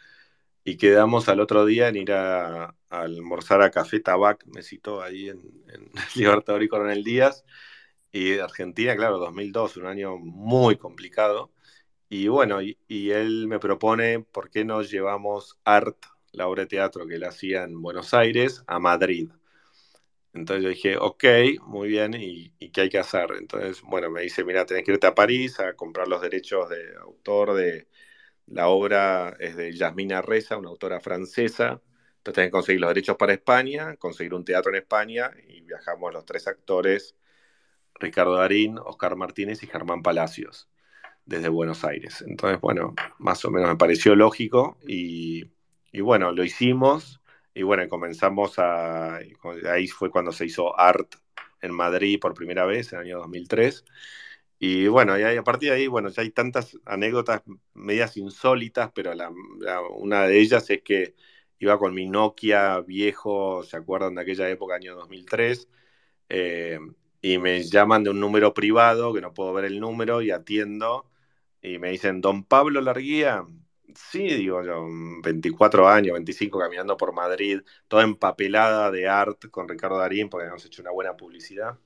y 0.62 0.77
quedamos 0.77 1.27
al 1.31 1.41
otro 1.41 1.64
día 1.64 1.89
en 1.89 1.97
ir 1.97 2.12
a, 2.12 2.77
almorzar 2.91 3.62
a 3.62 3.70
Café 3.70 4.01
Tabac, 4.01 4.45
me 4.47 4.62
citó 4.62 5.01
ahí 5.03 5.31
en, 5.31 5.41
Libertador 6.16 6.62
y 6.62 6.68
Coronel 6.68 7.03
Díaz, 7.03 7.45
y 8.12 8.39
Argentina, 8.41 8.95
claro, 8.95 9.16
2002, 9.18 9.79
un 9.79 9.87
año 9.87 10.18
muy 10.18 10.77
complicado, 10.77 11.51
y 12.11 12.29
bueno, 12.29 12.61
y, 12.61 12.77
él 13.11 13.49
me 13.49 13.59
propone, 13.59 14.20
¿por 14.20 14.51
qué 14.51 14.66
no 14.66 14.83
llevamos 14.83 15.59
Art, 15.64 15.97
la 16.33 16.47
obra 16.47 16.64
de 16.64 16.68
teatro 16.68 17.07
que 17.07 17.14
él 17.14 17.25
hacía 17.25 17.64
en 17.64 17.81
Buenos 17.81 18.12
Aires, 18.12 18.62
a 18.66 18.79
Madrid? 18.79 19.31
Entonces 20.35 20.64
yo 20.64 20.68
dije, 20.70 20.97
ok, 20.99 21.24
muy 21.66 21.89
bien, 21.89 22.14
¿y, 22.14 22.51
qué 22.70 22.82
hay 22.82 22.89
que 22.89 22.99
hacer? 22.99 23.28
Entonces, 23.39 23.82
bueno, 23.82 24.11
me 24.11 24.22
dice, 24.22 24.45
mira, 24.45 24.66
tenés 24.66 24.85
que 24.85 24.93
irte 24.93 25.07
a 25.07 25.14
París 25.14 25.61
a 25.61 25.74
comprar 25.74 26.09
los 26.09 26.20
derechos 26.20 26.68
de 26.68 26.95
autor 27.01 27.55
de 27.55 27.89
la 28.47 28.68
obra, 28.68 29.37
es 29.41 29.57
de 29.57 29.72
Yasmina 29.72 30.22
Reza, 30.22 30.59
una 30.59 30.70
autora 30.70 31.01
francesa. 31.01 31.80
Entonces 32.18 32.35
tenés 32.35 32.49
que 32.49 32.53
conseguir 32.53 32.80
los 32.80 32.91
derechos 32.91 33.16
para 33.16 33.32
España, 33.32 33.97
conseguir 33.97 34.35
un 34.35 34.45
teatro 34.45 34.72
en 34.72 34.78
España 34.78 35.30
y 35.49 35.61
viajamos 35.62 36.12
los 36.12 36.24
tres 36.26 36.49
actores, 36.49 37.16
Ricardo 38.01 38.37
Darín, 38.37 38.78
Oscar 38.78 39.16
Martínez 39.16 39.62
y 39.62 39.66
Germán 39.68 40.03
Palacios 40.03 40.68
desde 41.26 41.49
Buenos 41.49 41.85
Aires. 41.85 42.24
Entonces, 42.26 42.61
bueno, 42.61 42.95
más 43.18 43.45
o 43.45 43.51
menos 43.51 43.68
me 43.68 43.76
pareció 43.76 44.14
lógico 44.16 44.78
y, 44.87 45.45
bueno, 46.01 46.32
lo 46.32 46.45
hicimos 46.45 47.20
y 47.55 47.62
bueno, 47.62 47.88
comenzamos 47.88 48.59
a... 48.59 49.16
Ahí 49.70 49.86
fue 49.88 50.11
cuando 50.11 50.32
se 50.32 50.46
hizo 50.46 50.78
Art 50.78 51.14
en 51.62 51.72
Madrid 51.72 52.18
por 52.20 52.34
primera 52.34 52.66
vez, 52.66 52.92
en 52.92 52.98
el 53.00 53.05
año 53.07 53.18
2003. 53.20 53.84
Y 54.59 54.88
bueno, 54.88 55.18
y 55.18 55.22
a 55.22 55.42
partir 55.44 55.70
de 55.70 55.76
ahí, 55.76 55.86
bueno, 55.88 56.09
ya 56.09 56.22
hay 56.22 56.30
tantas 56.30 56.78
anécdotas 56.86 57.42
medias 57.74 58.16
insólitas, 58.16 58.90
pero 58.94 59.12
una 59.96 60.26
de 60.26 60.40
ellas 60.40 60.68
es 60.70 60.82
que 60.82 61.14
iba 61.59 61.78
con 61.78 61.94
mi 61.94 62.07
Nokia 62.09 62.80
viejo, 62.80 63.62
¿se 63.62 63.76
acuerdan 63.76 64.14
de 64.14 64.22
aquella 64.22 64.48
época, 64.50 64.76
año 64.76 64.96
2003? 64.96 65.68
Eh, 66.28 66.78
y 67.22 67.38
me 67.38 67.62
llaman 67.64 68.05
de 68.05 68.11
un 68.11 68.20
número 68.20 68.55
privado, 68.55 69.12
que 69.14 69.20
no 69.20 69.34
puedo 69.34 69.52
ver 69.55 69.64
el 69.66 69.80
número, 69.80 70.22
y 70.22 70.30
atiendo, 70.30 71.11
y 71.62 71.78
me 71.78 71.90
dicen, 71.90 72.20
don 72.20 72.44
Pablo 72.44 72.80
Larguía, 72.80 73.44
sí, 73.95 74.22
digo 74.35 74.62
yo, 74.64 74.87
24 75.22 75.89
años, 75.89 76.14
25 76.14 76.59
caminando 76.59 76.97
por 76.97 77.12
Madrid, 77.12 77.61
toda 77.89 78.05
empapelada 78.05 78.91
de 78.91 79.09
art 79.09 79.47
con 79.51 79.68
Ricardo 79.68 79.99
Darín, 79.99 80.28
porque 80.28 80.47
hemos 80.47 80.64
hecho 80.64 80.82
una 80.82 80.91
buena 80.93 81.16
publicidad. 81.16 81.78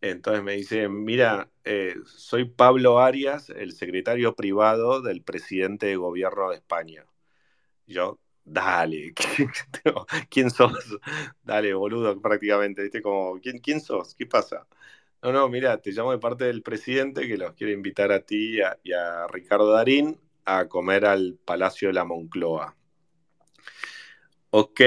Entonces 0.00 0.42
me 0.42 0.54
dice, 0.56 0.88
mira, 0.88 1.50
eh, 1.64 1.96
soy 2.06 2.46
Pablo 2.46 2.98
Arias, 3.00 3.50
el 3.50 3.72
secretario 3.72 4.34
privado 4.34 5.00
del 5.00 5.22
presidente 5.22 5.86
de 5.86 5.96
gobierno 5.96 6.50
de 6.50 6.56
España. 6.56 7.06
Yo, 7.86 8.18
dale, 8.44 9.14
¿quién 10.30 10.50
sos? 10.50 10.98
Dale, 11.42 11.74
boludo, 11.74 12.20
prácticamente, 12.20 12.82
¿viste? 12.82 13.02
Como, 13.02 13.40
¿quién, 13.40 13.58
quién 13.58 13.80
sos? 13.80 14.14
¿Qué 14.14 14.26
pasa? 14.26 14.66
No, 15.22 15.32
no, 15.32 15.48
mira, 15.48 15.80
te 15.80 15.92
llamo 15.92 16.10
de 16.12 16.18
parte 16.18 16.44
del 16.46 16.62
presidente 16.62 17.28
que 17.28 17.36
los 17.36 17.52
quiere 17.54 17.72
invitar 17.72 18.10
a 18.12 18.20
ti 18.24 18.58
y 18.82 18.92
a, 18.92 19.26
Ricardo 19.28 19.70
Darín 19.72 20.18
a 20.44 20.68
comer 20.68 21.04
al 21.04 21.38
Palacio 21.44 21.88
de 21.88 21.94
la 21.94 22.04
Moncloa. 22.04 22.76
Ok, 24.50 24.80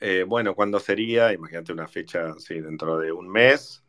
eh, 0.00 0.24
bueno, 0.26 0.54
¿cuándo 0.54 0.80
sería? 0.80 1.32
Imagínate 1.32 1.72
una 1.72 1.86
fecha, 1.88 2.34
sí, 2.38 2.60
dentro 2.60 2.98
de 2.98 3.12
un 3.12 3.28
mes, 3.28 3.84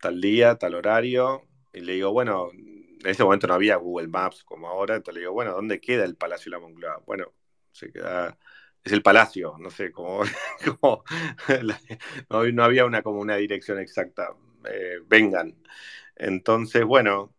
tal 0.00 0.20
día, 0.20 0.56
tal 0.56 0.74
horario. 0.74 1.42
Y 1.72 1.80
le 1.80 1.94
digo, 1.94 2.12
bueno, 2.12 2.50
en 2.52 3.00
ese 3.04 3.22
momento 3.22 3.46
no 3.46 3.54
había 3.54 3.76
Google 3.76 4.08
Maps 4.08 4.42
como 4.44 4.68
ahora, 4.68 4.96
entonces 4.96 5.14
le 5.14 5.20
digo, 5.20 5.32
bueno, 5.32 5.52
¿dónde 5.52 5.80
queda 5.80 6.04
el 6.04 6.16
Palacio 6.16 6.50
de 6.50 6.56
la 6.56 6.60
Moncloa? 6.62 7.02
Bueno, 7.06 7.32
se 7.70 7.92
queda, 7.92 8.36
es 8.82 8.92
el 8.92 9.02
Palacio, 9.02 9.56
no 9.58 9.70
sé, 9.70 9.92
como, 9.92 10.22
no, 12.30 12.64
había 12.64 12.84
una, 12.84 13.02
como 13.02 13.20
una 13.20 13.36
dirección 13.36 13.78
exacta. 13.78 14.34
Eh, 14.68 14.98
vengan. 15.06 15.54
Entonces, 16.16 16.84
bueno, 16.84 17.35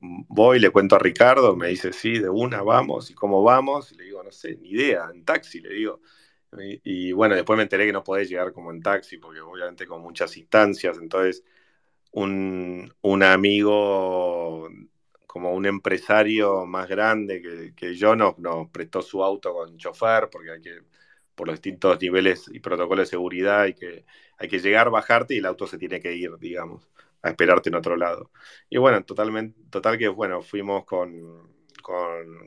voy, 0.00 0.58
le 0.58 0.70
cuento 0.70 0.96
a 0.96 0.98
Ricardo, 0.98 1.56
me 1.56 1.68
dice, 1.68 1.92
sí, 1.92 2.18
de 2.18 2.28
una, 2.28 2.62
vamos, 2.62 3.10
¿y 3.10 3.14
cómo 3.14 3.42
vamos? 3.42 3.92
Y 3.92 3.96
le 3.96 4.04
digo, 4.04 4.22
no 4.22 4.32
sé, 4.32 4.56
ni 4.56 4.70
idea, 4.70 5.10
en 5.12 5.24
taxi, 5.24 5.60
le 5.60 5.70
digo. 5.74 6.00
Y, 6.84 7.12
bueno, 7.12 7.36
después 7.36 7.56
me 7.56 7.62
enteré 7.62 7.86
que 7.86 7.92
no 7.92 8.02
podés 8.02 8.28
llegar 8.28 8.52
como 8.52 8.72
en 8.72 8.82
taxi, 8.82 9.18
porque 9.18 9.40
obviamente 9.40 9.86
con 9.86 10.02
muchas 10.02 10.36
instancias, 10.36 10.98
entonces 10.98 11.44
un, 12.12 12.92
un 13.02 13.22
amigo 13.22 14.68
como 15.26 15.52
un 15.54 15.66
empresario 15.66 16.66
más 16.66 16.88
grande 16.88 17.72
que, 17.76 17.94
yo 17.94 18.16
nos, 18.16 18.38
nos, 18.38 18.68
prestó 18.70 19.00
su 19.02 19.22
auto 19.22 19.52
con 19.54 19.76
chofer, 19.78 20.28
porque 20.30 20.50
hay 20.50 20.60
que, 20.60 20.80
por 21.36 21.46
los 21.46 21.56
distintos 21.56 22.00
niveles 22.02 22.50
y 22.52 22.60
protocolos 22.60 23.08
de 23.08 23.10
seguridad, 23.10 23.62
hay 23.62 23.74
que, 23.74 24.04
hay 24.38 24.48
que 24.48 24.58
llegar, 24.58 24.90
bajarte 24.90 25.34
y 25.34 25.38
el 25.38 25.46
auto 25.46 25.66
se 25.68 25.78
tiene 25.78 26.00
que 26.00 26.14
ir, 26.14 26.36
digamos, 26.38 26.90
a 27.22 27.30
esperarte 27.30 27.68
en 27.68 27.76
otro 27.76 27.96
lado. 27.96 28.30
Y 28.68 28.78
bueno, 28.78 29.04
totalmente, 29.04 29.58
total 29.70 29.98
que, 29.98 30.08
bueno, 30.08 30.42
fuimos 30.42 30.84
con, 30.84 31.50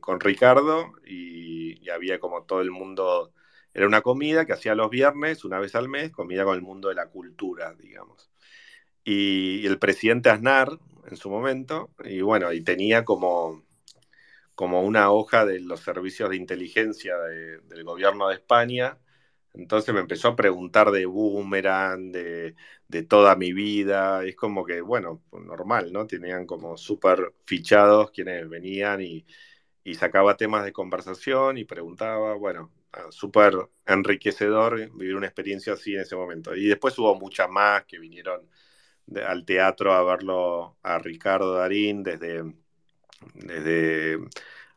con, 0.02 0.20
Ricardo 0.20 0.94
y, 1.06 1.90
había 1.90 2.20
como 2.20 2.44
todo 2.44 2.62
el 2.62 2.72
mundo, 2.72 3.34
era 3.74 3.86
una 3.86 4.02
comida 4.02 4.46
que 4.46 4.54
hacía 4.54 4.74
los 4.74 4.90
viernes, 4.90 5.44
una 5.46 5.60
vez 5.60 5.76
al 5.76 5.90
mes, 5.90 6.12
comida 6.12 6.44
con 6.44 6.56
el 6.56 6.62
mundo 6.62 6.90
de 6.90 6.96
la 6.96 7.08
cultura, 7.08 7.74
digamos. 7.76 8.32
Y, 9.04 9.66
el 9.68 9.80
presidente 9.80 10.30
Aznar, 10.30 10.80
en 11.10 11.18
su 11.18 11.30
momento, 11.30 11.92
y 12.04 12.22
bueno, 12.22 12.54
y 12.54 12.62
tenía 12.64 13.06
como, 13.06 13.64
como 14.56 14.82
una 14.84 15.12
hoja 15.12 15.46
de 15.46 15.60
los 15.60 15.82
servicios 15.82 16.30
de 16.30 16.38
inteligencia 16.38 17.18
del 17.18 17.84
gobierno 17.84 18.30
de 18.30 18.36
España. 18.36 19.00
Entonces 19.54 19.94
me 19.94 20.02
empezó 20.02 20.30
a 20.30 20.36
preguntar 20.36 20.92
de 20.92 21.06
Boomerang, 21.06 22.12
de, 22.12 22.56
de 22.94 23.04
toda 23.04 23.36
mi 23.36 23.54
vida. 23.54 24.24
Es 24.26 24.36
como 24.36 24.66
que, 24.66 24.82
bueno, 24.82 25.22
pues 25.30 25.44
normal, 25.46 25.92
¿no? 25.92 26.08
Tenían 26.08 26.46
como 26.46 26.78
súper 26.78 27.34
fichados 27.46 28.12
quienes 28.12 28.48
venían 28.50 29.02
y, 29.02 29.26
y 29.84 29.96
sacaba 29.96 30.38
temas 30.38 30.64
de 30.66 30.74
conversación 30.74 31.58
y 31.58 31.66
preguntaba, 31.66 32.36
bueno, 32.36 32.72
ah, 32.94 33.08
súper 33.12 33.56
enriquecedor 33.86 34.92
vivir 34.96 35.16
una 35.16 35.28
experiencia 35.28 35.74
así 35.74 35.96
en 35.96 36.02
ese 36.02 36.16
momento. 36.16 36.56
Y 36.56 36.68
después 36.68 36.98
hubo 37.00 37.16
muchas 37.16 37.50
más 37.50 37.86
que 37.86 38.00
vinieron 38.00 38.48
al 39.28 39.46
teatro 39.46 39.94
a 39.94 40.04
verlo 40.04 40.78
a 40.84 41.00
Ricardo 41.00 41.56
Darín 41.56 42.04
desde, 42.04 42.44
desde 43.36 44.20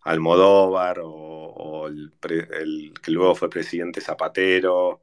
Almodóvar 0.03 1.01
o, 1.05 1.89
el, 1.89 2.12
que 3.03 3.11
luego 3.11 3.35
fue 3.35 3.51
presidente 3.51 4.01
Zapatero, 4.01 5.03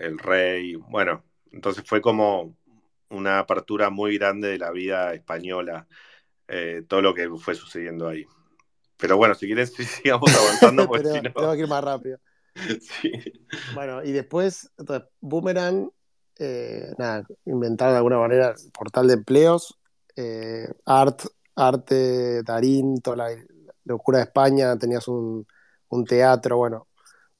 el 0.00 0.18
rey, 0.18 0.74
bueno, 0.76 1.24
entonces 1.52 1.84
fue 1.86 2.00
como 2.00 2.56
una 3.10 3.38
apertura 3.38 3.90
muy 3.90 4.18
grande 4.18 4.48
de 4.48 4.58
la 4.58 4.70
vida 4.70 5.12
española, 5.14 5.86
eh, 6.48 6.82
todo 6.88 7.02
lo 7.02 7.14
que 7.14 7.28
fue 7.38 7.54
sucediendo 7.54 8.08
ahí. 8.08 8.24
Pero 8.96 9.16
bueno, 9.16 9.34
si 9.34 9.46
quieres, 9.46 9.72
sigamos 10.02 10.34
avanzando. 10.34 10.86
Porque 10.86 11.08
si 11.08 11.20
no... 11.20 11.32
Tengo 11.32 11.52
que 11.52 11.60
ir 11.60 11.68
más 11.68 11.84
rápido. 11.84 12.18
sí. 12.80 13.12
Bueno, 13.74 14.02
y 14.02 14.12
después, 14.12 14.70
entonces, 14.78 15.08
Boomerang 15.20 15.90
eh, 16.38 16.92
nada, 16.98 17.24
inventaron 17.44 17.94
de 17.94 17.98
alguna 17.98 18.18
manera 18.18 18.54
portal 18.76 19.06
de 19.06 19.14
empleos, 19.14 19.78
eh, 20.16 20.66
Art, 20.84 21.22
Arte, 21.54 22.42
Darín, 22.42 23.00
toda 23.00 23.16
la 23.16 23.28
locura 23.84 24.18
de 24.18 24.24
España, 24.24 24.76
tenías 24.78 25.06
un, 25.08 25.46
teatro, 26.08 26.56
bueno, 26.56 26.88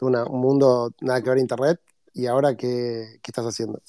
un 0.00 0.40
mundo 0.40 0.90
nada 1.00 1.22
que 1.22 1.30
ver 1.30 1.38
Internet, 1.38 1.80
y 2.12 2.26
ahora 2.26 2.54
qué, 2.56 3.18
estás 3.26 3.46
haciendo? 3.46 3.80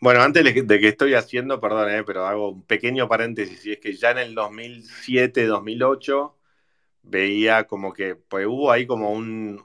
Bueno, 0.00 0.22
antes 0.22 0.44
de 0.44 0.80
que 0.80 0.88
estoy 0.88 1.14
haciendo, 1.14 1.60
perdón, 1.60 1.90
eh, 1.90 2.04
pero 2.04 2.24
hago 2.26 2.50
un 2.50 2.62
pequeño 2.62 3.08
paréntesis, 3.08 3.66
y 3.66 3.72
es 3.72 3.78
que 3.80 3.94
ya 3.94 4.12
en 4.12 4.18
el 4.18 4.34
2007, 4.34 5.44
2008, 5.46 6.36
veía 7.02 7.64
como 7.66 7.92
que 7.92 8.14
pues, 8.16 8.46
hubo 8.46 8.70
ahí 8.70 8.86
como 8.86 9.12
un, 9.12 9.64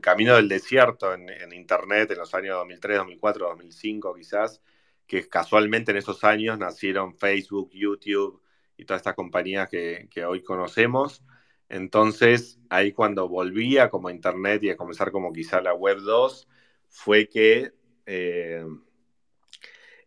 camino 0.00 0.36
del 0.36 0.48
desierto 0.48 1.14
en, 1.14 1.52
Internet 1.52 2.10
en 2.10 2.18
los 2.18 2.34
años 2.34 2.56
2003, 2.58 2.98
2004, 2.98 3.48
2005 3.48 4.14
quizás, 4.14 4.62
que 5.06 5.28
casualmente 5.28 5.90
en 5.92 5.98
esos 5.98 6.24
años 6.24 6.58
nacieron 6.58 7.14
Facebook, 7.14 7.70
YouTube 7.72 8.42
y 8.76 8.84
todas 8.84 9.00
estas 9.00 9.14
compañías 9.14 9.68
que, 9.68 10.24
hoy 10.26 10.42
conocemos. 10.42 11.24
Entonces, 11.68 12.60
ahí 12.70 12.92
cuando 12.92 13.28
volvía 13.28 13.90
como 13.90 14.10
Internet 14.10 14.62
y 14.64 14.70
a 14.70 14.76
comenzar 14.76 15.10
como 15.12 15.32
quizá 15.32 15.60
la 15.60 15.74
Web 15.74 15.98
2, 16.00 16.48
fue 16.88 17.28
que 17.28 17.72
eh, 18.06 18.64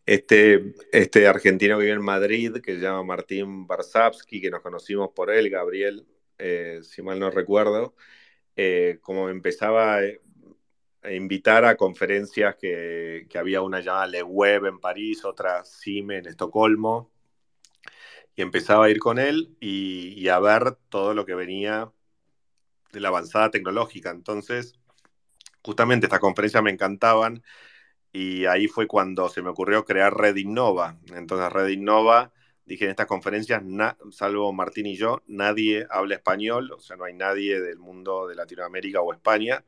este, 0.06 0.76
este 0.92 1.28
argentino 1.28 1.78
que 1.78 1.86
vive 1.86 1.96
en 1.96 2.04
Madrid, 2.04 2.58
que 2.62 2.76
se 2.76 2.82
llama 2.82 3.04
Martín 3.04 3.66
Barsavsky, 3.68 4.42
que 4.42 4.52
nos 4.52 4.62
conocimos 4.62 5.10
por 5.16 5.32
él, 5.32 5.50
Gabriel, 5.50 6.06
eh, 6.38 6.82
si 6.84 7.02
mal 7.02 7.20
no 7.20 7.32
recuerdo, 7.32 7.96
eh, 8.56 9.00
como 9.02 9.30
empezaba 9.30 10.04
eh, 10.04 10.22
a 11.04 11.12
invitar 11.12 11.66
a 11.66 11.76
conferencias 11.76 12.56
que, 12.56 13.28
había 13.36 13.62
una 13.62 13.80
llamada 13.82 14.08
Le 14.08 14.24
Web 14.24 14.66
en 14.66 14.80
París, 14.80 15.26
otra 15.26 15.64
CIME 15.66 16.18
en 16.18 16.28
Estocolmo, 16.28 17.12
y 18.36 18.42
empezaba 18.42 18.86
a 18.86 18.90
ir 18.90 19.00
con 19.00 19.18
él 19.20 19.56
y, 19.60 20.28
a 20.28 20.40
ver 20.40 20.76
todo 20.90 21.14
lo 21.14 21.26
que 21.26 21.36
venía 21.36 21.92
de 22.92 23.00
la 23.00 23.10
avanzada 23.10 23.52
tecnológica. 23.52 24.10
Entonces, 24.12 24.74
justamente 25.64 26.08
estas 26.08 26.20
conferencias 26.20 26.64
me 26.64 26.72
encantaban 26.72 27.44
y 28.16 28.46
ahí 28.46 28.70
fue 28.70 28.88
cuando 28.88 29.28
se 29.28 29.42
me 29.42 29.50
ocurrió 29.50 29.84
crear 29.84 30.16
Red 30.16 30.38
Innova. 30.38 30.98
Entonces, 31.14 31.52
Red 31.52 31.68
Innova 31.68 32.32
dije 32.64 32.86
en 32.86 32.92
estas 32.92 33.08
conferencias, 33.08 33.62
salvo 34.12 34.54
Martín 34.54 34.86
y 34.86 34.96
yo, 34.96 35.22
nadie 35.28 35.86
habla 35.90 36.16
español, 36.16 36.72
o 36.72 36.80
sea, 36.80 36.96
no 36.96 37.04
hay 37.04 37.14
nadie 37.14 37.60
del 37.60 37.78
mundo 37.78 38.26
de 38.26 38.36
Latinoamérica 38.36 39.02
o 39.02 39.12
España. 39.12 39.66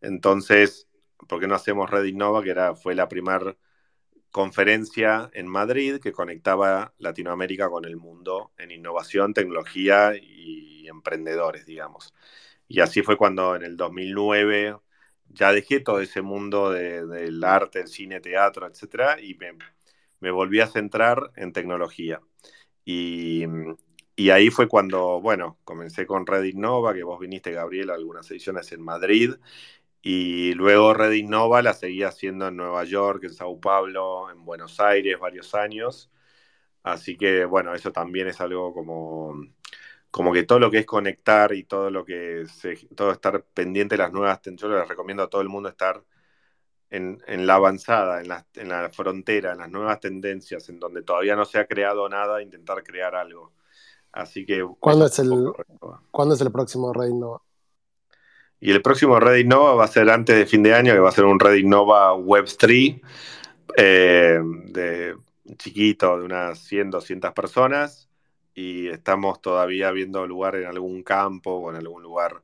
Entonces, 0.00 0.88
¿por 1.28 1.38
qué 1.38 1.46
no 1.46 1.54
hacemos 1.54 1.90
Red 1.90 2.04
Innova, 2.04 2.42
que 2.42 2.48
era, 2.48 2.74
fue 2.74 2.94
la 2.94 3.08
primera 3.08 3.58
conferencia 4.30 5.28
en 5.34 5.46
Madrid 5.46 6.00
que 6.00 6.12
conectaba 6.12 6.94
Latinoamérica 6.96 7.68
con 7.68 7.84
el 7.84 7.98
mundo 7.98 8.52
en 8.56 8.70
innovación, 8.70 9.34
tecnología 9.34 10.14
y 10.16 10.88
emprendedores, 10.88 11.66
digamos. 11.66 12.14
Y 12.68 12.80
así 12.80 13.02
fue 13.02 13.18
cuando 13.18 13.54
en 13.54 13.64
el 13.64 13.76
2009 13.76 14.78
ya 15.32 15.52
dejé 15.52 15.80
todo 15.80 16.00
ese 16.00 16.22
mundo 16.22 16.70
del 16.70 17.44
arte, 17.44 17.80
el 17.80 17.88
cine, 17.88 18.20
teatro, 18.20 18.66
etcétera, 18.66 19.20
y 19.20 19.36
me 20.20 20.30
volví 20.30 20.60
a 20.60 20.66
centrar 20.66 21.32
en 21.36 21.52
tecnología. 21.52 22.20
Y, 22.84 23.44
ahí 24.30 24.50
fue 24.50 24.68
cuando, 24.68 25.20
bueno, 25.20 25.58
comencé 25.64 26.06
con 26.06 26.26
Red 26.26 26.44
Innova, 26.44 26.94
que 26.94 27.02
vos 27.02 27.20
viniste, 27.20 27.52
Gabriel, 27.52 27.90
a 27.90 27.94
algunas 27.94 28.30
ediciones 28.30 28.72
en 28.72 28.82
Madrid. 28.82 29.34
Y 30.02 30.54
luego 30.54 30.94
Red 30.94 31.12
Innova 31.12 31.62
la 31.62 31.74
seguí 31.74 32.02
haciendo 32.02 32.48
en 32.48 32.56
Nueva 32.56 32.84
York, 32.84 33.24
en 33.24 33.34
Sao 33.34 33.60
Paulo, 33.60 34.30
en 34.30 34.44
Buenos 34.44 34.80
Aires 34.80 35.18
varios 35.20 35.54
años. 35.54 36.10
Así 36.82 37.16
que, 37.16 37.44
bueno, 37.44 37.74
eso 37.74 37.92
también 37.92 38.28
es 38.28 38.40
algo 38.40 38.74
como, 38.74 39.34
como 40.12 40.30
que 40.32 40.44
todo 40.44 40.60
lo 40.60 40.70
que 40.70 40.78
es 40.78 40.86
conectar 40.86 41.54
y 41.54 41.64
todo 41.64 41.90
lo 41.90 42.04
que 42.04 42.44
se, 42.46 42.76
todo 42.94 43.10
estar 43.12 43.42
pendiente 43.54 43.96
de 43.96 44.02
las 44.02 44.12
nuevas, 44.12 44.40
yo 44.44 44.68
les 44.68 44.86
recomiendo 44.86 45.22
a 45.22 45.30
todo 45.30 45.40
el 45.40 45.48
mundo 45.48 45.70
estar 45.70 46.04
en, 46.90 47.46
la 47.46 47.54
avanzada, 47.54 48.20
en 48.20 48.28
la, 48.28 48.46
en 48.54 48.68
la, 48.68 48.90
frontera, 48.90 49.52
en 49.52 49.58
las 49.58 49.70
nuevas 49.70 49.98
tendencias, 50.00 50.68
en 50.68 50.78
donde 50.78 51.02
todavía 51.02 51.34
no 51.34 51.46
se 51.46 51.58
ha 51.58 51.66
creado 51.66 52.06
nada, 52.10 52.42
intentar 52.42 52.82
crear 52.82 53.14
algo. 53.14 53.52
Así 54.12 54.44
que... 54.44 54.62
¿Cuándo, 54.78 55.06
es 55.06 55.18
el, 55.18 55.50
¿cuándo 56.10 56.34
es 56.34 56.40
el 56.42 56.52
próximo 56.52 56.92
Red 56.92 57.08
Innova? 57.08 57.40
Y 58.60 58.70
el 58.70 58.82
próximo 58.82 59.18
Red 59.18 59.38
Innova 59.38 59.74
va 59.74 59.84
a 59.84 59.88
ser 59.88 60.10
antes 60.10 60.36
de 60.36 60.44
fin 60.44 60.62
de 60.62 60.74
año, 60.74 60.92
que 60.92 61.00
va 61.00 61.08
a 61.08 61.12
ser 61.12 61.24
un 61.24 61.40
Red 61.40 61.54
Innova 61.54 62.14
Web3, 62.14 63.00
eh, 63.78 64.40
de 64.66 65.16
chiquito, 65.56 66.18
de 66.18 66.24
unas 66.26 66.58
100, 66.58 66.90
200 66.90 67.32
personas, 67.32 68.10
y 68.54 68.88
estamos 68.88 69.40
todavía 69.40 69.90
viendo 69.90 70.26
lugar 70.26 70.56
en 70.56 70.66
algún 70.66 71.02
campo 71.02 71.52
o 71.52 71.70
en 71.70 71.76
algún 71.76 72.02
lugar 72.02 72.42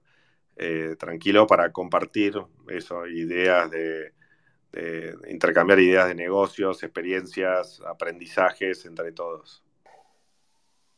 eh, 0.56 0.96
tranquilo 0.98 1.46
para 1.46 1.70
compartir 1.72 2.34
eso, 2.68 3.06
ideas 3.06 3.70
de, 3.70 4.12
intercambiar 5.28 5.80
ideas 5.80 6.08
de 6.08 6.14
negocios, 6.14 6.82
experiencias, 6.82 7.80
aprendizajes 7.86 8.84
entre 8.84 9.12
todos. 9.12 9.62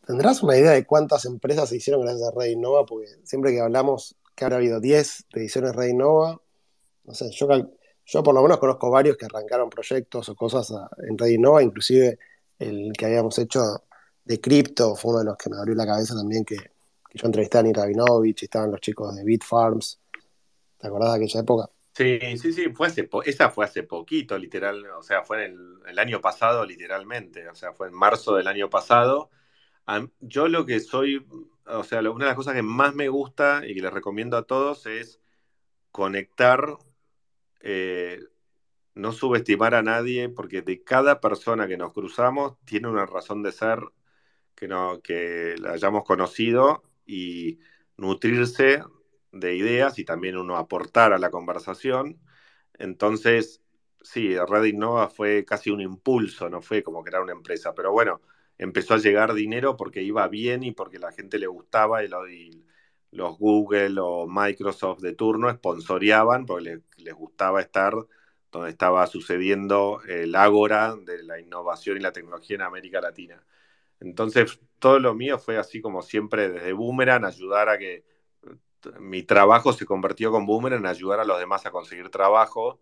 ¿Tendrás 0.07 0.43
una 0.43 0.57
idea 0.57 0.73
de 0.73 0.85
cuántas 0.85 1.25
empresas 1.25 1.69
se 1.69 1.77
hicieron 1.77 2.03
gracias 2.03 2.29
a 2.29 2.39
Red 2.39 2.51
Innova? 2.51 2.85
Porque 2.85 3.07
siempre 3.23 3.53
que 3.53 3.61
hablamos 3.61 4.17
que 4.35 4.45
habrá 4.45 4.57
habido 4.57 4.81
10 4.81 5.27
ediciones 5.35 5.77
Red 5.77 5.89
Innova, 5.89 6.41
no 7.05 7.15
sé, 7.15 7.31
yo, 7.31 7.49
yo 8.07 8.23
por 8.23 8.35
lo 8.35 8.43
menos 8.43 8.59
conozco 8.59 8.91
varios 8.91 9.17
que 9.17 9.27
arrancaron 9.27 9.71
proyectos 9.71 10.29
o 10.29 10.35
cosas 10.35 10.73
en 11.07 11.17
Red 11.17 11.29
Innova, 11.29 11.63
inclusive 11.63 12.19
el 12.59 12.93
que 12.97 13.07
habíamos 13.07 13.39
hecho 13.39 13.61
de 14.25 14.41
cripto 14.41 14.95
fue 14.95 15.13
uno 15.13 15.19
de 15.21 15.25
los 15.27 15.37
que 15.37 15.51
me 15.51 15.57
abrió 15.57 15.75
la 15.75 15.87
cabeza 15.87 16.15
también, 16.15 16.45
que, 16.45 16.57
yo 17.13 17.27
entrevisté 17.27 17.59
a 17.59 17.63
Nita 17.63 17.83
Rabinovich 17.83 18.45
estaban 18.45 18.71
los 18.71 18.81
chicos 18.81 19.15
de 19.17 19.25
Bitfarms. 19.25 20.01
¿Te 20.79 20.87
acordás 20.87 21.11
de 21.11 21.17
aquella 21.17 21.41
época? 21.41 21.71
Sí, 21.93 22.19
sí, 22.39 22.53
sí, 22.53 22.71
fue 22.73 22.87
hace 22.87 23.09
esa 23.25 23.51
fue 23.51 23.65
hace 23.65 23.83
poquito, 23.83 24.39
literal, 24.39 24.87
o 24.97 25.03
sea, 25.03 25.23
fue 25.23 25.47
en 25.47 25.81
el, 25.87 25.99
año 25.99 26.21
pasado, 26.21 26.65
literalmente, 26.65 27.49
o 27.49 27.55
sea, 27.55 27.73
fue 27.73 27.89
en 27.89 27.95
marzo 27.95 28.37
del 28.37 28.47
año 28.47 28.71
pasado. 28.71 29.31
yo 30.21 30.49
lo 30.49 30.65
que 30.67 30.81
soy, 30.81 31.27
o 31.67 31.85
sea, 31.85 32.01
una 32.01 32.25
de 32.27 32.31
las 32.31 32.37
cosas 32.37 32.55
que 32.55 32.63
más 32.63 32.95
me 32.95 33.09
gusta 33.09 33.63
y 33.67 33.75
que 33.75 33.83
les 33.83 33.93
recomiendo 33.93 34.37
a 34.37 34.45
todos 34.45 34.87
es 34.87 35.21
conectar, 35.91 36.79
eh, 37.61 38.21
no 38.95 39.13
subestimar 39.13 39.75
a 39.75 39.83
nadie, 39.83 40.29
porque 40.29 40.63
de 40.63 40.83
cada 40.83 41.21
persona 41.21 41.67
que 41.69 41.77
nos 41.77 41.93
cruzamos 41.93 42.57
tiene 42.65 42.89
una 42.89 43.07
razón 43.07 43.43
de 43.43 43.53
ser 43.53 43.81
que, 44.61 44.69
no, 44.69 45.01
la 45.59 45.73
hayamos 45.73 46.05
conocido 46.05 46.83
y 47.07 47.59
nutrirse 47.97 48.83
de 49.33 49.57
ideas 49.57 49.99
y 49.99 50.05
también 50.05 50.37
uno 50.37 50.57
aportar 50.57 51.13
a 51.13 51.19
la 51.19 51.31
conversación. 51.31 52.21
Entonces, 52.79 53.63
sí, 54.03 54.37
Red 54.37 54.65
Innova 54.65 55.09
fue 55.09 55.45
casi 55.45 55.71
un 55.71 55.81
impulso, 55.81 56.51
no 56.51 56.63
fue 56.63 56.83
como 56.83 57.03
crear 57.03 57.23
una 57.23 57.33
empresa, 57.33 57.75
pero 57.75 57.93
bueno, 57.93 58.21
empezó 58.59 58.95
a 58.95 58.99
llegar 58.99 59.35
dinero 59.35 59.77
porque 59.77 60.03
iba 60.03 60.29
bien 60.29 60.63
y 60.63 60.73
porque 60.73 60.99
la 60.99 61.13
gente 61.13 61.39
le 61.39 61.47
gustaba 61.47 62.05
y, 62.05 62.09
los 63.13 63.39
Google 63.39 63.99
o 64.01 64.29
Microsoft 64.29 65.01
de 65.01 65.15
turno 65.15 65.51
sponsoreaban 65.53 66.47
porque 66.47 66.81
les, 66.99 67.15
gustaba 67.15 67.61
estar 67.61 67.95
donde 68.53 68.71
estaba 68.71 69.07
sucediendo 69.09 70.01
el 70.07 70.35
ágora 70.37 70.95
de 70.97 71.23
la 71.25 71.41
innovación 71.41 71.97
y 71.97 72.01
la 72.01 72.13
tecnología 72.13 72.57
en 72.57 72.63
América 72.63 73.01
Latina. 73.01 73.45
Entonces, 74.01 74.61
todo 74.79 74.99
lo 74.99 75.15
mío 75.15 75.39
fue 75.39 75.59
así 75.59 75.81
como 75.81 76.03
siempre 76.03 76.49
desde 76.49 76.73
Boomerang, 76.73 77.25
ayudar 77.25 77.69
a 77.69 77.79
que 77.79 78.05
mi 78.99 79.23
trabajo 79.23 79.73
se 79.73 79.85
convirtió 79.87 80.31
con 80.31 80.47
Boomerang 80.47 80.87
ayudar 80.87 81.21
a 81.21 81.25
los 81.25 81.39
demás 81.39 81.67
a 81.67 81.71
conseguir 81.71 82.11
trabajo. 82.11 82.81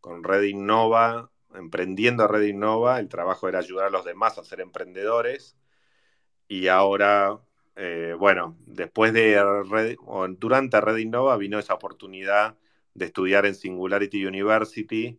Con 0.00 0.22
Red 0.22 0.42
Innova, 0.42 1.30
emprendiendo 1.54 2.28
Red 2.28 2.42
Innova, 2.42 3.00
el 3.00 3.08
trabajo 3.08 3.48
era 3.48 3.58
ayudar 3.58 3.86
a 3.86 3.90
los 3.90 4.04
demás 4.04 4.38
a 4.38 4.44
ser 4.44 4.60
emprendedores. 4.60 5.56
Y 6.48 6.68
ahora, 6.68 7.40
eh, 7.76 8.14
bueno, 8.18 8.56
después 8.66 9.12
de 9.12 9.42
Red, 9.68 9.96
o 10.04 10.28
durante 10.28 10.80
Red 10.80 10.98
Innova 10.98 11.36
vino 11.36 11.58
esa 11.58 11.74
oportunidad 11.74 12.56
de 12.94 13.06
estudiar 13.06 13.46
en 13.46 13.54
Singularity 13.54 14.26
University, 14.26 15.18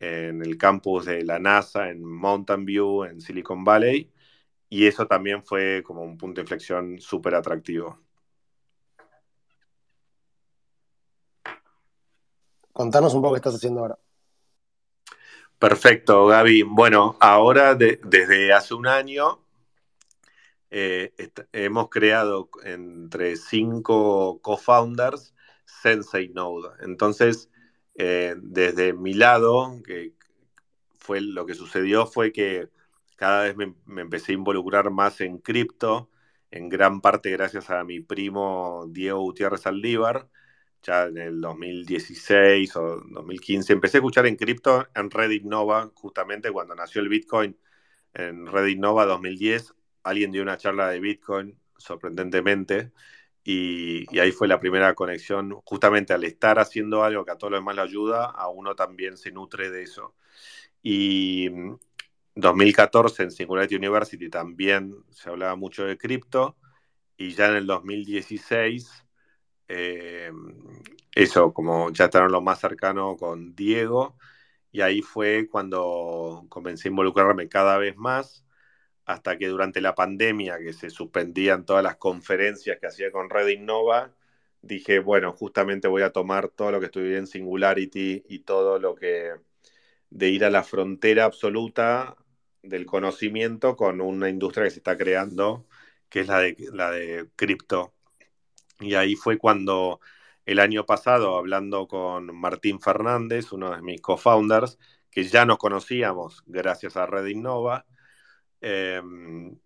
en 0.00 0.42
el 0.42 0.58
campus 0.58 1.06
de 1.06 1.24
la 1.24 1.38
NASA, 1.38 1.90
en 1.90 2.04
Mountain 2.04 2.64
View, 2.64 3.04
en 3.04 3.20
Silicon 3.20 3.64
Valley. 3.64 4.10
Y 4.72 4.86
eso 4.86 5.06
también 5.06 5.44
fue 5.44 5.82
como 5.84 6.02
un 6.02 6.16
punto 6.16 6.36
de 6.36 6.44
inflexión 6.44 6.98
súper 6.98 7.34
atractivo. 7.34 8.00
Contanos 12.72 13.12
un 13.12 13.20
poco 13.20 13.34
qué 13.34 13.36
estás 13.36 13.56
haciendo 13.56 13.80
ahora. 13.80 13.98
Perfecto, 15.58 16.24
Gaby. 16.24 16.62
Bueno, 16.62 17.18
ahora 17.20 17.74
desde 17.74 18.54
hace 18.54 18.72
un 18.72 18.86
año 18.86 19.44
eh, 20.70 21.12
hemos 21.52 21.90
creado 21.90 22.48
entre 22.64 23.36
cinco 23.36 24.40
co-founders 24.40 25.34
Sensei 25.66 26.30
Node. 26.30 26.70
Entonces, 26.80 27.50
eh, 27.94 28.36
desde 28.38 28.94
mi 28.94 29.12
lado, 29.12 29.82
que 29.84 30.14
fue 30.98 31.20
lo 31.20 31.44
que 31.44 31.52
sucedió 31.52 32.06
fue 32.06 32.32
que 32.32 32.70
cada 33.22 33.44
vez 33.44 33.56
me, 33.56 33.72
empecé 34.02 34.32
a 34.32 34.34
involucrar 34.34 34.90
más 34.90 35.20
en 35.20 35.38
cripto, 35.38 36.10
en 36.50 36.68
gran 36.68 37.00
parte 37.00 37.30
gracias 37.30 37.70
a 37.70 37.84
mi 37.84 38.00
primo 38.00 38.86
Diego 38.90 39.20
Gutiérrez 39.20 39.64
Aldívar, 39.64 40.28
ya 40.82 41.04
en 41.04 41.18
el 41.18 41.40
2016 41.40 42.74
o 42.74 43.00
2015. 43.10 43.74
Empecé 43.74 43.98
a 43.98 44.00
escuchar 44.00 44.26
en 44.26 44.34
cripto 44.34 44.88
en 44.96 45.08
Reddit 45.08 45.44
Nova, 45.44 45.92
justamente 45.94 46.50
cuando 46.50 46.74
nació 46.74 47.00
el 47.00 47.08
Bitcoin 47.08 47.56
en 48.12 48.46
Reddit 48.48 48.80
Nova 48.80 49.06
2010. 49.06 49.72
Alguien 50.02 50.32
dio 50.32 50.42
una 50.42 50.56
charla 50.56 50.88
de 50.88 50.98
Bitcoin, 50.98 51.56
sorprendentemente, 51.76 52.90
y, 53.44 54.18
ahí 54.18 54.32
fue 54.32 54.48
la 54.48 54.58
primera 54.58 54.94
conexión. 54.94 55.52
Justamente 55.64 56.12
al 56.12 56.24
estar 56.24 56.58
haciendo 56.58 57.04
algo 57.04 57.24
que 57.24 57.30
a 57.30 57.38
todos 57.38 57.52
los 57.52 57.60
demás 57.60 57.76
le 57.76 57.82
ayuda, 57.82 58.26
a 58.26 58.48
uno 58.48 58.74
también 58.74 59.16
se 59.16 59.30
nutre 59.30 59.70
de 59.70 59.82
eso. 59.82 60.16
Y 60.82 61.50
2014 62.34 63.24
en 63.24 63.30
Singularity 63.30 63.76
University 63.76 64.28
también 64.30 64.94
se 65.10 65.30
hablaba 65.30 65.56
mucho 65.56 65.84
de 65.84 65.98
cripto, 65.98 66.56
y 67.16 67.32
ya 67.34 67.48
en 67.48 67.56
el 67.56 67.66
2016 67.66 69.04
eh, 69.68 70.30
eso, 71.14 71.52
como 71.52 71.90
ya 71.92 72.06
estaban 72.06 72.32
lo 72.32 72.40
más 72.40 72.60
cercano 72.60 73.16
con 73.16 73.54
Diego, 73.54 74.16
y 74.72 74.80
ahí 74.82 75.02
fue 75.02 75.48
cuando 75.50 76.46
comencé 76.48 76.88
a 76.88 76.90
involucrarme 76.90 77.48
cada 77.48 77.78
vez 77.78 77.96
más, 77.96 78.44
hasta 79.04 79.38
que 79.38 79.48
durante 79.48 79.80
la 79.80 79.94
pandemia, 79.94 80.58
que 80.58 80.72
se 80.72 80.90
suspendían 80.90 81.64
todas 81.66 81.82
las 81.84 81.96
conferencias 81.96 82.78
que 82.80 82.86
hacía 82.86 83.10
con 83.12 83.30
Red 83.30 83.48
Innova, 83.48 84.14
dije, 84.62 85.00
bueno, 85.00 85.32
justamente 85.32 85.88
voy 85.88 86.02
a 86.02 86.12
tomar 86.12 86.48
todo 86.48 86.72
lo 86.72 86.80
que 86.80 86.86
estudié 86.86 87.18
en 87.18 87.26
Singularity 87.26 88.24
y 88.28 88.40
todo 88.40 88.78
lo 88.78 88.94
que 88.94 89.32
de 90.10 90.28
ir 90.28 90.44
a 90.44 90.50
la 90.50 90.62
frontera 90.64 91.24
absoluta 91.24 92.16
del 92.62 92.86
conocimiento 92.86 93.76
con 93.76 94.00
una 94.00 94.28
industria 94.28 94.64
que 94.64 94.70
se 94.70 94.78
está 94.78 94.96
creando, 94.96 95.66
que 96.08 96.20
es 96.20 96.28
la 96.28 96.40
de, 96.40 96.56
la 96.72 96.90
de 96.90 97.28
cripto. 97.36 97.94
Y 98.80 98.94
ahí 98.94 99.16
fue 99.16 99.38
cuando 99.38 100.00
el 100.46 100.58
año 100.58 100.84
pasado, 100.86 101.36
hablando 101.36 101.86
con 101.88 102.36
Martín 102.36 102.80
Fernández, 102.80 103.52
uno 103.52 103.74
de 103.74 103.82
mis 103.82 104.00
co-founders, 104.00 104.78
que 105.10 105.24
ya 105.24 105.44
nos 105.46 105.58
conocíamos 105.58 106.42
gracias 106.46 106.96
a 106.96 107.06
Red 107.06 107.26
Innova, 107.26 107.86
em, 108.60 109.56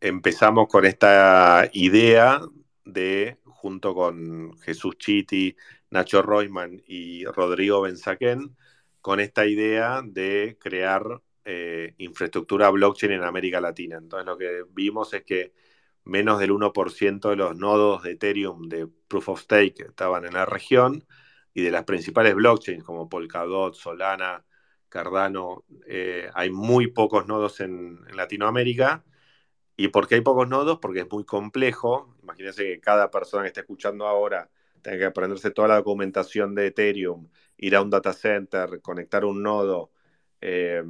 empezamos 0.00 0.68
con 0.68 0.84
esta 0.84 1.68
idea 1.72 2.40
de, 2.84 3.38
junto 3.44 3.94
con 3.94 4.58
Jesús 4.60 4.96
Chiti, 4.98 5.56
Nacho 5.90 6.22
Royman 6.22 6.82
y 6.86 7.24
Rodrigo 7.26 7.82
Benzaquén, 7.82 8.56
con 9.00 9.20
esta 9.20 9.46
idea 9.46 10.02
de 10.04 10.56
crear 10.60 11.22
eh, 11.44 11.94
infraestructura 11.98 12.70
blockchain 12.70 13.12
en 13.12 13.24
América 13.24 13.60
Latina. 13.60 13.96
Entonces 13.98 14.26
lo 14.26 14.38
que 14.38 14.64
vimos 14.70 15.12
es 15.14 15.24
que 15.24 15.52
menos 16.04 16.40
del 16.40 16.50
1% 16.52 17.30
de 17.30 17.36
los 17.36 17.56
nodos 17.56 18.02
de 18.02 18.12
Ethereum 18.12 18.68
de 18.68 18.88
Proof 19.08 19.28
of 19.30 19.40
Stake 19.40 19.84
estaban 19.88 20.24
en 20.24 20.34
la 20.34 20.46
región 20.46 21.04
y 21.54 21.62
de 21.62 21.70
las 21.70 21.84
principales 21.84 22.34
blockchains 22.34 22.84
como 22.84 23.08
Polkadot, 23.08 23.74
Solana, 23.74 24.44
Cardano, 24.88 25.64
eh, 25.86 26.28
hay 26.34 26.50
muy 26.50 26.88
pocos 26.88 27.26
nodos 27.26 27.60
en, 27.60 28.00
Latinoamérica. 28.14 29.04
¿Y 29.76 29.88
por 29.88 30.06
qué 30.08 30.16
hay 30.16 30.20
pocos 30.22 30.48
nodos? 30.48 30.78
Porque 30.80 31.00
es 31.00 31.10
muy 31.10 31.24
complejo. 31.24 32.14
Imagínense 32.22 32.64
que 32.64 32.80
cada 32.80 33.10
persona 33.10 33.42
que 33.44 33.48
está 33.48 33.60
escuchando 33.62 34.06
ahora 34.06 34.50
tenga 34.82 34.98
que 34.98 35.04
aprenderse 35.06 35.50
toda 35.50 35.68
la 35.68 35.76
documentación 35.76 36.54
de 36.54 36.66
Ethereum, 36.68 37.30
ir 37.56 37.76
a 37.76 37.82
un 37.82 37.90
data 37.90 38.12
center, 38.12 38.80
conectar 38.82 39.24
un 39.24 39.42
nodo, 39.42 39.92
eh, 40.42 40.82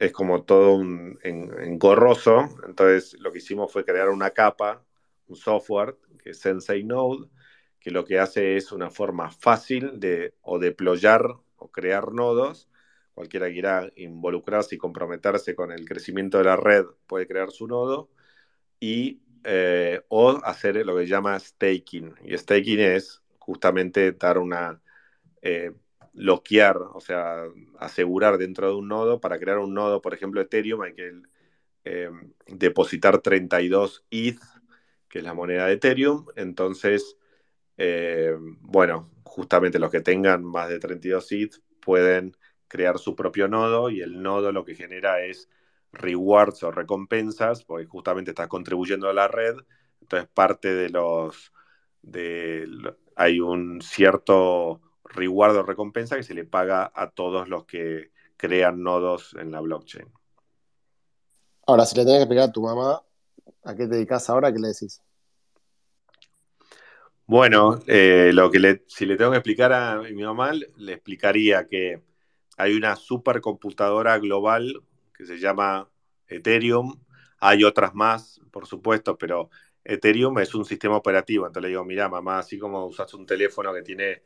es 0.00 0.12
como 0.12 0.42
todo 0.42 0.74
un 0.74 1.18
engorroso. 1.22 2.48
Entonces 2.66 3.18
lo 3.20 3.32
que 3.32 3.38
hicimos 3.38 3.72
fue 3.72 3.84
crear 3.84 4.10
una 4.10 4.30
capa, 4.30 4.84
un 5.28 5.36
software 5.36 5.96
que 6.22 6.30
es 6.30 6.40
Sensei 6.40 6.82
Node, 6.82 7.28
que 7.80 7.92
lo 7.92 8.04
que 8.04 8.18
hace 8.18 8.56
es 8.56 8.72
una 8.72 8.90
forma 8.90 9.30
fácil 9.30 10.00
de 10.00 10.34
o 10.42 10.58
deployar 10.58 11.22
o 11.56 11.70
crear 11.70 12.12
nodos. 12.12 12.68
Cualquiera 13.14 13.46
que 13.46 13.52
quiera 13.54 13.90
involucrarse 13.96 14.74
y 14.74 14.78
comprometerse 14.78 15.54
con 15.54 15.70
el 15.70 15.88
crecimiento 15.88 16.38
de 16.38 16.44
la 16.44 16.56
red 16.56 16.84
puede 17.06 17.28
crear 17.28 17.50
su 17.52 17.68
nodo 17.68 18.10
y 18.80 19.22
eh, 19.44 20.02
o 20.08 20.30
hacer 20.44 20.84
lo 20.84 20.96
que 20.96 21.06
llama 21.06 21.38
staking. 21.38 22.14
Y 22.24 22.36
staking 22.36 22.80
es 22.80 23.22
justamente 23.38 24.12
dar 24.12 24.38
una 24.38 24.82
eh, 25.42 25.72
bloquear, 26.16 26.78
o 26.78 27.00
sea, 27.00 27.44
asegurar 27.78 28.38
dentro 28.38 28.68
de 28.68 28.74
un 28.74 28.88
nodo. 28.88 29.20
Para 29.20 29.38
crear 29.38 29.58
un 29.58 29.74
nodo, 29.74 30.00
por 30.00 30.14
ejemplo, 30.14 30.40
Ethereum, 30.40 30.82
hay 30.82 30.94
que 30.94 31.12
eh, 31.84 32.10
depositar 32.46 33.18
32 33.18 34.06
ETH, 34.10 34.40
que 35.08 35.18
es 35.18 35.24
la 35.24 35.34
moneda 35.34 35.66
de 35.66 35.74
Ethereum. 35.74 36.26
Entonces, 36.34 37.16
eh, 37.76 38.34
bueno, 38.60 39.10
justamente 39.24 39.78
los 39.78 39.90
que 39.90 40.00
tengan 40.00 40.42
más 40.42 40.68
de 40.70 40.78
32 40.80 41.32
ETH 41.32 41.54
pueden 41.80 42.36
crear 42.66 42.98
su 42.98 43.14
propio 43.14 43.46
nodo 43.46 43.90
y 43.90 44.00
el 44.00 44.22
nodo 44.22 44.52
lo 44.52 44.64
que 44.64 44.74
genera 44.74 45.20
es 45.20 45.48
rewards 45.92 46.62
o 46.62 46.70
recompensas, 46.72 47.62
porque 47.64 47.86
justamente 47.86 48.30
está 48.30 48.48
contribuyendo 48.48 49.08
a 49.08 49.14
la 49.14 49.28
red. 49.28 49.56
Entonces, 50.00 50.28
parte 50.32 50.74
de 50.74 50.88
los... 50.90 51.52
Hay 53.16 53.40
un 53.40 53.80
cierto 53.82 54.80
reward 55.08 55.56
o 55.56 55.62
recompensa 55.62 56.16
que 56.16 56.22
se 56.22 56.34
le 56.34 56.44
paga 56.44 56.90
a 56.94 57.10
todos 57.10 57.48
los 57.48 57.64
que 57.64 58.10
crean 58.36 58.82
nodos 58.82 59.34
en 59.38 59.50
la 59.50 59.60
blockchain. 59.60 60.06
Ahora, 61.66 61.84
si 61.84 61.96
le 61.96 62.04
tenés 62.04 62.18
que 62.18 62.22
explicar 62.22 62.48
a 62.48 62.52
tu 62.52 62.62
mamá 62.62 63.02
a 63.64 63.74
qué 63.74 63.86
te 63.86 63.96
dedicas 63.96 64.28
ahora, 64.30 64.52
¿qué 64.52 64.58
le 64.58 64.68
decís? 64.68 65.02
Bueno, 67.26 67.80
eh, 67.88 68.30
lo 68.32 68.50
que 68.50 68.60
le, 68.60 68.84
si 68.86 69.04
le 69.04 69.16
tengo 69.16 69.32
que 69.32 69.38
explicar 69.38 69.72
a 69.72 70.00
mi 70.00 70.22
mamá, 70.22 70.52
le 70.52 70.92
explicaría 70.92 71.66
que 71.66 72.02
hay 72.56 72.74
una 72.74 72.94
supercomputadora 72.94 74.18
global 74.18 74.80
que 75.12 75.26
se 75.26 75.38
llama 75.38 75.90
Ethereum. 76.28 77.00
Hay 77.40 77.64
otras 77.64 77.94
más, 77.94 78.40
por 78.52 78.66
supuesto, 78.66 79.18
pero 79.18 79.50
Ethereum 79.82 80.38
es 80.38 80.54
un 80.54 80.64
sistema 80.64 80.96
operativo. 80.96 81.46
Entonces 81.46 81.64
le 81.64 81.68
digo, 81.70 81.84
mira, 81.84 82.08
mamá, 82.08 82.38
así 82.38 82.58
como 82.58 82.86
usas 82.86 83.12
un 83.14 83.26
teléfono 83.26 83.74
que 83.74 83.82
tiene 83.82 84.22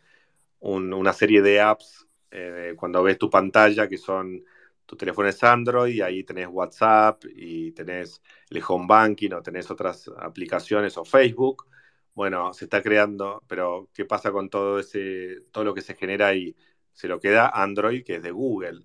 una 0.60 1.12
serie 1.12 1.42
de 1.42 1.60
apps 1.60 2.06
eh, 2.30 2.74
cuando 2.76 3.02
ves 3.02 3.18
tu 3.18 3.28
pantalla 3.30 3.88
que 3.88 3.98
son 3.98 4.44
tu 4.90 4.96
teléfono 4.96 5.28
es 5.28 5.42
Android 5.44 5.94
y 5.94 6.00
ahí 6.00 6.24
tenés 6.24 6.48
WhatsApp 6.50 7.24
y 7.34 7.70
tenés 7.72 8.20
el 8.50 8.60
home 8.66 8.86
banking 8.88 9.30
o 9.32 9.42
tenés 9.42 9.70
otras 9.70 10.10
aplicaciones 10.18 10.96
o 10.98 11.04
Facebook. 11.04 11.68
Bueno, 12.12 12.52
se 12.52 12.64
está 12.64 12.82
creando, 12.82 13.40
pero 13.46 13.88
¿qué 13.94 14.04
pasa 14.04 14.32
con 14.32 14.50
todo 14.50 14.80
ese, 14.80 15.42
todo 15.52 15.62
lo 15.62 15.74
que 15.74 15.82
se 15.82 15.94
genera 15.94 16.26
ahí? 16.28 16.56
Se 16.92 17.06
lo 17.06 17.20
queda 17.20 17.48
Android, 17.50 18.04
que 18.04 18.16
es 18.16 18.22
de 18.22 18.32
Google. 18.32 18.80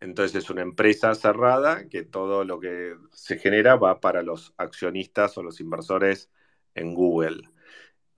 Entonces 0.00 0.44
es 0.44 0.50
una 0.50 0.62
empresa 0.62 1.14
cerrada 1.16 1.88
que 1.88 2.04
todo 2.04 2.44
lo 2.44 2.60
que 2.60 2.94
se 3.12 3.38
genera 3.38 3.76
va 3.76 4.00
para 4.00 4.22
los 4.22 4.54
accionistas 4.56 5.36
o 5.36 5.42
los 5.42 5.60
inversores 5.60 6.30
en 6.74 6.94
Google. 6.94 7.42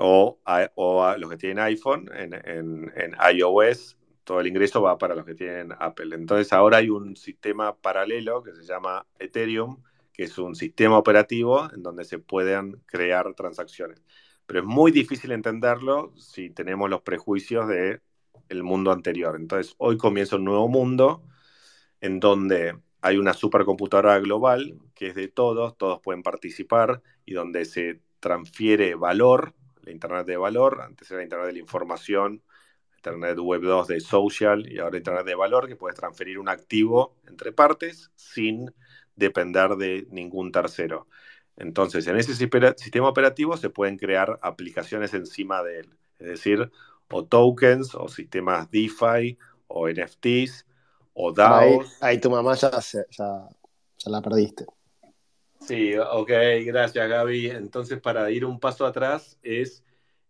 O 0.03 0.38
a, 0.46 1.16
los 1.18 1.30
que 1.30 1.36
tienen 1.36 1.59
iPhone 1.59 2.11
en, 2.14 2.32
en, 2.32 3.16
iOS, 3.34 3.98
todo 4.24 4.40
el 4.40 4.46
ingreso 4.46 4.80
va 4.80 4.96
para 4.96 5.14
los 5.14 5.26
que 5.26 5.34
tienen 5.34 5.72
Apple. 5.78 6.14
Entonces 6.14 6.53
ahora 6.55 6.78
hay 6.78 6.88
un 6.88 7.16
sistema 7.16 7.76
paralelo 7.76 8.42
que 8.42 8.55
se 8.55 8.64
llama 8.64 9.07
Ethereum, 9.18 9.82
que 10.12 10.24
es 10.24 10.38
un 10.38 10.55
sistema 10.55 10.96
operativo 10.96 11.68
en 11.74 11.82
donde 11.82 12.05
se 12.05 12.18
pueden 12.18 12.80
crear 12.86 13.34
transacciones. 13.34 14.03
Pero 14.46 14.61
es 14.61 14.66
muy 14.66 14.90
difícil 14.90 15.32
entenderlo 15.32 16.12
si 16.16 16.48
tenemos 16.48 16.88
los 16.88 17.03
prejuicios 17.03 17.68
del 17.68 18.01
el 18.48 18.62
mundo 18.62 18.92
anterior. 18.92 19.36
Entonces 19.36 19.74
hoy 19.78 19.98
comienza 19.98 20.36
un 20.36 20.44
nuevo 20.44 20.68
mundo 20.68 21.22
en 22.01 22.20
donde 22.20 22.76
hay 23.03 23.16
una 23.16 23.32
supercomputadora 23.32 24.18
global 24.18 24.78
que 24.94 25.09
es 25.09 25.14
de 25.14 25.28
todos, 25.28 25.76
todos 25.76 26.01
pueden 26.01 26.22
participar 26.22 27.03
y 27.24 27.34
donde 27.34 27.64
se 27.64 28.01
transfiere 28.20 28.94
valor, 28.94 29.55
la 29.83 29.93
Internet 29.93 30.26
de 30.26 30.37
valor, 30.37 30.81
antes 30.83 31.11
era 31.11 31.22
Internet 31.22 31.49
de 31.49 31.53
la 31.55 31.59
información, 31.59 32.43
Internet 32.97 33.39
Web 33.39 33.62
2 33.62 33.89
de 33.89 34.01
social 34.01 34.70
y 34.70 34.78
ahora 34.78 34.99
Internet 34.99 35.24
de 35.24 35.35
valor, 35.35 35.68
que 35.68 35.76
puedes 35.76 35.99
transferir 35.99 36.39
un 36.39 36.49
activo 36.49 37.16
entre 37.26 37.53
partes 37.53 38.11
sin 38.14 38.72
depender 39.16 39.76
de 39.76 40.07
ningún 40.11 40.53
tercero. 40.53 41.07
Entonces, 41.57 42.07
en 42.07 42.16
ese 42.16 42.35
sistema 42.35 43.09
operativo 43.09 43.57
se 43.57 43.70
pueden 43.70 43.97
crear 43.97 44.39
aplicaciones 44.43 45.14
encima 45.14 45.62
de 45.62 45.81
él, 45.81 45.99
es 46.18 46.26
decir, 46.26 46.70
o 47.11 47.24
tokens, 47.24 47.95
o 47.95 48.09
sistemas 48.09 48.70
DeFi, 48.70 49.39
o 49.66 49.89
NFTs, 49.89 50.66
o 51.12 51.33
DAOs. 51.33 52.03
Ahí, 52.03 52.20
tu 52.20 52.31
mamá 52.31 52.55
ya, 52.55 52.70
ya, 52.81 53.49
la 54.07 54.22
perdiste. 54.22 54.66
Sí, 55.61 55.94
ok, 55.96 56.30
gracias 56.64 57.08
Gaby. 57.08 57.50
Entonces, 57.50 58.00
para 58.00 58.30
ir 58.30 58.44
un 58.44 58.58
paso 58.61 58.86
atrás, 58.86 59.38
es 59.42 59.84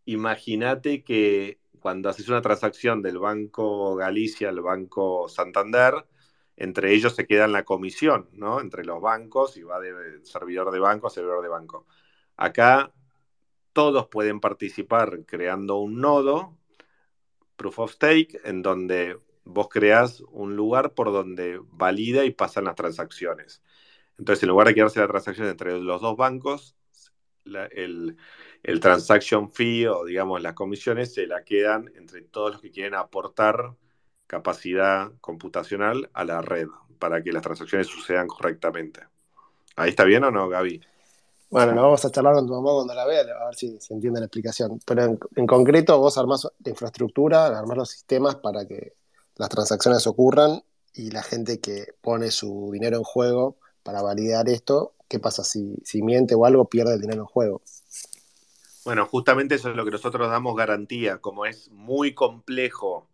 imagínate 0.04 1.02
que 1.04 1.60
cuando 1.80 2.08
haces 2.10 2.28
una 2.28 2.42
transacción 2.42 3.00
del 3.02 3.18
Banco 3.18 3.96
Galicia 3.96 4.48
al 4.50 4.60
Banco 4.60 5.28
Santander, 5.28 6.06
entre 6.56 6.92
ellos 6.92 7.14
se 7.14 7.26
queda 7.26 7.46
en 7.46 7.52
la 7.52 7.64
comisión, 7.64 8.28
¿no? 8.32 8.60
Entre 8.60 8.84
los 8.84 9.00
bancos 9.00 9.56
y 9.56 9.62
va 9.62 9.80
de 9.80 10.24
servidor 10.24 10.70
de 10.70 10.80
banco 10.80 11.06
a 11.06 11.10
servidor 11.10 11.42
de 11.42 11.48
banco. 11.48 11.86
Acá 12.36 12.92
todos 13.72 14.08
pueden 14.08 14.40
participar 14.40 15.24
creando 15.26 15.78
un 15.78 16.00
nodo, 16.00 16.58
proof 17.56 17.78
of 17.78 17.92
stake, 17.92 18.40
en 18.44 18.62
donde 18.62 19.18
vos 19.44 19.68
creás 19.68 20.20
un 20.30 20.56
lugar 20.56 20.94
por 20.94 21.12
donde 21.12 21.60
valida 21.72 22.24
y 22.24 22.30
pasan 22.32 22.64
las 22.64 22.74
transacciones. 22.74 23.62
Entonces, 24.20 24.42
en 24.42 24.50
lugar 24.50 24.66
de 24.66 24.74
quedarse 24.74 25.00
la 25.00 25.08
transacción 25.08 25.48
entre 25.48 25.80
los 25.80 26.02
dos 26.02 26.14
bancos, 26.14 26.76
el, 27.46 28.16
transaction 28.82 29.50
fee 29.50 29.86
o, 29.86 30.04
digamos, 30.04 30.42
las 30.42 30.52
comisiones 30.52 31.14
se 31.14 31.26
la 31.26 31.42
quedan 31.42 31.90
entre 31.96 32.20
todos 32.20 32.52
los 32.52 32.60
que 32.60 32.70
quieren 32.70 32.94
aportar 32.94 33.74
capacidad 34.26 35.10
computacional 35.22 36.10
a 36.12 36.24
la 36.26 36.42
red 36.42 36.68
para 36.98 37.22
que 37.22 37.32
las 37.32 37.42
transacciones 37.42 37.86
sucedan 37.86 38.28
correctamente. 38.28 39.00
¿Ahí 39.76 39.88
está 39.88 40.04
bien 40.04 40.22
o 40.24 40.30
no, 40.30 40.50
Gaby? 40.50 40.82
Bueno, 41.48 41.72
lo 41.72 41.80
vamos 41.80 42.04
a 42.04 42.10
charlar 42.10 42.34
con 42.34 42.46
tu 42.46 42.52
mamá 42.52 42.72
cuando 42.74 42.92
la 42.92 43.06
vea, 43.06 43.22
a 43.22 43.46
ver 43.46 43.54
si 43.54 43.80
se 43.80 43.94
entiende 43.94 44.20
la 44.20 44.26
explicación. 44.26 44.80
Pero 44.84 45.18
en, 45.34 45.46
concreto, 45.46 45.98
vos 45.98 46.18
armás 46.18 46.46
la 46.62 46.70
infraestructura, 46.70 47.46
armás 47.46 47.78
los 47.78 47.90
sistemas 47.90 48.36
para 48.36 48.66
que 48.66 48.92
las 49.36 49.48
transacciones 49.48 50.06
ocurran 50.06 50.62
y 50.92 51.10
la 51.10 51.22
gente 51.22 51.58
que 51.58 51.94
pone 52.02 52.30
su 52.30 52.68
dinero 52.70 52.98
en 52.98 53.02
juego 53.02 53.56
para 53.82 54.02
validar 54.02 54.48
esto, 54.48 54.94
¿qué 55.08 55.18
pasa? 55.18 55.44
Si, 55.44 55.76
si 55.84 56.02
miente 56.02 56.34
o 56.34 56.44
algo, 56.44 56.68
pierde 56.68 56.94
el 56.94 57.00
dinero 57.00 57.22
en 57.22 57.26
juego. 57.26 57.62
Bueno, 58.84 59.06
justamente 59.06 59.56
eso 59.56 59.70
es 59.70 59.76
lo 59.76 59.84
que 59.84 59.90
nosotros 59.90 60.30
damos 60.30 60.56
garantía, 60.56 61.18
como 61.18 61.46
es 61.46 61.70
muy 61.70 62.14
complejo 62.14 63.08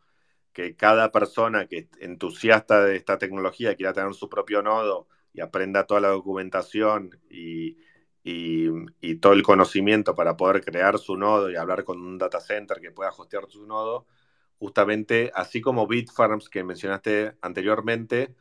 que 0.52 0.76
cada 0.76 1.12
persona 1.12 1.66
que 1.66 1.88
entusiasta 2.00 2.84
de 2.84 2.96
esta 2.96 3.18
tecnología 3.18 3.74
quiera 3.74 3.92
tener 3.92 4.14
su 4.14 4.28
propio 4.28 4.62
nodo 4.62 5.06
y 5.34 5.40
aprenda 5.40 5.86
toda 5.86 6.00
la 6.00 6.08
documentación 6.08 7.18
y, 7.28 7.76
y, 8.24 9.16
todo 9.16 9.34
el 9.34 9.42
conocimiento 9.42 10.14
para 10.14 10.36
poder 10.36 10.64
crear 10.64 10.98
su 10.98 11.16
nodo 11.16 11.50
y 11.50 11.56
hablar 11.56 11.84
con 11.84 12.00
un 12.00 12.16
data 12.18 12.40
center 12.40 12.80
que 12.80 12.90
pueda 12.90 13.10
hostear 13.10 13.46
su 13.48 13.66
nodo, 13.66 14.06
justamente, 14.58 15.30
así 15.34 15.60
como 15.60 15.86
Bitfarms 15.86 16.48
que 16.48 16.64
mencionaste 16.64 17.34
anteriormente, 17.42 18.34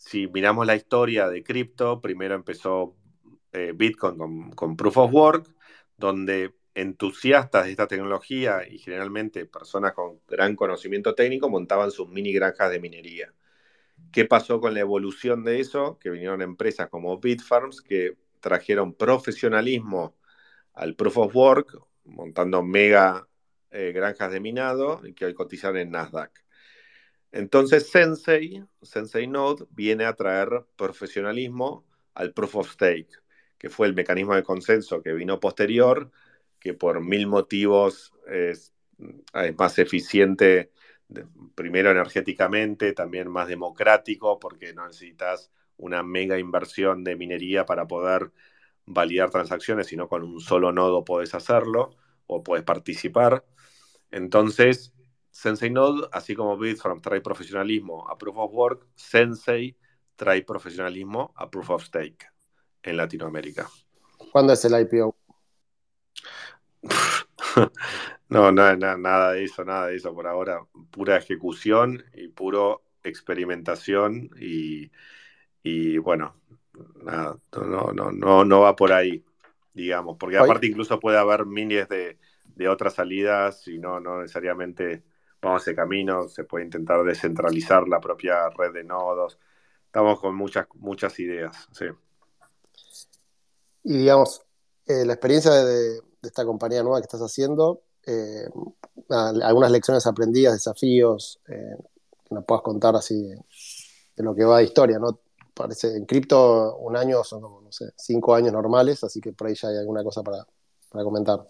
si 0.00 0.28
miramos 0.28 0.66
la 0.66 0.76
historia 0.76 1.28
de 1.28 1.44
cripto, 1.44 2.00
primero 2.00 2.34
empezó 2.34 2.96
eh, 3.52 3.72
Bitcoin 3.76 4.50
con, 4.54 4.76
Proof 4.76 4.96
of 4.96 5.12
Work, 5.12 5.54
donde 5.98 6.54
entusiastas 6.74 7.66
de 7.66 7.72
esta 7.72 7.86
tecnología 7.86 8.66
y 8.66 8.78
generalmente 8.78 9.44
personas 9.44 9.92
con 9.92 10.20
gran 10.26 10.56
conocimiento 10.56 11.14
técnico 11.14 11.50
montaban 11.50 11.90
sus 11.90 12.08
mini 12.08 12.32
granjas 12.32 12.70
de 12.70 12.80
minería. 12.80 13.34
¿Qué 14.10 14.24
pasó 14.24 14.58
con 14.58 14.72
la 14.72 14.80
evolución 14.80 15.44
de 15.44 15.60
eso? 15.60 15.98
Que 15.98 16.08
vinieron 16.08 16.40
empresas 16.40 16.88
como 16.88 17.18
Bitfarms 17.18 17.82
que 17.82 18.16
trajeron 18.40 18.94
profesionalismo 18.94 20.16
al 20.72 20.96
Proof 20.96 21.18
of 21.18 21.36
Work, 21.36 21.78
montando 22.06 22.62
mega 22.62 23.28
eh, 23.70 23.92
granjas 23.92 24.32
de 24.32 24.40
minado 24.40 25.02
y 25.06 25.12
que 25.12 25.26
hoy 25.26 25.34
cotizan 25.34 25.76
en 25.76 25.90
Nasdaq. 25.90 26.42
Entonces 27.32 27.90
Sensei, 27.90 28.64
Sensei 28.82 29.26
Node, 29.26 29.66
viene 29.70 30.04
a 30.04 30.14
traer 30.14 30.48
profesionalismo 30.76 31.86
al 32.14 32.32
Proof 32.32 32.56
of 32.56 32.72
Stake, 32.72 33.10
que 33.56 33.70
fue 33.70 33.86
el 33.86 33.94
mecanismo 33.94 34.34
de 34.34 34.42
consenso 34.42 35.02
que 35.02 35.12
vino 35.12 35.38
posterior, 35.38 36.10
que 36.58 36.74
por 36.74 37.00
mil 37.00 37.26
motivos 37.26 38.12
es, 38.26 38.74
más 39.56 39.78
eficiente, 39.78 40.72
primero 41.54 41.90
energéticamente, 41.90 42.92
también 42.92 43.28
más 43.28 43.48
democrático, 43.48 44.38
porque 44.38 44.74
no 44.74 44.86
necesitas 44.86 45.50
una 45.76 46.02
mega 46.02 46.38
inversión 46.38 47.02
de 47.04 47.16
minería 47.16 47.64
para 47.64 47.86
poder 47.86 48.32
validar 48.86 49.30
transacciones, 49.30 49.86
sino 49.86 50.08
con 50.08 50.22
un 50.22 50.40
solo 50.40 50.72
nodo 50.72 51.04
puedes 51.04 51.34
hacerlo 51.34 51.96
o 52.26 52.42
puedes 52.42 52.64
participar. 52.64 53.44
Entonces, 54.10 54.92
Sensei 55.30 55.70
Node, 55.70 56.08
así 56.12 56.34
como 56.34 56.58
Bitfarm 56.58 57.00
trae 57.00 57.20
profesionalismo 57.20 58.08
a 58.08 58.18
Proof 58.18 58.36
of 58.36 58.52
Work, 58.52 58.86
Sensei 58.94 59.76
trae 60.16 60.42
profesionalismo 60.42 61.32
a 61.36 61.50
Proof 61.50 61.70
of 61.70 61.84
Stake 61.84 62.26
en 62.82 62.96
Latinoamérica. 62.96 63.68
¿Cuándo 64.32 64.52
es 64.52 64.64
el 64.64 64.80
IPO? 64.80 65.16
no, 68.28 68.52
nada 68.52 69.32
de 69.32 69.44
eso, 69.44 69.64
nada 69.64 69.86
de 69.86 69.96
eso 69.96 70.14
por 70.14 70.26
ahora. 70.26 70.60
Pura 70.90 71.16
ejecución 71.16 72.04
y 72.14 72.28
puro 72.28 72.82
experimentación 73.02 74.30
y, 74.38 74.90
bueno, 75.98 76.36
nada, 77.02 77.38
no, 77.52 77.92
no, 77.92 78.12
no, 78.12 78.44
no 78.44 78.60
va 78.60 78.76
por 78.76 78.92
ahí, 78.92 79.24
digamos, 79.72 80.16
porque 80.18 80.38
aparte 80.38 80.66
incluso 80.66 81.00
puede 81.00 81.18
haber 81.18 81.46
miles 81.46 81.88
de, 81.88 82.18
de 82.44 82.68
otras 82.68 82.94
salidas 82.94 83.66
y 83.68 83.78
no, 83.78 84.00
no 84.00 84.20
necesariamente 84.20 85.02
vamos 85.40 85.62
ese 85.62 85.74
camino, 85.74 86.28
se 86.28 86.44
puede 86.44 86.64
intentar 86.64 87.02
descentralizar 87.04 87.88
la 87.88 88.00
propia 88.00 88.48
red 88.50 88.72
de 88.72 88.84
nodos. 88.84 89.38
Estamos 89.86 90.20
con 90.20 90.34
muchas, 90.36 90.66
muchas 90.74 91.18
ideas, 91.18 91.68
sí. 91.72 91.86
Y 93.82 93.98
digamos, 93.98 94.42
eh, 94.86 95.04
la 95.04 95.14
experiencia 95.14 95.52
de, 95.52 96.00
esta 96.22 96.44
compañía 96.44 96.82
nueva 96.82 97.00
que 97.00 97.06
estás 97.06 97.22
haciendo, 97.22 97.82
eh, 98.06 98.48
algunas 99.08 99.70
lecciones 99.70 100.06
aprendidas, 100.06 100.52
desafíos, 100.54 101.40
eh, 101.48 101.76
que 102.28 102.34
nos 102.34 102.44
puedas 102.44 102.62
contar 102.62 102.94
así 102.94 103.22
de, 103.22 103.42
lo 104.22 104.34
que 104.34 104.44
va 104.44 104.58
de 104.58 104.64
historia, 104.64 104.98
¿no? 104.98 105.20
Parece, 105.54 105.96
en 105.96 106.04
cripto 106.04 106.76
un 106.76 106.96
año 106.96 107.24
son 107.24 107.40
como, 107.40 107.62
no 107.62 107.72
sé, 107.72 107.86
cinco 107.96 108.34
años 108.34 108.52
normales, 108.52 109.02
así 109.02 109.20
que 109.20 109.32
por 109.32 109.46
ahí 109.46 109.54
ya 109.54 109.68
hay 109.68 109.78
alguna 109.78 110.04
cosa 110.04 110.22
para, 110.22 110.46
para 110.90 111.04
comentar. 111.04 111.40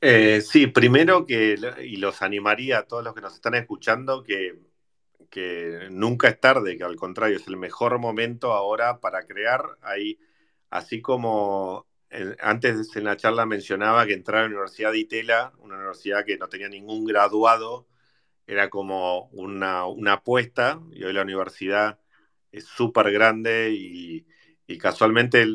Eh, 0.00 0.40
sí, 0.42 0.68
primero 0.68 1.26
que, 1.26 1.56
y 1.82 1.96
los 1.96 2.22
animaría 2.22 2.78
a 2.78 2.82
todos 2.84 3.02
los 3.02 3.14
que 3.14 3.20
nos 3.20 3.34
están 3.34 3.54
escuchando, 3.54 4.22
que, 4.22 4.58
nunca 5.90 6.28
es 6.28 6.40
tarde, 6.40 6.76
que 6.76 6.84
al 6.84 6.96
contrario 6.96 7.36
es 7.36 7.46
el 7.48 7.56
mejor 7.56 7.98
momento 7.98 8.52
ahora 8.52 9.00
para 9.00 9.26
crear. 9.26 9.62
Hay, 9.82 10.18
así 10.70 11.00
como 11.02 11.86
antes 12.40 12.96
en 12.96 13.04
la 13.04 13.16
charla 13.16 13.44
mencionaba 13.46 14.06
que 14.06 14.14
entrar 14.14 14.38
a 14.38 14.42
la 14.42 14.48
Universidad 14.48 14.92
de 14.92 14.98
Itela, 14.98 15.52
una 15.58 15.76
universidad 15.76 16.24
que 16.24 16.38
no 16.38 16.48
tenía 16.48 16.68
ningún 16.68 17.04
graduado, 17.04 17.86
era 18.46 18.70
como 18.70 19.28
una, 19.32 19.84
apuesta, 20.12 20.80
y 20.92 21.04
hoy 21.04 21.12
la 21.12 21.22
universidad 21.22 22.00
es 22.52 22.64
súper 22.64 23.12
grande 23.12 23.70
y, 23.72 24.26
casualmente 24.78 25.46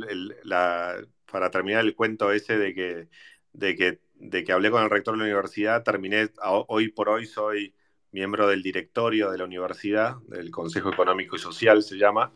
para 1.32 1.52
terminar 1.52 1.86
el 1.86 1.96
cuento 1.96 2.32
ese 2.32 2.58
de 2.58 2.74
que, 2.74 3.08
de, 3.54 3.76
que, 3.76 4.00
de 4.24 4.44
que 4.44 4.54
hablé 4.54 4.72
con 4.72 4.84
el 4.84 4.90
rector 4.90 5.14
de 5.14 5.20
la 5.20 5.26
universidad, 5.26 5.84
terminé, 5.84 6.30
hoy 6.68 6.90
por 6.90 7.10
hoy 7.10 7.26
soy 7.26 7.74
miembro 8.12 8.48
del 8.48 8.64
directorio 8.64 9.30
de 9.32 9.38
la 9.38 9.44
universidad, 9.44 10.18
del 10.28 10.50
Consejo 10.50 10.90
Económico 10.90 11.36
y 11.36 11.40
Social 11.40 11.84
se 11.84 11.98
llama, 11.98 12.34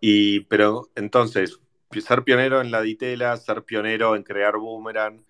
y, 0.00 0.40
pero 0.40 0.90
entonces, 0.94 1.60
ser 1.90 2.22
pionero 2.22 2.60
en 2.60 2.70
la 2.70 2.82
Ditela, 2.82 3.36
ser 3.36 3.64
pionero 3.64 4.14
en 4.14 4.22
crear 4.22 4.56
Boomerang, 4.56 5.24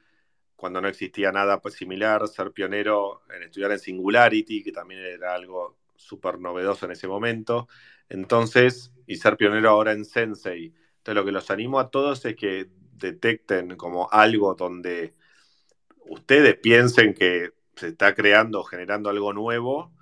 cuando 0.56 0.80
no 0.80 0.88
existía 0.88 1.32
nada 1.32 1.60
pues, 1.60 1.74
similar, 1.74 2.26
ser 2.28 2.52
pionero 2.52 3.22
en 3.34 3.44
estudiar 3.44 3.72
en 3.72 3.78
Singularity, 3.78 4.62
que 4.62 4.72
también 4.72 5.00
era 5.00 5.34
algo 5.34 5.78
súper 5.96 6.38
novedoso 6.40 6.86
en 6.86 6.92
ese 6.92 7.08
momento, 7.08 7.68
entonces, 8.08 8.92
y 9.06 9.16
ser 9.16 9.36
pionero 9.36 9.70
ahora 9.70 9.92
en 9.92 10.04
Sensei. 10.04 10.74
Entonces, 10.98 11.14
lo 11.14 11.24
que 11.24 11.32
los 11.32 11.50
animo 11.50 11.78
a 11.78 11.90
todos 11.90 12.24
es 12.24 12.36
que 12.36 12.68
detecten 12.92 13.76
como 13.76 14.08
algo 14.10 14.54
donde 14.54 15.14
ustedes 16.08 16.56
piensen 16.56 17.14
que 17.14 17.52
se 17.76 17.88
está 17.88 18.14
creando, 18.14 18.64
generando 18.64 19.10
algo 19.10 19.32
nuevo 19.32 19.92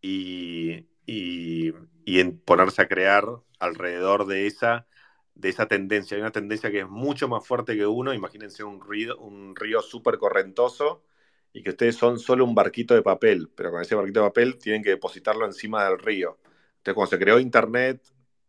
y, 0.00 0.86
y, 1.06 1.72
en 2.06 2.38
ponerse 2.38 2.82
a 2.82 2.88
crear 2.88 3.24
alrededor 3.58 4.26
de 4.26 4.46
esa, 4.46 4.86
de 5.34 5.48
esa 5.48 5.66
tendencia. 5.66 6.16
Hay 6.16 6.20
una 6.22 6.32
tendencia 6.32 6.70
que 6.70 6.80
es 6.80 6.88
mucho 6.88 7.28
más 7.28 7.46
fuerte 7.46 7.76
que 7.76 7.86
uno. 7.86 8.12
Imagínense 8.12 8.64
un 8.64 8.80
río, 8.80 9.16
un 9.18 9.54
río 9.56 9.80
súper 9.82 10.18
correntoso 10.18 11.04
y 11.52 11.62
que 11.62 11.70
ustedes 11.70 11.96
son 11.96 12.18
solo 12.18 12.44
un 12.44 12.54
barquito 12.54 12.94
de 12.94 13.02
papel, 13.02 13.50
pero 13.54 13.70
con 13.70 13.80
ese 13.80 13.94
barquito 13.94 14.20
de 14.20 14.28
papel 14.28 14.58
tienen 14.58 14.82
que 14.82 14.90
depositarlo 14.90 15.46
encima 15.46 15.84
del 15.84 15.98
río. 15.98 16.38
Entonces, 16.78 16.94
cuando 16.94 17.10
se 17.10 17.18
creó 17.18 17.38
Internet, 17.38 18.02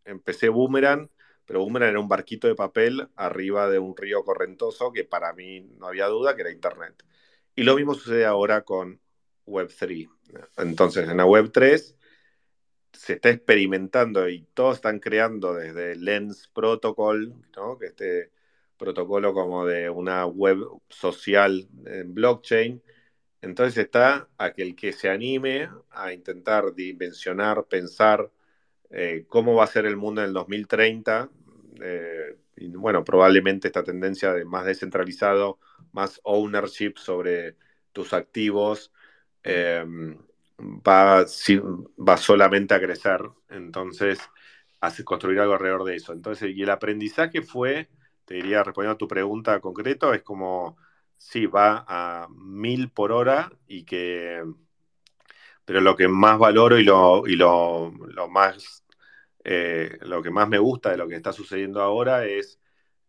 empecé 0.05 0.49
Boomerang, 0.49 1.09
pero 1.45 1.59
Boomerang 1.61 1.91
era 1.91 1.99
un 1.99 2.07
barquito 2.07 2.47
de 2.47 2.55
papel 2.55 3.07
arriba 3.15 3.69
de 3.69 3.79
un 3.79 3.95
río 3.95 4.23
correntoso 4.23 4.91
que 4.91 5.03
para 5.03 5.33
mí 5.33 5.61
no 5.77 5.87
había 5.87 6.07
duda 6.07 6.35
que 6.35 6.41
era 6.41 6.51
Internet. 6.51 7.03
Y 7.55 7.63
lo 7.63 7.75
mismo 7.75 7.93
sucede 7.93 8.25
ahora 8.25 8.63
con 8.63 8.99
Web3. 9.45 10.09
Entonces, 10.57 11.07
en 11.07 11.17
la 11.17 11.25
Web3 11.25 11.95
se 12.91 13.13
está 13.13 13.29
experimentando 13.29 14.27
y 14.27 14.47
todos 14.53 14.75
están 14.77 14.99
creando 14.99 15.53
desde 15.53 15.95
Lens 15.95 16.49
Protocol, 16.53 17.33
¿no? 17.55 17.77
que 17.77 17.87
este 17.87 18.31
protocolo 18.77 19.33
como 19.33 19.65
de 19.65 19.89
una 19.89 20.25
web 20.25 20.59
social 20.89 21.67
en 21.85 22.13
blockchain. 22.13 22.81
Entonces 23.41 23.77
está 23.77 24.27
aquel 24.37 24.75
que 24.75 24.91
se 24.91 25.09
anime 25.09 25.69
a 25.91 26.13
intentar 26.13 26.73
dimensionar, 26.73 27.65
pensar 27.65 28.31
eh, 28.89 29.25
cómo 29.27 29.55
va 29.55 29.65
a 29.65 29.67
ser 29.67 29.85
el 29.85 29.97
mundo 29.97 30.21
en 30.21 30.27
el 30.27 30.33
2030. 30.33 31.29
Eh, 31.81 32.37
y 32.57 32.69
bueno, 32.69 33.03
probablemente 33.03 33.67
esta 33.67 33.83
tendencia 33.83 34.33
de 34.33 34.45
más 34.45 34.65
descentralizado, 34.65 35.59
más 35.91 36.19
ownership 36.23 36.93
sobre 36.97 37.57
tus 37.93 38.13
activos, 38.13 38.91
va, 40.59 41.25
va 41.97 42.17
solamente 42.17 42.73
a 42.73 42.81
crecer. 42.81 43.21
Entonces, 43.49 44.19
hace 44.79 45.03
construir 45.03 45.39
algo 45.39 45.53
alrededor 45.53 45.83
de 45.85 45.95
eso. 45.95 46.13
Entonces, 46.13 46.51
y 46.55 46.63
el 46.63 46.69
aprendizaje 46.69 47.41
fue, 47.41 47.89
te 48.25 48.35
diría, 48.35 48.63
respondiendo 48.63 48.95
a 48.95 48.97
tu 48.97 49.07
pregunta 49.07 49.59
concreto, 49.59 50.13
es 50.13 50.23
como, 50.23 50.77
sí, 51.17 51.45
va 51.47 51.85
a 51.87 52.27
mil 52.29 52.91
por 52.91 53.11
hora 53.11 53.51
y 53.67 53.83
que, 53.85 54.43
pero 55.65 55.81
lo 55.81 55.95
que 55.95 56.07
más 56.07 56.39
valoro 56.39 56.79
y 56.79 56.83
lo, 56.83 57.27
y 57.27 57.35
lo, 57.35 57.91
más, 58.29 58.83
eh, 59.43 59.97
lo 60.01 60.21
que 60.21 60.31
más 60.31 60.47
me 60.47 60.59
gusta 60.59 60.91
de 60.91 60.97
lo 60.97 61.07
que 61.07 61.15
está 61.15 61.33
sucediendo 61.33 61.81
ahora 61.81 62.25
es 62.25 62.59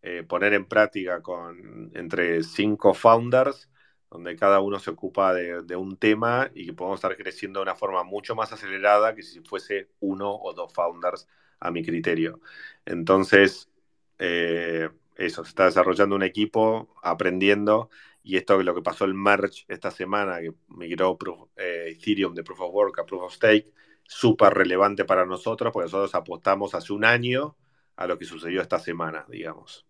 eh, 0.02 0.22
poner 0.22 0.54
en 0.54 0.66
práctica 0.66 1.22
con 1.22 1.90
entre 1.94 2.42
cinco 2.42 2.94
founders 2.94 3.68
donde 4.10 4.36
cada 4.36 4.60
uno 4.60 4.78
se 4.78 4.90
ocupa 4.90 5.34
de, 5.34 5.76
un 5.76 5.96
tema 5.96 6.50
y 6.54 6.66
que 6.66 6.72
podemos 6.72 6.98
estar 6.98 7.16
creciendo 7.16 7.60
de 7.60 7.64
una 7.64 7.74
forma 7.74 8.04
mucho 8.04 8.34
más 8.34 8.52
acelerada 8.52 9.14
que 9.14 9.22
si 9.22 9.40
fuese 9.40 9.90
uno 10.00 10.34
o 10.34 10.52
dos 10.54 10.72
founders 10.72 11.28
a 11.60 11.70
mi 11.70 11.84
criterio. 11.84 12.40
Entonces, 12.84 13.68
eh, 14.18 14.88
eso, 15.16 15.44
se 15.44 15.50
está 15.50 15.64
desarrollando 15.64 16.14
un 16.16 16.22
equipo, 16.22 16.94
aprendiendo, 17.02 17.90
y 18.26 18.36
esto 18.36 18.58
es 18.58 18.66
lo 18.66 18.74
que 18.74 18.82
pasó 18.82 19.04
el 19.04 19.14
merge 19.14 19.64
esta 19.68 19.92
semana, 19.92 20.40
que 20.40 20.52
migró 20.68 21.16
eh, 21.54 21.96
Ethereum 21.96 22.34
de 22.34 22.42
Proof 22.42 22.60
of 22.60 22.74
Work 22.74 22.98
a 22.98 23.06
Proof 23.06 23.22
of 23.22 23.32
Stake, 23.32 23.72
súper 24.02 24.52
relevante 24.52 25.04
para 25.04 25.24
nosotros, 25.24 25.72
porque 25.72 25.84
nosotros 25.84 26.12
apostamos 26.12 26.74
hace 26.74 26.92
un 26.92 27.04
año 27.04 27.56
a 27.94 28.08
lo 28.08 28.18
que 28.18 28.24
sucedió 28.24 28.60
esta 28.60 28.80
semana, 28.80 29.24
digamos. 29.28 29.86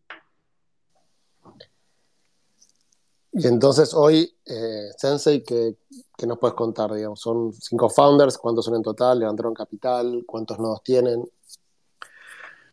Y 3.32 3.47
entonces 3.47 3.95
hoy, 3.95 4.30
eh, 4.45 4.91
Sensei, 4.99 5.43
¿qué, 5.43 5.78
nos 6.26 6.39
puedes 6.39 6.55
contar? 6.55 6.93
Digamos? 6.93 7.18
Son 7.18 7.55
cinco 7.55 7.89
founders, 7.89 8.37
¿cuántos 8.37 8.66
son 8.66 8.74
en 8.74 8.82
total? 8.82 9.18
¿Levantaron 9.18 9.55
capital? 9.55 10.24
¿Cuántos 10.26 10.59
nodos 10.59 10.82
tienen? 10.82 11.24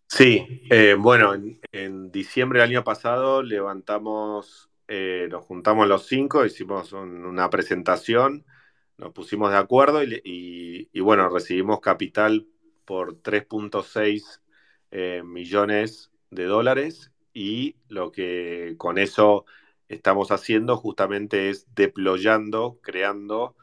Sí, 0.07 0.61
eh, 0.70 0.95
bueno, 0.99 1.34
en, 1.72 2.11
diciembre 2.11 2.59
del 2.59 2.70
año 2.70 2.84
pasado 2.84 3.41
levantamos, 3.41 4.70
eh, 4.88 5.27
nos 5.29 5.45
juntamos 5.45 5.88
los 5.88 6.07
cinco, 6.07 6.45
hicimos 6.45 6.93
una 6.93 7.49
presentación, 7.49 8.45
nos 8.97 9.13
pusimos 9.13 9.51
de 9.51 9.57
acuerdo 9.57 10.01
y, 10.03 10.99
bueno, 10.99 11.29
recibimos 11.29 11.79
capital 11.79 12.47
por 12.86 13.21
3.6 13.21 14.41
millones 15.23 16.11
de 16.29 16.45
dólares 16.45 17.11
y 17.34 17.77
lo 17.88 18.11
que 18.11 18.75
con 18.77 18.97
eso 18.97 19.45
estamos 19.88 20.31
haciendo 20.31 20.77
justamente 20.77 21.49
es 21.49 21.67
deployando, 21.73 22.79
creando 22.81 23.55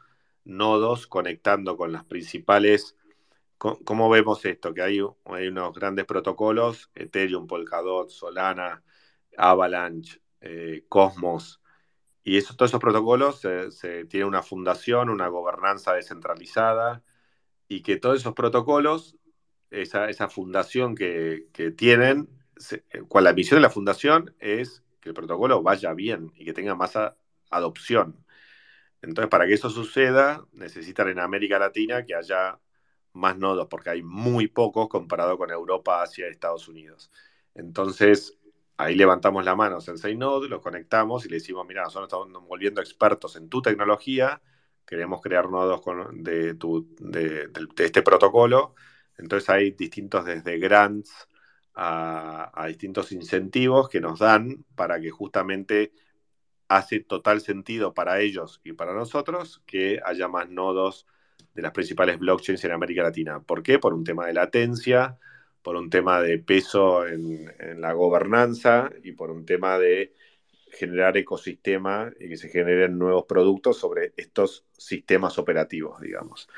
nodos, 0.43 1.07
conectando 1.07 1.77
con 1.77 1.91
las 1.91 2.05
principales... 2.05 2.95
¿Cómo 3.57 4.09
vemos 4.09 4.43
esto? 4.45 4.73
Que 4.73 4.81
hay, 4.81 4.99
hay 5.25 5.47
unos 5.47 5.75
grandes 5.75 6.05
protocolos, 6.05 6.89
Ethereum, 6.95 7.45
Polkadot, 7.45 8.09
Solana, 8.09 8.83
Avalanche, 9.37 10.19
eh, 10.41 10.85
Cosmos, 10.89 11.61
y 12.23 12.37
eso, 12.37 12.55
todos 12.55 12.71
esos 12.71 12.81
protocolos 12.81 13.39
se, 13.39 14.05
tienen 14.05 14.27
una 14.27 14.43
fundación, 14.43 15.09
una 15.09 15.27
gobernanza 15.27 15.93
descentralizada, 15.93 17.03
y 17.67 17.81
que 17.81 17.97
todos 17.97 18.19
esos 18.19 18.33
protocolos, 18.33 19.17
esa, 19.71 20.09
esa 20.09 20.29
fundación 20.29 20.95
que, 20.95 21.47
que 21.53 21.71
tienen, 21.71 22.29
cual 23.07 23.23
la 23.23 23.33
misión 23.33 23.57
de 23.57 23.61
la 23.61 23.69
fundación 23.69 24.35
es 24.39 24.83
que 24.99 25.09
el 25.09 25.15
protocolo 25.15 25.63
vaya 25.63 25.93
bien 25.93 26.31
y 26.35 26.45
que 26.45 26.53
tenga 26.53 26.75
más 26.75 26.93
adopción. 27.49 28.23
Entonces, 29.01 29.29
para 29.29 29.47
que 29.47 29.53
eso 29.53 29.69
suceda, 29.69 30.45
necesitan 30.51 31.09
en 31.09 31.19
América 31.19 31.57
Latina 31.57 32.05
que 32.05 32.13
haya 32.13 32.59
más 33.13 33.37
nodos, 33.37 33.67
porque 33.69 33.89
hay 33.89 34.03
muy 34.03 34.47
pocos 34.47 34.87
comparado 34.87 35.37
con 35.37 35.49
Europa, 35.49 36.03
Asia 36.03 36.27
Estados 36.27 36.67
Unidos. 36.67 37.11
Entonces, 37.55 38.37
ahí 38.81 38.95
levantamos 38.95 39.45
la 39.45 39.55
mano 39.55 39.77
en 39.87 40.19
Node, 40.19 40.49
los 40.49 40.61
conectamos 40.61 41.25
y 41.25 41.29
le 41.29 41.35
decimos, 41.35 41.65
mira, 41.67 41.83
nosotros 41.83 42.07
estamos 42.07 42.47
volviendo 42.47 42.81
expertos 42.81 43.35
en 43.35 43.47
tu 43.49 43.61
tecnología, 43.61 44.41
queremos 44.85 45.21
crear 45.21 45.49
nodos 45.49 45.81
de, 46.13 46.57
este 47.77 48.01
protocolo. 48.01 48.75
Entonces 49.17 49.49
hay 49.49 49.71
distintos 49.71 50.25
desde 50.25 50.57
grants 50.57 51.27
a, 51.75 52.65
distintos 52.67 53.11
incentivos 53.11 53.87
que 53.87 54.01
nos 54.01 54.19
dan 54.19 54.65
para 54.75 54.99
que 54.99 55.11
justamente 55.11 55.93
hace 56.67 57.01
total 57.01 57.41
sentido 57.41 57.93
para 57.93 58.19
ellos 58.19 58.61
y 58.63 58.73
para 58.73 58.93
nosotros 58.93 59.61
que 59.65 59.99
haya 60.03 60.27
más 60.27 60.49
nodos 60.49 61.05
de 61.53 61.61
las 61.61 61.71
principales 61.71 62.17
blockchains 62.17 62.63
en 62.63 62.71
América 62.71 63.03
Latina. 63.03 63.41
¿Por 63.41 63.61
qué? 63.61 63.77
Por 63.77 63.93
un 63.93 64.03
tema 64.03 64.25
de 64.25 64.33
latencia, 64.33 65.19
por 65.61 65.75
un 65.75 65.89
tema 65.89 66.21
de 66.21 66.39
peso 66.39 67.05
en, 67.07 67.51
la 67.79 67.93
gobernanza 67.93 68.91
y 69.03 69.13
por 69.13 69.31
un 69.31 69.45
tema 69.45 69.77
de 69.77 70.13
generar 70.71 71.17
ecosistema 71.17 72.11
y 72.19 72.29
que 72.29 72.37
se 72.37 72.49
generen 72.49 72.97
nuevos 72.97 73.25
productos 73.25 73.77
sobre 73.77 74.13
estos 74.17 74.65
sistemas 74.77 75.37
operativos, 75.37 75.99
digamos. 76.01 76.49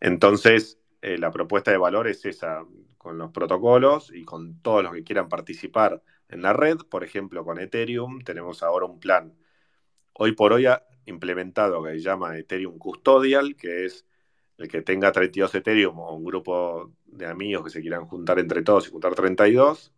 Entonces, 0.00 0.78
eh, 1.02 1.18
la 1.18 1.30
propuesta 1.30 1.70
de 1.70 1.78
valor 1.78 2.08
es 2.08 2.24
esa, 2.26 2.64
con 2.98 3.16
los 3.18 3.30
protocolos 3.30 4.12
y 4.14 4.24
con 4.24 4.60
todos 4.60 4.82
los 4.82 4.92
que 4.92 5.04
quieran 5.04 5.28
participar 5.28 6.02
en 6.28 6.42
la 6.42 6.52
red. 6.52 6.78
Por 6.90 7.04
ejemplo, 7.04 7.44
con 7.44 7.58
Ethereum 7.58 8.20
tenemos 8.20 8.62
ahora 8.62 8.86
un 8.86 9.00
plan 9.00 9.34
hoy 10.12 10.32
por 10.32 10.52
hoy 10.52 10.66
implementado 11.06 11.82
que 11.82 11.92
se 11.92 12.00
llama 12.00 12.36
Ethereum 12.36 12.78
Custodial, 12.78 13.56
que 13.56 13.86
es 13.86 14.06
el 14.60 14.68
que 14.68 14.82
tenga 14.82 15.10
32 15.10 15.54
Ethereum 15.54 15.98
o 15.98 16.14
un 16.14 16.24
grupo 16.24 16.92
de 17.06 17.26
amigos 17.26 17.64
que 17.64 17.70
se 17.70 17.80
quieran 17.80 18.06
juntar 18.06 18.38
entre 18.38 18.62
todos 18.62 18.86
y 18.86 18.90
juntar 18.90 19.14
32. 19.14 19.92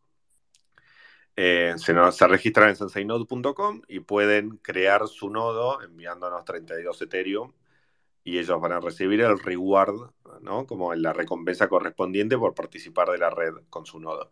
Eh, 1.34 1.74
se, 1.78 1.92
nos, 1.92 2.16
se 2.16 2.28
registran 2.28 2.68
en 2.68 2.76
sensainode.com 2.76 3.82
y 3.88 4.00
pueden 4.00 4.58
crear 4.58 5.08
su 5.08 5.30
nodo 5.30 5.82
enviándonos 5.82 6.44
32 6.44 7.02
Ethereum 7.02 7.52
y 8.22 8.38
ellos 8.38 8.60
van 8.60 8.70
a 8.72 8.78
recibir 8.78 9.20
el 9.22 9.38
reward, 9.40 10.12
¿no? 10.42 10.64
Como 10.66 10.94
la 10.94 11.12
recompensa 11.12 11.68
correspondiente 11.68 12.38
por 12.38 12.54
participar 12.54 13.08
de 13.10 13.18
la 13.18 13.30
red 13.30 13.54
con 13.68 13.84
su 13.84 13.98
nodo. 13.98 14.30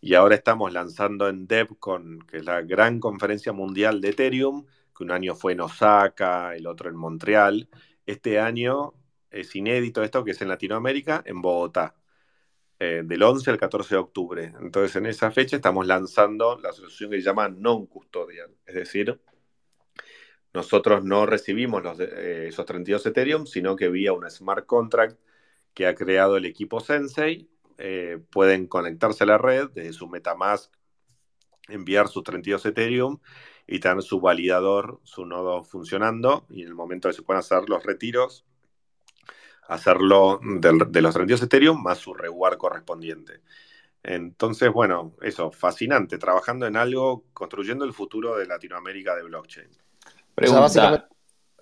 Y 0.00 0.14
ahora 0.14 0.34
estamos 0.34 0.72
lanzando 0.72 1.28
en 1.28 1.46
DevCon, 1.46 2.20
que 2.26 2.38
es 2.38 2.44
la 2.44 2.62
gran 2.62 2.98
conferencia 2.98 3.52
mundial 3.52 4.00
de 4.00 4.08
Ethereum, 4.10 4.66
que 4.96 5.04
un 5.04 5.12
año 5.12 5.36
fue 5.36 5.52
en 5.52 5.60
Osaka, 5.60 6.56
el 6.56 6.66
otro 6.66 6.90
en 6.90 6.96
Montreal. 6.96 7.68
Este 8.06 8.40
año 8.40 8.94
es 9.30 9.54
inédito 9.56 10.02
esto, 10.02 10.24
que 10.24 10.32
es 10.32 10.42
en 10.42 10.48
Latinoamérica, 10.48 11.22
en 11.24 11.42
Bogotá, 11.42 11.94
eh, 12.78 13.02
del 13.04 13.22
11 13.22 13.50
al 13.50 13.58
14 13.58 13.94
de 13.94 14.00
octubre. 14.00 14.52
Entonces, 14.60 14.96
en 14.96 15.06
esa 15.06 15.30
fecha 15.30 15.56
estamos 15.56 15.86
lanzando 15.86 16.58
la 16.60 16.72
solución 16.72 17.10
que 17.10 17.16
se 17.18 17.24
llama 17.24 17.48
non-custodial, 17.48 18.50
es 18.66 18.74
decir, 18.74 19.20
nosotros 20.54 21.04
no 21.04 21.26
recibimos 21.26 21.82
los, 21.82 22.00
eh, 22.00 22.48
esos 22.48 22.64
32 22.66 23.06
Ethereum, 23.06 23.46
sino 23.46 23.76
que 23.76 23.88
vía 23.88 24.12
un 24.12 24.28
smart 24.30 24.66
contract 24.66 25.18
que 25.74 25.86
ha 25.86 25.94
creado 25.94 26.36
el 26.36 26.46
equipo 26.46 26.80
Sensei, 26.80 27.48
eh, 27.78 28.18
pueden 28.30 28.66
conectarse 28.66 29.24
a 29.24 29.26
la 29.28 29.38
red 29.38 29.70
desde 29.74 29.92
su 29.92 30.08
Metamask, 30.08 30.72
enviar 31.68 32.08
sus 32.08 32.24
32 32.24 32.66
Ethereum 32.66 33.20
y 33.66 33.78
tener 33.78 34.02
su 34.02 34.20
validador, 34.20 35.00
su 35.04 35.26
nodo 35.26 35.62
funcionando 35.62 36.46
y 36.50 36.62
en 36.62 36.68
el 36.68 36.74
momento 36.74 37.08
que 37.08 37.14
se 37.14 37.22
puedan 37.22 37.40
hacer 37.40 37.68
los 37.68 37.84
retiros, 37.84 38.46
hacerlo 39.68 40.40
de 40.42 41.02
los 41.02 41.14
32 41.14 41.42
Ethereum 41.42 41.82
más 41.82 41.98
su 41.98 42.14
reward 42.14 42.56
correspondiente. 42.56 43.40
Entonces, 44.02 44.72
bueno, 44.72 45.12
eso, 45.22 45.50
fascinante, 45.50 46.18
trabajando 46.18 46.66
en 46.66 46.76
algo, 46.76 47.24
construyendo 47.32 47.84
el 47.84 47.92
futuro 47.92 48.36
de 48.36 48.46
Latinoamérica 48.46 49.14
de 49.14 49.24
blockchain. 49.24 49.68
Pregunta, 50.34 51.08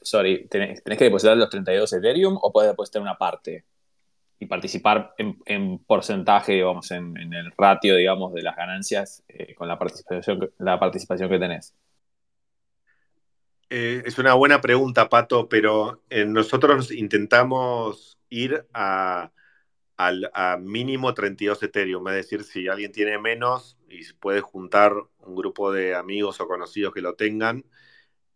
sorry, 0.00 0.46
¿tenés, 0.48 0.82
que 0.82 1.04
depositar 1.04 1.36
los 1.36 1.50
32 1.50 1.92
Ethereum 1.94 2.38
o 2.40 2.52
puedes 2.52 2.70
depositar 2.70 3.02
una 3.02 3.18
parte? 3.18 3.64
Y 4.38 4.46
participar 4.46 5.14
en, 5.16 5.78
porcentaje, 5.78 6.52
digamos, 6.52 6.90
en, 6.90 7.16
el 7.16 7.50
ratio, 7.56 7.96
digamos, 7.96 8.34
de 8.34 8.42
las 8.42 8.54
ganancias 8.54 9.24
eh, 9.28 9.54
con 9.54 9.66
la 9.66 9.78
participación, 9.78 10.50
la 10.58 10.78
participación 10.78 11.30
que 11.30 11.38
tenés. 11.38 11.74
Eh, 13.68 14.02
es 14.06 14.18
una 14.18 14.34
buena 14.34 14.60
pregunta, 14.60 15.08
Pato, 15.08 15.48
pero 15.48 16.02
eh, 16.08 16.24
nosotros 16.24 16.92
intentamos 16.92 18.16
ir 18.28 18.66
a, 18.72 19.32
a, 19.96 20.56
mínimo 20.58 21.14
32 21.14 21.62
Ethereum, 21.64 22.06
es 22.08 22.14
decir, 22.14 22.44
si 22.44 22.68
alguien 22.68 22.92
tiene 22.92 23.18
menos 23.18 23.76
y 23.88 24.04
puede 24.14 24.40
juntar 24.40 24.92
un 25.18 25.34
grupo 25.34 25.72
de 25.72 25.96
amigos 25.96 26.40
o 26.40 26.46
conocidos 26.46 26.94
que 26.94 27.00
lo 27.00 27.14
tengan, 27.14 27.64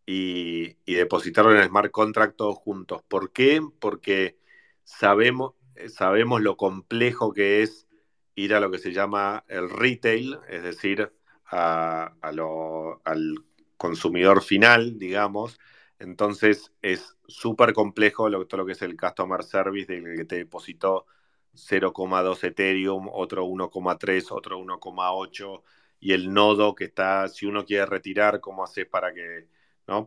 y, 0.07 0.77
depositarlo 0.87 1.53
en 1.53 1.59
el 1.59 1.69
smart 1.69 1.91
contract 1.93 2.37
todos 2.37 2.57
juntos. 2.59 3.03
¿Por 3.09 3.33
qué? 3.33 3.61
Porque 3.81 4.37
sabemos, 4.85 5.55
sabemos 5.89 6.41
lo 6.43 6.57
complejo 6.57 7.33
que 7.33 7.63
es 7.63 7.87
ir 8.35 8.55
a 8.55 8.61
lo 8.61 8.71
que 8.71 8.79
se 8.79 8.93
llama 8.93 9.45
el 9.49 9.71
retail, 9.71 10.39
es 10.49 10.63
decir, 10.65 11.13
a, 11.47 12.15
al 12.23 13.45
consumidor 13.81 14.43
final, 14.43 14.99
digamos. 14.99 15.59
Entonces 15.99 16.71
es 16.83 17.17
súper 17.27 17.73
complejo 17.73 18.29
lo, 18.29 18.47
todo 18.47 18.59
lo 18.59 18.67
que 18.67 18.73
es 18.73 18.83
el 18.83 18.95
customer 18.95 19.43
service 19.43 19.91
del 19.91 20.17
que 20.17 20.25
te 20.27 20.37
depositó 20.37 21.07
0,2 21.55 22.45
Ethereum, 22.45 23.09
otro 23.11 23.47
1,3, 23.47 24.27
otro 24.33 24.59
1,8 24.61 25.63
y 25.99 26.13
el 26.13 26.33
nodo 26.33 26.75
que 26.75 26.85
está, 26.85 27.29
si 27.29 27.47
uno 27.47 27.65
quiere 27.65 27.87
retirar, 27.87 28.41
¿cómo 28.41 28.65
haces 28.65 28.87
para 28.87 29.15
que 29.15 29.47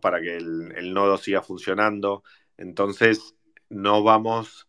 para 0.00 0.20
que 0.20 0.36
el, 0.36 0.94
nodo 0.94 1.18
siga 1.18 1.42
funcionando. 1.42 2.24
Entonces, 2.56 3.36
no 3.68 4.02
vamos 4.02 4.68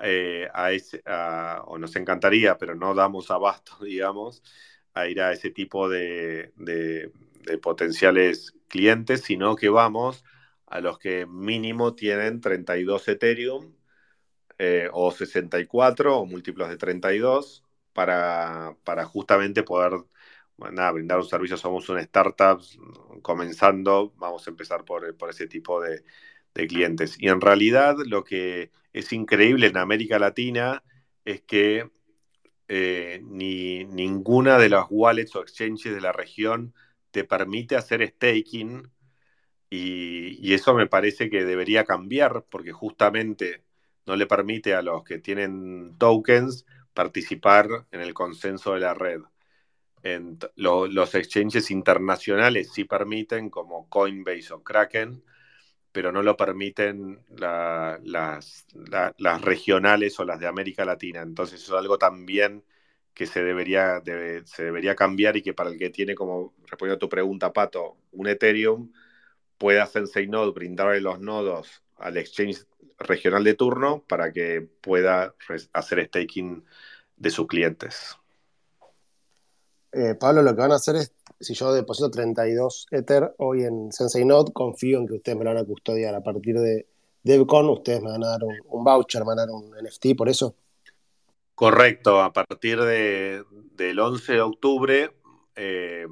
eh, 0.00 0.48
a 0.52 0.72
ese, 0.72 1.02
o 1.66 1.78
nos 1.78 1.94
encantaría, 1.96 2.58
pero 2.58 2.74
no 2.74 2.94
damos 2.94 3.30
abasto, 3.30 3.76
digamos, 3.84 4.42
a 4.94 5.06
ir 5.06 5.20
a 5.20 5.32
ese 5.32 5.50
tipo 5.50 5.88
de, 5.88 6.52
potenciales 7.60 8.54
clientes, 8.68 9.22
sino 9.22 9.56
que 9.56 9.68
vamos 9.68 10.24
a 10.66 10.80
los 10.80 10.98
que 10.98 11.26
mínimo 11.26 11.94
tienen 11.94 12.40
32 12.40 13.08
Ethereum 13.08 13.74
eh, 14.58 14.88
o 14.92 15.10
64 15.12 16.18
o 16.18 16.26
múltiplos 16.26 16.68
de 16.68 16.76
32 16.76 17.64
para, 17.92 18.76
para 18.84 19.04
justamente 19.04 19.62
poder 19.62 19.92
nada, 20.58 20.92
brindar 20.92 21.18
un 21.18 21.28
servicio, 21.28 21.56
somos 21.56 21.88
una 21.88 22.00
startup 22.02 22.60
comenzando, 23.22 24.12
vamos 24.16 24.46
a 24.46 24.50
empezar 24.50 24.84
por, 24.84 25.16
ese 25.28 25.46
tipo 25.46 25.80
de, 25.80 26.02
clientes. 26.68 27.16
Y 27.18 27.28
en 27.28 27.42
realidad 27.42 27.96
lo 28.06 28.24
que 28.24 28.70
es 28.94 29.12
increíble 29.12 29.66
en 29.66 29.76
América 29.76 30.18
Latina 30.18 30.82
es 31.26 31.42
que 31.42 31.90
eh, 32.68 33.20
ni 33.24 33.84
ninguna 33.84 34.58
de 34.58 34.70
las 34.70 34.86
wallets 34.88 35.36
o 35.36 35.42
exchanges 35.42 35.94
de 35.94 36.00
la 36.00 36.12
región 36.12 36.74
te 37.16 37.24
permite 37.24 37.76
hacer 37.76 38.06
staking 38.06 38.92
y, 39.70 40.52
eso 40.52 40.74
me 40.74 40.86
parece 40.86 41.30
que 41.30 41.46
debería 41.46 41.84
cambiar 41.84 42.44
porque 42.50 42.72
justamente 42.72 43.64
no 44.04 44.16
le 44.16 44.26
permite 44.26 44.74
a 44.74 44.82
los 44.82 45.02
que 45.02 45.18
tienen 45.18 45.96
tokens 45.96 46.66
participar 46.92 47.86
en 47.90 48.02
el 48.02 48.12
consenso 48.12 48.74
de 48.74 48.80
la 48.80 48.92
red 48.92 49.22
los 50.56 51.14
exchanges 51.14 51.70
internacionales 51.70 52.70
sí 52.70 52.84
permiten, 52.84 53.48
como 53.48 53.88
Coinbase 53.88 54.52
o 54.52 54.62
Kraken, 54.62 55.24
pero 55.90 56.12
no 56.12 56.22
lo 56.22 56.36
permiten 56.36 57.24
las, 57.30 57.98
las, 58.04 59.42
regionales 59.42 60.20
o 60.20 60.24
las 60.26 60.38
de 60.38 60.46
América 60.46 60.84
Latina. 60.84 61.22
Entonces 61.22 61.62
eso 61.62 61.74
es 61.74 61.80
algo 61.80 61.96
también 61.96 62.62
que 63.16 63.26
se 63.26 63.42
debería, 63.42 64.02
se 64.44 64.64
debería 64.64 64.94
cambiar 64.94 65.38
y 65.38 65.42
que 65.42 65.54
para 65.54 65.70
el 65.70 65.78
que 65.78 65.88
tiene, 65.88 66.14
como 66.14 66.52
respondiendo 66.66 66.96
a 66.96 66.98
tu 66.98 67.08
pregunta, 67.08 67.50
Pato, 67.50 67.96
un 68.12 68.26
Ethereum, 68.26 68.92
pueda 69.56 69.86
Sensei 69.86 70.28
Node 70.28 70.52
brindarle 70.52 71.00
los 71.00 71.18
nodos 71.18 71.82
al 71.96 72.18
exchange 72.18 72.66
regional 72.98 73.42
de 73.42 73.54
turno 73.54 74.04
para 74.06 74.34
que 74.34 74.68
pueda 74.82 75.34
hacer 75.72 76.06
staking 76.08 76.62
de 77.16 77.30
sus 77.30 77.46
clientes. 77.46 78.18
Eh, 79.92 80.14
Pablo, 80.14 80.42
lo 80.42 80.54
que 80.54 80.60
van 80.60 80.72
a 80.72 80.76
hacer 80.76 80.96
es, 80.96 81.14
si 81.40 81.54
yo 81.54 81.72
deposito 81.72 82.10
32 82.10 82.88
Ether 82.90 83.34
hoy 83.38 83.64
en 83.64 83.92
Sensei 83.92 84.26
Node, 84.26 84.52
confío 84.52 84.98
en 84.98 85.06
que 85.06 85.14
ustedes 85.14 85.38
me 85.38 85.44
lo 85.44 85.54
van 85.54 85.62
a 85.62 85.66
custodiar. 85.66 86.14
A 86.14 86.22
partir 86.22 86.60
de 86.60 86.86
DevCon, 87.22 87.70
ustedes 87.70 88.02
me 88.02 88.10
van 88.10 88.24
a 88.24 88.28
dar 88.28 88.40
un, 88.44 88.84
voucher, 88.84 89.22
me 89.22 89.28
van 89.28 89.38
a 89.38 89.46
dar 89.46 89.54
un 89.54 89.70
NFT, 89.70 90.14
por 90.14 90.28
eso. 90.28 90.54
Correcto, 91.56 92.20
a 92.20 92.34
partir 92.34 92.78
del 92.82 93.98
11 93.98 94.34
de 94.34 94.40
octubre 94.42 95.10
eh, 95.54 96.06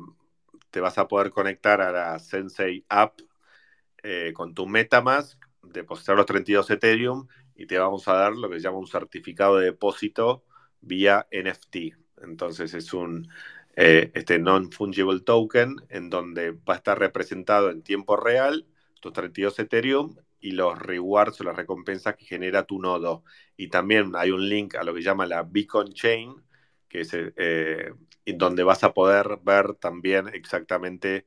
te 0.71 0.81
vas 0.81 0.97
a 0.97 1.07
poder 1.07 1.29
conectar 1.29 1.83
a 1.83 1.93
la 1.93 2.19
Sensei 2.19 2.87
App 2.89 3.21
eh, 4.03 4.33
con 4.35 4.55
tu 4.55 4.67
Metamask, 4.67 5.39
depositar 5.63 6.17
los 6.17 6.25
32 6.25 6.71
Ethereum 6.71 7.29
y 7.55 7.67
te 7.67 7.77
vamos 7.77 8.09
a 8.09 8.15
dar 8.15 8.33
lo 8.35 8.49
que 8.49 8.57
se 8.57 8.63
llama 8.63 8.79
un 8.79 8.87
certificado 8.87 9.59
de 9.59 9.67
depósito 9.67 10.45
vía 10.81 11.27
NFT. 11.31 11.77
Entonces 12.23 12.73
es 12.73 12.95
un, 12.95 13.29
eh, 13.77 14.13
este 14.15 14.39
non-fungible 14.39 15.21
token, 15.21 15.77
en 15.91 16.09
donde 16.09 16.53
va 16.53 16.73
a 16.73 16.77
estar 16.77 16.99
representado 16.99 17.69
en 17.71 17.83
tiempo 17.83 18.17
real 18.17 18.67
tus 19.03 19.13
32 19.13 19.59
Ethereum 19.59 20.17
y 20.41 20.53
los 20.53 20.79
rewards 20.79 21.39
o 21.43 21.45
las 21.45 21.57
recompensas 21.57 22.17
que 22.17 22.25
genera 22.25 22.65
tu 22.65 22.81
nodo. 22.81 23.25
Y 23.57 23.69
también 23.69 24.13
hay 24.17 24.31
un 24.31 24.49
link 24.49 24.75
a 24.75 24.85
lo 24.85 24.95
que 24.95 25.03
llama 25.03 25.27
la 25.27 25.43
Beacon 25.43 25.93
Chain, 25.93 26.35
que 26.89 27.01
es 27.03 27.11
eh, 27.15 27.93
donde 28.27 28.63
vas 28.63 28.85
a 28.85 28.95
poder 28.95 29.39
ver 29.43 29.75
también 29.75 30.29
exactamente 30.29 31.27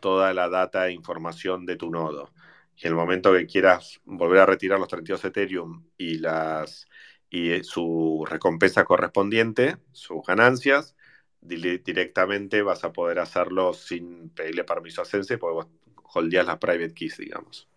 toda 0.00 0.34
la 0.34 0.48
data 0.48 0.88
e 0.88 0.92
información 0.92 1.66
de 1.66 1.76
tu 1.76 1.90
nodo. 1.90 2.32
Y 2.76 2.86
en 2.86 2.92
el 2.92 2.96
momento 2.96 3.32
que 3.32 3.46
quieras 3.46 4.00
volver 4.04 4.40
a 4.40 4.46
retirar 4.46 4.78
los 4.78 4.88
32 4.88 5.24
Ethereum 5.24 5.84
y, 5.96 6.18
las, 6.18 6.88
y 7.30 7.52
eh, 7.52 7.64
su 7.64 8.26
recompensa 8.28 8.84
correspondiente, 8.84 9.78
sus 9.92 10.22
ganancias, 10.26 10.96
directamente 11.40 12.62
vas 12.62 12.84
a 12.84 12.92
poder 12.92 13.18
hacerlo 13.18 13.72
sin 13.74 14.30
pedirle 14.30 14.64
permiso 14.64 15.02
a 15.02 15.04
Sense 15.04 15.38
porque 15.38 15.54
vos 15.54 15.66
holdeas 16.14 16.46
las 16.46 16.58
private 16.58 16.94
keys, 16.94 17.18
digamos. 17.18 17.71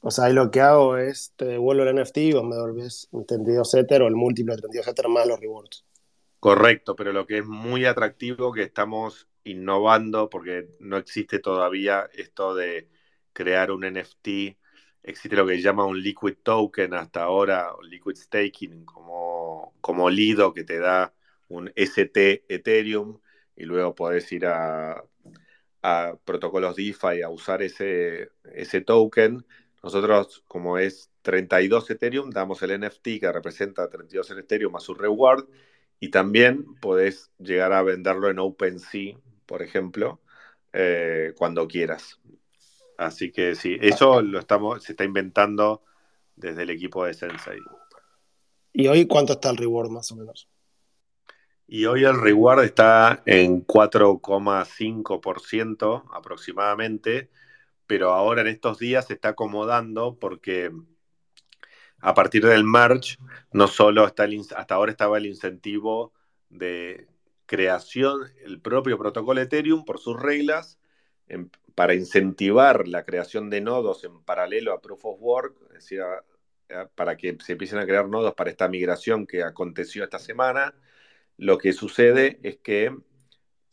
O 0.00 0.10
sea, 0.10 0.26
ahí 0.26 0.32
lo 0.32 0.50
que 0.50 0.60
hago 0.60 0.96
es 0.96 1.32
te 1.36 1.44
devuelvo 1.44 1.82
el 1.82 1.96
NFT 1.96 2.16
y 2.18 2.32
vos 2.32 2.44
me 2.44 2.54
devolves 2.54 3.08
un 3.10 3.26
32 3.26 3.74
Ether 3.74 4.02
o 4.02 4.06
el 4.06 4.14
múltiplo 4.14 4.54
de 4.54 4.62
32 4.62 4.88
Ether 4.88 5.08
más 5.08 5.26
los 5.26 5.40
rewards. 5.40 5.84
Correcto, 6.40 6.94
pero 6.94 7.12
lo 7.12 7.26
que 7.26 7.38
es 7.38 7.44
muy 7.44 7.84
atractivo 7.84 8.52
que 8.52 8.62
estamos 8.62 9.28
innovando 9.42 10.30
porque 10.30 10.68
no 10.78 10.96
existe 10.96 11.40
todavía 11.40 12.08
esto 12.14 12.54
de 12.54 12.88
crear 13.32 13.72
un 13.72 13.84
NFT. 13.84 14.56
Existe 15.02 15.36
lo 15.36 15.46
que 15.46 15.56
se 15.56 15.62
llama 15.62 15.84
un 15.84 16.00
liquid 16.00 16.36
token 16.42 16.94
hasta 16.94 17.24
ahora, 17.24 17.72
liquid 17.82 18.16
staking, 18.16 18.84
como, 18.84 19.74
como 19.80 20.10
Lido 20.10 20.52
que 20.52 20.64
te 20.64 20.78
da 20.78 21.14
un 21.48 21.72
ST 21.74 22.44
Ethereum, 22.48 23.20
y 23.56 23.64
luego 23.64 23.94
podés 23.94 24.30
ir 24.32 24.46
a, 24.46 25.02
a 25.82 26.14
protocolos 26.24 26.76
DeFi 26.76 27.22
a 27.22 27.28
usar 27.28 27.62
ese, 27.62 28.30
ese 28.52 28.80
token. 28.80 29.44
Nosotros, 29.82 30.44
como 30.48 30.78
es 30.78 31.10
32 31.22 31.90
Ethereum, 31.90 32.30
damos 32.30 32.62
el 32.62 32.80
NFT 32.80 33.20
que 33.20 33.32
representa 33.32 33.88
32 33.88 34.30
Ethereum 34.32 34.74
a 34.76 34.80
su 34.80 34.94
reward 34.94 35.46
y 36.00 36.10
también 36.10 36.74
podés 36.80 37.30
llegar 37.38 37.72
a 37.72 37.82
venderlo 37.82 38.30
en 38.30 38.38
OpenSea, 38.38 39.16
por 39.46 39.62
ejemplo, 39.62 40.20
eh, 40.72 41.32
cuando 41.36 41.66
quieras. 41.66 42.20
Así 42.96 43.30
que 43.30 43.54
sí, 43.54 43.76
eso 43.80 44.22
lo 44.22 44.38
estamos, 44.38 44.82
se 44.82 44.92
está 44.92 45.04
inventando 45.04 45.82
desde 46.34 46.62
el 46.62 46.70
equipo 46.70 47.04
de 47.04 47.12
Sensei. 47.14 47.60
¿Y 48.72 48.88
hoy 48.88 49.06
cuánto 49.06 49.34
está 49.34 49.50
el 49.50 49.56
reward 49.56 49.90
más 49.90 50.10
o 50.12 50.16
menos? 50.16 50.48
Y 51.66 51.84
hoy 51.84 52.04
el 52.04 52.20
reward 52.20 52.64
está 52.64 53.22
en 53.26 53.66
4,5% 53.66 56.04
aproximadamente, 56.12 57.30
pero 57.88 58.12
ahora 58.12 58.42
en 58.42 58.46
estos 58.46 58.78
días 58.78 59.06
se 59.08 59.14
está 59.14 59.30
acomodando 59.30 60.16
porque 60.20 60.70
a 61.98 62.14
partir 62.14 62.46
del 62.46 62.62
merge 62.62 63.16
no 63.50 63.66
solo 63.66 64.06
está 64.06 64.24
el, 64.24 64.40
hasta 64.54 64.74
ahora 64.76 64.92
estaba 64.92 65.18
el 65.18 65.26
incentivo 65.26 66.12
de 66.50 67.08
creación, 67.46 68.30
el 68.44 68.60
propio 68.60 68.98
protocolo 68.98 69.40
Ethereum 69.40 69.84
por 69.84 69.98
sus 69.98 70.20
reglas, 70.20 70.78
para 71.74 71.94
incentivar 71.94 72.86
la 72.86 73.04
creación 73.04 73.50
de 73.50 73.60
nodos 73.60 74.04
en 74.04 74.22
paralelo 74.22 74.72
a 74.72 74.80
Proof 74.80 75.04
of 75.04 75.18
Work, 75.20 75.56
es 75.68 75.74
decir, 75.74 76.00
para 76.94 77.16
que 77.16 77.36
se 77.40 77.52
empiecen 77.52 77.78
a 77.78 77.86
crear 77.86 78.08
nodos 78.08 78.34
para 78.34 78.50
esta 78.50 78.68
migración 78.68 79.26
que 79.26 79.42
aconteció 79.42 80.04
esta 80.04 80.18
semana. 80.18 80.74
Lo 81.36 81.56
que 81.56 81.72
sucede 81.72 82.38
es 82.42 82.58
que 82.58 82.94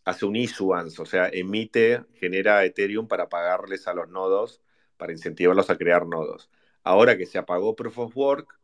hace 0.06 0.26
un 0.26 0.36
issuance, 0.36 1.02
o 1.02 1.06
sea, 1.06 1.30
emite, 1.32 2.06
genera 2.14 2.64
Ethereum 2.64 3.08
para 3.08 3.28
pagarles 3.28 3.88
a 3.88 3.94
los 3.94 4.08
nodos, 4.10 4.62
para 4.98 5.12
incentivarlos 5.12 5.70
a 5.70 5.78
crear 5.78 6.06
nodos. 6.06 6.50
Ahora 6.84 7.18
que 7.18 7.26
se 7.26 7.40
apagó 7.40 7.76
Proof 7.76 7.98
of 8.00 8.18
Work, 8.18 8.60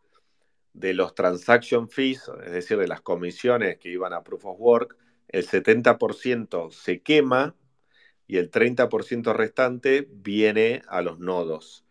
de 0.73 0.93
los 0.93 1.15
transaction 1.15 1.89
fees, 1.89 2.29
es 2.45 2.51
decir, 2.51 2.77
de 2.77 2.87
las 2.87 3.01
comisiones 3.01 3.77
que 3.77 3.89
iban 3.89 4.13
a 4.13 4.23
Proof 4.23 4.45
of 4.45 4.57
Work, 4.59 4.97
el 5.27 5.45
70% 5.45 6.71
se 6.71 7.01
quema 7.01 7.55
y 8.27 8.37
el 8.37 8.51
30% 8.51 9.33
restante 9.33 10.07
viene 10.09 10.83
a 10.87 11.01
los 11.01 11.19
nodos. 11.19 11.85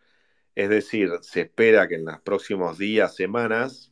Es 0.55 0.69
decir, 0.69 1.11
se 1.21 1.41
espera 1.41 1.87
que 1.87 1.95
en 1.95 2.05
los 2.05 2.19
próximos 2.21 2.77
días, 2.77 3.15
semanas, 3.15 3.91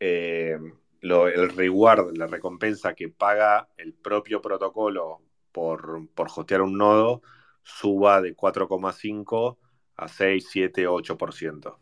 eh, 0.00 0.58
el 1.04 1.50
reward, 1.50 2.16
la 2.16 2.26
recompensa 2.26 2.94
que 2.94 3.08
paga 3.10 3.68
el 3.76 3.92
propio 3.92 4.40
protocolo 4.40 5.20
por, 5.52 6.08
por 6.14 6.28
hostear 6.34 6.62
un 6.62 6.78
nodo 6.78 7.22
suba 7.62 8.20
de 8.20 8.36
4,5 8.36 9.56
a 9.96 10.08
6, 10.08 10.46
7, 10.50 10.88
8%. 10.88 11.76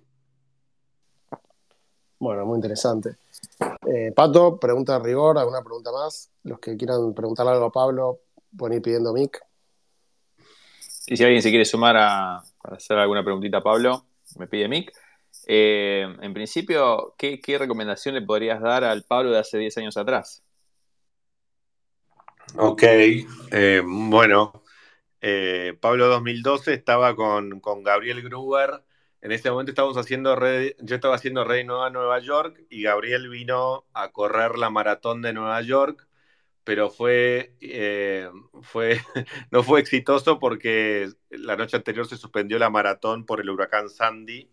Bueno, 2.19 2.47
muy 2.47 2.57
interesante. 2.57 3.17
Eh, 3.87 4.13
Pato, 4.15 4.59
pregunta 4.59 4.99
de 4.99 5.05
rigor, 5.05 5.39
¿alguna 5.39 5.63
pregunta 5.63 5.91
más? 5.91 6.31
Los 6.45 6.61
que 6.61 6.77
quieran 6.77 7.15
preguntarle 7.15 7.53
algo 7.53 7.67
a 7.67 7.73
Pablo, 7.73 8.21
pueden 8.57 8.77
ir 8.77 8.83
pidiendo 8.83 9.13
mic. 9.13 9.41
Y 11.07 11.17
si 11.17 11.25
alguien 11.25 11.43
se 11.43 11.51
quiere 11.51 11.65
sumar 11.65 11.97
a, 11.97 12.37
a 12.37 12.45
hacer 12.71 12.97
alguna 12.99 13.25
preguntita 13.25 13.59
a 13.59 13.63
Pablo, 13.63 14.05
me 14.37 14.47
pide 14.47 14.69
mic. 14.69 14.93
Eh, 15.47 16.17
en 16.21 16.35
principio, 16.35 17.15
¿qué, 17.19 17.41
recomendación 17.59 18.15
le 18.15 18.23
podrías 18.23 18.61
dar 18.61 18.85
al 18.85 19.03
Pablo 19.05 19.31
de 19.31 19.39
hace 19.39 19.59
10 19.59 19.79
años 19.79 19.97
atrás? 19.97 20.43
Ok, 22.57 22.83
eh, 22.83 23.83
bueno, 23.85 24.63
eh, 25.21 25.77
Pablo 25.81 26.09
2012 26.09 26.75
estaba 26.75 27.17
con, 27.17 27.61
Gabriel 27.83 28.23
Gruber. 28.23 28.85
En 29.21 29.33
ese 29.33 29.51
momento 29.51 29.71
estábamos 29.71 29.97
haciendo 29.97 30.37
yo 30.81 30.97
estaba 30.97 31.15
haciendo 31.15 31.45
Red 31.45 31.65
Nueva 31.65 31.91
Nueva 31.91 32.19
York 32.19 32.61
y 32.69 32.83
Gabriel 32.83 33.29
vino 33.29 33.85
a 33.95 34.11
correr 34.11 34.59
la 34.59 34.69
maratón 34.69 35.23
de 35.23 35.33
Nueva 35.33 35.63
York, 35.63 36.09
pero 36.65 36.91
fue, 36.91 37.55
fue, 38.63 39.01
no 39.53 39.63
fue 39.63 39.81
exitoso 39.81 40.41
porque 40.41 41.09
la 41.31 41.57
noche 41.57 41.77
anterior 41.77 42.07
se 42.07 42.17
suspendió 42.17 42.59
la 42.59 42.71
maratón 42.71 43.25
por 43.25 43.41
el 43.41 43.51
huracán 43.51 43.89
Sandy 43.89 44.51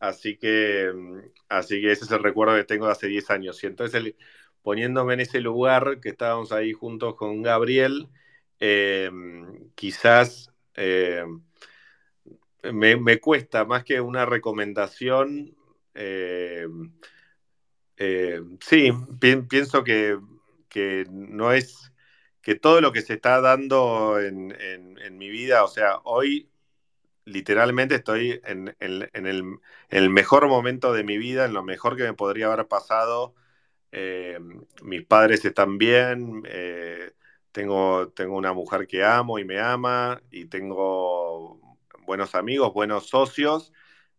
Así 0.00 0.36
que, 0.36 0.92
mm, 0.94 1.18
así 1.48 1.80
que 1.80 1.92
ese 1.92 2.04
es 2.04 2.10
el 2.10 2.22
recuerdo 2.22 2.56
que 2.56 2.64
tengo 2.64 2.86
de 2.86 2.92
hace 2.92 3.08
10 3.08 3.30
años. 3.30 3.62
Y 3.62 3.66
entonces, 3.66 4.14
poniéndome 4.62 5.14
en 5.14 5.20
ese 5.20 5.40
lugar 5.40 6.00
que 6.00 6.10
estábamos 6.10 6.52
ahí 6.52 6.72
juntos 6.72 7.14
con 7.16 7.42
Gabriel, 7.42 8.08
eh, 8.60 9.10
quizás 9.74 10.52
eh, 10.74 11.24
me, 12.72 13.20
cuesta 13.20 13.64
más 13.64 13.84
que 13.84 14.00
una 14.00 14.26
recomendación. 14.26 15.56
Eh, 15.94 16.68
sí, 18.60 18.90
pienso 19.48 19.84
que, 19.84 20.18
no 21.10 21.52
es 21.52 21.92
que 22.42 22.54
todo 22.54 22.80
lo 22.80 22.92
que 22.92 23.02
se 23.02 23.14
está 23.14 23.40
dando 23.40 24.18
en 24.20 25.18
mi 25.18 25.28
vida, 25.28 25.64
o 25.64 25.68
sea, 25.68 25.98
hoy 26.04 26.48
literalmente 27.28 27.96
estoy 27.96 28.40
en, 28.44 28.74
el, 28.80 30.10
mejor 30.10 30.48
momento 30.48 30.92
de 30.92 31.04
mi 31.04 31.18
vida, 31.18 31.44
en 31.44 31.52
lo 31.52 31.62
mejor 31.62 31.96
que 31.96 32.04
me 32.04 32.14
podría 32.14 32.52
haber 32.52 32.66
pasado. 32.68 33.34
Eh, 33.92 34.38
mis 34.82 35.04
padres 35.04 35.44
están 35.44 35.78
bien, 35.78 36.42
eh, 36.46 37.12
tengo, 37.52 38.08
tengo 38.10 38.36
una 38.36 38.52
mujer 38.52 38.86
que 38.86 39.04
amo 39.04 39.38
y 39.38 39.44
me 39.44 39.60
ama, 39.60 40.20
y 40.30 40.46
tengo 40.46 41.78
buenos 42.06 42.34
amigos, 42.34 42.72
buenos 42.72 43.08
socios, 43.08 43.72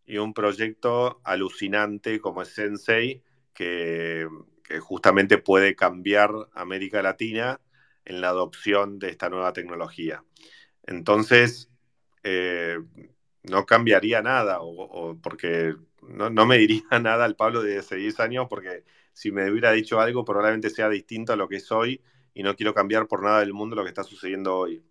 y 0.05 0.18
un 0.18 0.34
proyecto 0.34 1.22
alucinante 1.24 2.20
como 2.20 2.41
es 2.41 2.49
Sensei, 2.49 3.24
que, 3.53 4.28
que 4.64 4.80
justamente 4.80 5.38
puede 5.38 5.76
cambiar 5.76 6.32
América 6.53 7.01
Latina 7.01 7.60
en 8.05 8.22
la 8.22 8.30
adopción 8.30 8.99
de 8.99 9.10
esta 9.10 9.30
nueva 9.30 9.53
tecnología. 9.53 10.24
Entonces, 10.88 11.68
eh, 12.24 12.78
no 13.43 13.65
cambiaría 13.65 14.22
nada, 14.22 14.59
o, 14.61 15.17
porque 15.22 15.76
no, 16.01 16.45
me 16.45 16.57
diría 16.57 16.84
nada 17.01 17.26
al 17.26 17.36
Pablo 17.36 17.61
de 17.61 17.80
hace 17.80 17.95
10 17.95 18.20
años, 18.20 18.47
porque 18.49 18.84
si 19.13 19.32
me 19.32 19.49
hubiera 19.49 19.72
dicho 19.72 19.99
algo, 19.99 20.26
probablemente 20.26 20.70
sea 20.70 20.89
distinto 20.89 21.34
a 21.34 21.36
lo 21.36 21.47
que 21.47 21.59
soy 21.59 22.01
y 22.34 22.43
no 22.43 22.55
quiero 22.55 22.74
cambiar 22.74 23.07
por 23.07 23.24
nada 23.24 23.39
del 23.39 23.53
mundo 23.53 23.76
lo 23.76 23.84
que 23.84 23.89
está 23.89 24.03
sucediendo 24.03 24.55
hoy. 24.55 24.84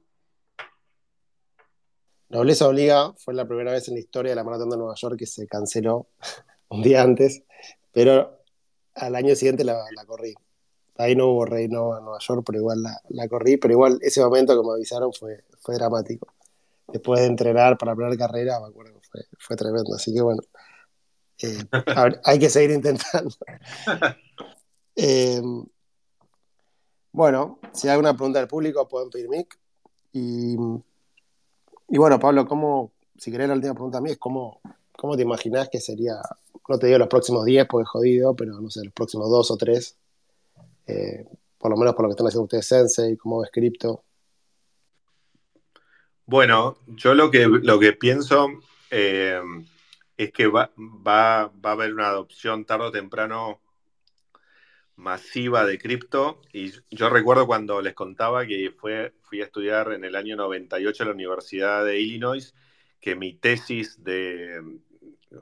Nobleza 2.31 2.68
Obliga 2.68 3.14
fue 3.14 3.33
la 3.33 3.47
primera 3.47 3.72
vez 3.72 3.89
en 3.89 3.95
la 3.95 4.01
historia 4.01 4.31
de 4.31 4.37
la 4.37 4.45
maratón 4.45 4.68
de 4.68 4.76
Nueva 4.76 4.95
York 4.96 5.17
que 5.18 5.26
se 5.26 5.46
canceló 5.46 6.09
un 6.68 6.83
día 6.83 7.03
antes, 7.03 7.42
pero 7.92 8.42
al 8.95 9.14
año 9.14 9.34
siguiente 9.34 9.64
la, 9.64 9.83
corrí. 10.07 10.34
Ahí 10.96 11.14
no 11.14 11.29
hubo 11.29 11.46
rey 11.46 11.68
no 11.68 11.95
a 11.95 12.00
Nueva 12.00 12.18
York, 12.21 12.42
pero 12.45 12.59
igual 12.59 12.83
la, 12.83 13.29
corrí, 13.29 13.57
pero 13.57 13.72
igual 13.72 13.99
ese 14.03 14.21
momento 14.21 14.61
que 14.61 14.67
me 14.67 14.75
avisaron 14.75 15.13
fue, 15.13 15.45
fue 15.61 15.76
dramático 15.76 16.34
después 16.89 17.21
de 17.21 17.27
entrenar 17.27 17.79
para 17.79 17.95
la 17.95 18.17
carrera, 18.17 18.61
me 18.61 18.69
acuerdo 18.69 18.95
que 18.95 19.21
fue, 19.39 19.57
tremendo. 19.57 19.95
Así 19.95 20.13
que 20.13 20.21
bueno, 20.21 20.43
eh, 21.43 21.59
hay 22.25 22.39
que 22.39 22.51
seguir 22.51 22.71
intentando. 22.71 23.35
Eh, 25.01 25.41
bueno, 27.13 27.61
si 27.73 27.87
hay 27.87 27.93
alguna 27.93 28.15
pregunta 28.15 28.41
del 28.41 28.49
público, 28.49 28.89
pueden 28.89 29.11
pedir 29.11 29.29
mic. 29.29 29.57
Y, 30.13 30.57
bueno, 31.89 32.19
Pablo, 32.19 32.47
¿cómo, 32.47 32.93
si 33.17 33.31
querés 33.31 33.47
la 33.47 33.55
última 33.55 33.75
pregunta 33.75 33.99
a 33.99 34.01
mí, 34.01 34.11
es 34.11 34.19
cómo, 34.19 34.61
cómo 34.97 35.17
te 35.17 35.23
imaginás 35.23 35.69
que 35.69 35.81
sería, 35.81 36.17
no 36.69 36.79
te 36.79 36.89
digo 36.89 36.99
los 36.99 37.07
próximos 37.09 37.45
10 37.45 37.67
porque 37.69 37.85
es 37.85 37.89
jodido, 37.89 38.35
pero 38.35 38.61
no 38.61 38.71
sé, 38.71 38.85
los 38.85 38.93
próximos 38.93 39.31
2 39.31 39.51
o 39.53 39.57
3, 39.57 39.97
eh, 40.89 41.27
por 41.59 41.71
lo 41.71 41.77
menos 41.77 41.95
por 41.95 42.03
lo 42.03 42.09
que 42.09 42.13
están 42.13 42.27
haciendo 42.27 42.45
ustedes 42.45 42.67
Sensei, 42.67 43.17
cómo 43.17 43.41
ves 43.41 43.51
cripto. 43.53 44.03
Bueno, 46.29 46.76
yo 46.88 47.14
lo 47.14 47.30
que, 47.30 47.46
lo 47.46 47.79
que 47.79 47.95
pienso 47.95 48.50
eh, 48.91 49.41
es 50.18 50.30
que 50.30 50.46
va, 50.46 50.71
va, 50.76 51.45
a 51.45 51.72
haber 51.72 51.95
una 51.95 52.09
adopción 52.09 52.67
tarde 52.67 52.84
o 52.84 52.92
temprano 52.92 53.63
masiva 54.96 55.64
de 55.64 55.79
cripto. 55.79 56.42
Y 56.53 56.72
yo 56.91 57.09
recuerdo 57.09 57.46
cuando 57.46 57.80
les 57.80 57.95
contaba 57.95 58.46
que 58.46 58.75
fue, 58.79 59.14
fui 59.22 59.41
a 59.41 59.46
estudiar 59.46 59.92
en 59.92 60.05
el 60.05 60.14
año 60.17 60.37
98 60.37 61.03
en 61.03 61.09
la 61.09 61.14
Universidad 61.14 61.83
de 61.87 61.99
Illinois, 61.99 62.55
que 63.00 63.17
mi 63.17 63.33
tesis 63.33 64.05
de, 64.05 64.63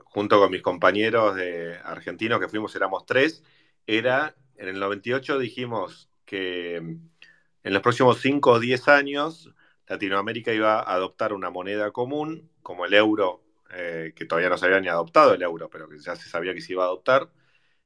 junto 0.05 0.39
con 0.39 0.51
mis 0.51 0.61
compañeros 0.61 1.35
de 1.35 1.77
argentinos, 1.83 2.39
que 2.39 2.47
fuimos, 2.47 2.73
éramos 2.77 3.05
tres, 3.05 3.43
era, 3.87 4.37
en 4.55 4.69
el 4.69 4.79
98 4.79 5.37
dijimos 5.37 6.09
que 6.23 6.77
en 6.77 7.73
los 7.73 7.81
próximos 7.81 8.21
5 8.21 8.51
o 8.51 8.59
10 8.61 8.87
años 8.87 9.53
Latinoamérica 9.87 10.53
iba 10.53 10.79
a 10.79 10.93
adoptar 10.93 11.33
una 11.33 11.49
moneda 11.49 11.91
común, 11.91 12.51
como 12.61 12.85
el 12.85 12.93
euro, 12.93 13.43
eh, 13.71 14.13
que 14.15 14.25
todavía 14.25 14.49
no 14.49 14.57
se 14.57 14.65
había 14.65 14.79
ni 14.81 14.87
adoptado 14.89 15.33
el 15.33 15.41
euro, 15.41 15.69
pero 15.69 15.89
que 15.89 15.99
ya 15.99 16.15
se 16.15 16.29
sabía 16.29 16.53
que 16.53 16.61
se 16.61 16.73
iba 16.73 16.83
a 16.83 16.87
adoptar, 16.87 17.31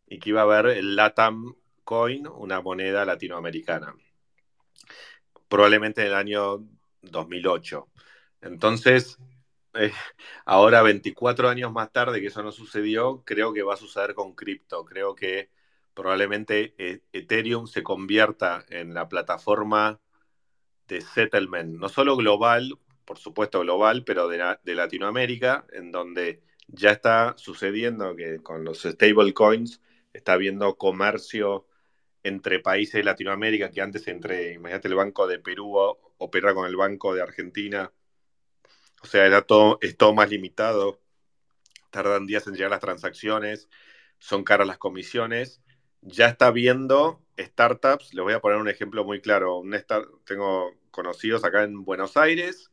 y 0.07 0.19
que 0.19 0.29
iba 0.29 0.41
a 0.41 0.43
haber 0.43 0.67
el 0.77 0.95
LATAM 0.95 1.55
Coin, 1.83 2.27
una 2.27 2.61
moneda 2.61 3.05
latinoamericana. 3.05 3.95
probablemente 5.47 6.01
en 6.01 6.07
el 6.07 6.13
año 6.15 6.65
2008. 7.01 7.89
Entonces, 8.41 9.17
eh, 9.73 9.91
ahora 10.45 10.81
24 10.81 11.49
años 11.49 11.71
más 11.71 11.91
tarde 11.91 12.21
que 12.21 12.27
eso 12.27 12.43
no 12.43 12.51
sucedió, 12.51 13.23
creo 13.25 13.53
que 13.53 13.63
va 13.63 13.73
a 13.75 13.77
suceder 13.77 14.13
con 14.15 14.33
cripto. 14.35 14.85
Creo 14.85 15.15
que 15.15 15.51
probablemente 15.93 16.73
eh, 16.77 17.01
Ethereum 17.13 17.67
se 17.67 17.83
convierta 17.83 18.65
en 18.69 18.93
la 18.93 19.09
plataforma 19.09 19.99
de 20.91 21.01
settlement, 21.01 21.79
no 21.79 21.89
solo 21.89 22.15
global, 22.15 22.77
por 23.05 23.17
supuesto 23.17 23.61
global, 23.61 24.03
pero 24.03 24.27
de, 24.27 24.57
de 24.63 24.75
Latinoamérica, 24.75 25.65
en 25.71 25.91
donde 25.91 26.41
ya 26.67 26.91
está 26.91 27.33
sucediendo 27.37 28.15
que 28.15 28.39
con 28.43 28.63
los 28.63 28.83
stablecoins 28.83 29.81
está 30.13 30.33
habiendo 30.33 30.77
comercio 30.77 31.67
entre 32.23 32.59
países 32.59 32.93
de 32.95 33.03
Latinoamérica, 33.03 33.71
que 33.71 33.81
antes 33.81 34.07
entre, 34.07 34.53
imagínate, 34.53 34.87
el 34.87 34.95
Banco 34.95 35.27
de 35.27 35.39
Perú 35.39 35.75
opera 36.17 36.53
con 36.53 36.67
el 36.67 36.75
Banco 36.75 37.15
de 37.15 37.21
Argentina, 37.21 37.91
o 39.01 39.07
sea, 39.07 39.25
era 39.25 39.41
todo, 39.41 39.79
es 39.81 39.97
todo 39.97 40.13
más 40.13 40.29
limitado, 40.29 41.01
tardan 41.89 42.27
días 42.27 42.45
en 42.47 42.53
llegar 42.53 42.69
las 42.69 42.79
transacciones, 42.79 43.69
son 44.19 44.43
caras 44.43 44.67
las 44.67 44.77
comisiones, 44.77 45.61
ya 46.01 46.27
está 46.27 46.51
viendo 46.51 47.21
startups, 47.45 48.13
les 48.13 48.23
voy 48.23 48.33
a 48.33 48.39
poner 48.39 48.57
un 48.57 48.69
ejemplo 48.69 49.03
muy 49.03 49.21
claro, 49.21 49.61
tengo 50.25 50.71
conocidos 50.91 51.43
acá 51.43 51.63
en 51.63 51.83
Buenos 51.83 52.17
Aires 52.17 52.71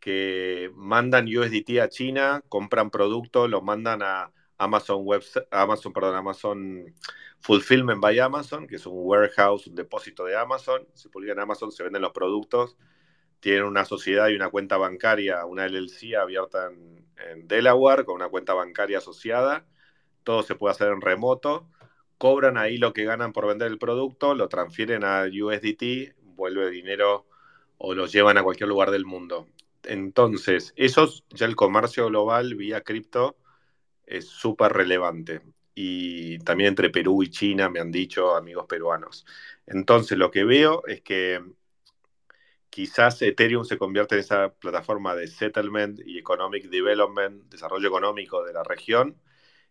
que 0.00 0.72
mandan 0.74 1.26
USDT 1.26 1.78
a 1.80 1.88
China, 1.88 2.42
compran 2.48 2.90
productos, 2.90 3.48
los 3.50 3.62
mandan 3.62 4.02
a 4.02 4.32
Amazon 4.56 5.04
Web, 5.04 5.22
Amazon, 5.50 5.92
perdón, 5.92 6.16
Amazon 6.16 6.94
Fulfillment 7.40 8.00
by 8.00 8.18
Amazon, 8.18 8.66
que 8.66 8.76
es 8.76 8.86
un 8.86 8.94
warehouse, 8.96 9.66
un 9.66 9.74
depósito 9.74 10.24
de 10.24 10.36
Amazon. 10.36 10.86
Se 10.94 11.08
publica 11.08 11.32
en 11.32 11.40
Amazon, 11.40 11.70
se 11.70 11.82
venden 11.82 12.02
los 12.02 12.12
productos. 12.12 12.76
Tienen 13.40 13.64
una 13.64 13.84
sociedad 13.86 14.28
y 14.28 14.34
una 14.34 14.50
cuenta 14.50 14.76
bancaria, 14.76 15.46
una 15.46 15.66
LLC 15.66 16.14
abierta 16.14 16.66
en, 16.66 17.06
en 17.30 17.48
Delaware 17.48 18.04
con 18.04 18.16
una 18.16 18.28
cuenta 18.28 18.52
bancaria 18.52 18.98
asociada. 18.98 19.66
Todo 20.24 20.42
se 20.42 20.54
puede 20.54 20.72
hacer 20.72 20.88
en 20.88 21.00
remoto. 21.00 21.66
Cobran 22.20 22.58
ahí 22.58 22.76
lo 22.76 22.92
que 22.92 23.04
ganan 23.04 23.32
por 23.32 23.46
vender 23.46 23.68
el 23.68 23.78
producto, 23.78 24.34
lo 24.34 24.46
transfieren 24.46 25.04
a 25.04 25.22
USDT, 25.22 26.14
vuelve 26.22 26.68
dinero 26.68 27.26
o 27.78 27.94
lo 27.94 28.04
llevan 28.04 28.36
a 28.36 28.42
cualquier 28.42 28.68
lugar 28.68 28.90
del 28.90 29.06
mundo. 29.06 29.48
Entonces, 29.84 30.74
esos, 30.76 31.24
ya 31.30 31.46
el 31.46 31.56
comercio 31.56 32.08
global 32.08 32.56
vía 32.56 32.82
cripto 32.82 33.38
es 34.04 34.26
súper 34.28 34.74
relevante. 34.74 35.40
Y 35.74 36.38
también 36.40 36.68
entre 36.68 36.90
Perú 36.90 37.22
y 37.22 37.30
China 37.30 37.70
me 37.70 37.80
han 37.80 37.90
dicho 37.90 38.36
amigos 38.36 38.66
peruanos. 38.68 39.24
Entonces, 39.66 40.18
lo 40.18 40.30
que 40.30 40.44
veo 40.44 40.82
es 40.86 41.00
que 41.00 41.42
quizás 42.68 43.22
Ethereum 43.22 43.64
se 43.64 43.78
convierte 43.78 44.16
en 44.16 44.20
esa 44.20 44.52
plataforma 44.52 45.14
de 45.14 45.26
settlement 45.26 45.98
y 46.04 46.18
economic 46.18 46.68
development, 46.68 47.44
desarrollo 47.50 47.88
económico 47.88 48.44
de 48.44 48.52
la 48.52 48.62
región. 48.62 49.16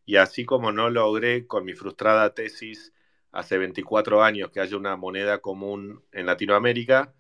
Y 0.10 0.16
así 0.16 0.44
como 0.44 0.72
no 0.72 0.90
logré 0.90 1.46
con 1.46 1.64
mi 1.66 1.76
frustrada 1.76 2.34
tesis 2.34 2.94
hace 3.32 3.60
24 3.60 4.24
años 4.24 4.50
que 4.50 4.60
haya 4.60 4.76
una 4.76 4.96
moneda 4.96 5.38
común 5.38 6.04
en 6.12 6.26
Latinoamérica, 6.26 7.14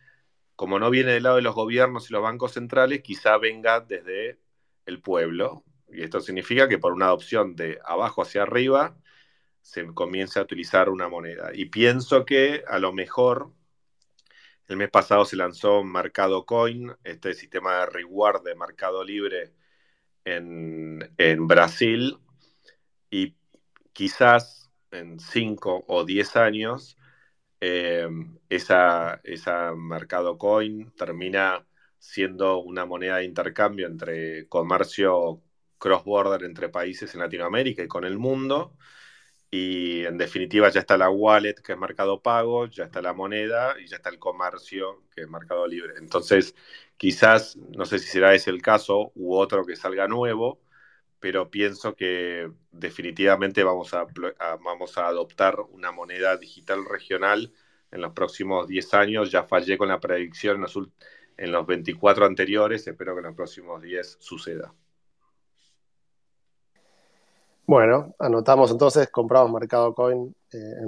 como 0.55 0.79
no 0.79 0.89
viene 0.89 1.11
del 1.11 1.21
lado 1.21 1.35
de 1.35 1.43
los 1.43 1.53
gobiernos 1.53 2.09
y 2.09 2.13
los 2.13 2.23
bancos 2.23 2.53
centrales, 2.53 3.03
quizá 3.03 3.37
venga 3.37 3.79
desde 3.79 4.39
el 4.87 5.03
pueblo, 5.03 5.63
y 5.87 6.01
esto 6.01 6.19
significa 6.19 6.67
que 6.67 6.79
por 6.79 6.93
una 6.93 7.05
adopción 7.05 7.55
de 7.55 7.77
abajo 7.85 8.23
hacia 8.23 8.41
arriba 8.41 8.97
se 9.61 9.85
comience 9.93 10.39
a 10.39 10.41
utilizar 10.41 10.89
una 10.89 11.07
moneda. 11.07 11.51
Y 11.53 11.65
pienso 11.65 12.25
que 12.25 12.63
a 12.67 12.79
lo 12.79 12.91
mejor 12.91 13.51
el 14.67 14.77
mes 14.77 14.89
pasado 14.89 15.25
se 15.25 15.35
lanzó 15.35 15.83
Mercado 15.83 16.43
Coin, 16.43 16.91
este 17.03 17.35
sistema 17.35 17.81
de 17.81 17.85
reward 17.85 18.41
de 18.41 18.55
Mercado 18.55 19.03
Libre 19.03 19.53
en, 20.25 21.47
Brasil, 21.47 22.17
y 23.09 23.35
quizás 23.93 24.71
en 24.91 25.19
5 25.19 25.85
o 25.87 26.05
10 26.05 26.35
años 26.35 26.97
eh, 27.61 28.07
esa, 28.49 29.21
esa 29.23 29.73
Mercado 29.75 30.37
Coin 30.37 30.91
termina 30.95 31.65
siendo 31.99 32.59
una 32.59 32.85
moneda 32.85 33.17
de 33.17 33.25
intercambio 33.25 33.87
entre 33.87 34.47
comercio 34.47 35.41
cross-border 35.77 36.43
entre 36.45 36.69
países 36.69 37.13
en 37.13 37.21
Latinoamérica 37.21 37.83
y 37.83 37.87
con 37.87 38.05
el 38.05 38.17
mundo. 38.17 38.75
Y 39.51 40.05
en 40.05 40.17
definitiva 40.17 40.69
ya 40.69 40.81
está 40.81 40.97
la 40.97 41.09
wallet, 41.09 41.55
que 41.55 41.73
es 41.73 41.77
Mercado 41.79 42.21
Pago, 42.21 42.67
ya 42.67 42.85
está 42.85 43.01
la 43.01 43.13
moneda 43.13 43.75
y 43.79 43.87
ya 43.87 43.97
está 43.97 44.09
el 44.09 44.19
comercio, 44.19 45.03
que 45.15 45.21
es 45.21 45.29
Mercado 45.29 45.65
Libre. 45.67 45.93
Entonces, 45.97 46.55
quizás, 46.97 47.57
no 47.57 47.85
sé 47.85 47.97
si 47.99 48.07
será 48.07 48.33
ese 48.35 48.51
el 48.51 48.61
caso 48.61 49.11
u 49.15 49.35
otro 49.35 49.65
que 49.65 49.75
salga 49.75 50.07
nuevo, 50.07 50.61
pero 51.19 51.49
pienso 51.49 51.95
que 51.95 52.49
definitivamente 52.71 53.63
vamos 53.63 53.93
a, 53.93 54.05
vamos 54.63 54.97
a 54.97 55.07
adoptar 55.07 55.59
una 55.71 55.91
moneda 55.91 56.37
digital 56.37 56.85
regional 56.85 57.51
en 57.91 58.01
los 58.01 58.13
próximos 58.13 58.67
10 58.67 58.93
años. 58.93 59.31
Ya 59.31 59.43
fallé 59.43 59.77
con 59.77 59.89
la 59.89 59.99
predicción 59.99 60.55
en 60.55 60.61
los, 60.61 60.79
en 61.37 61.51
los 61.51 61.65
24 61.65 62.25
anteriores, 62.25 62.87
espero 62.87 63.13
que 63.13 63.19
en 63.19 63.27
los 63.27 63.35
próximos 63.35 63.81
10 63.81 64.17
suceda. 64.19 64.73
Bueno, 67.65 68.15
anotamos 68.17 68.71
entonces, 68.71 69.09
compramos 69.09 69.51
Mercado 69.51 69.93
Coin 69.93 70.35
eh, 70.51 70.75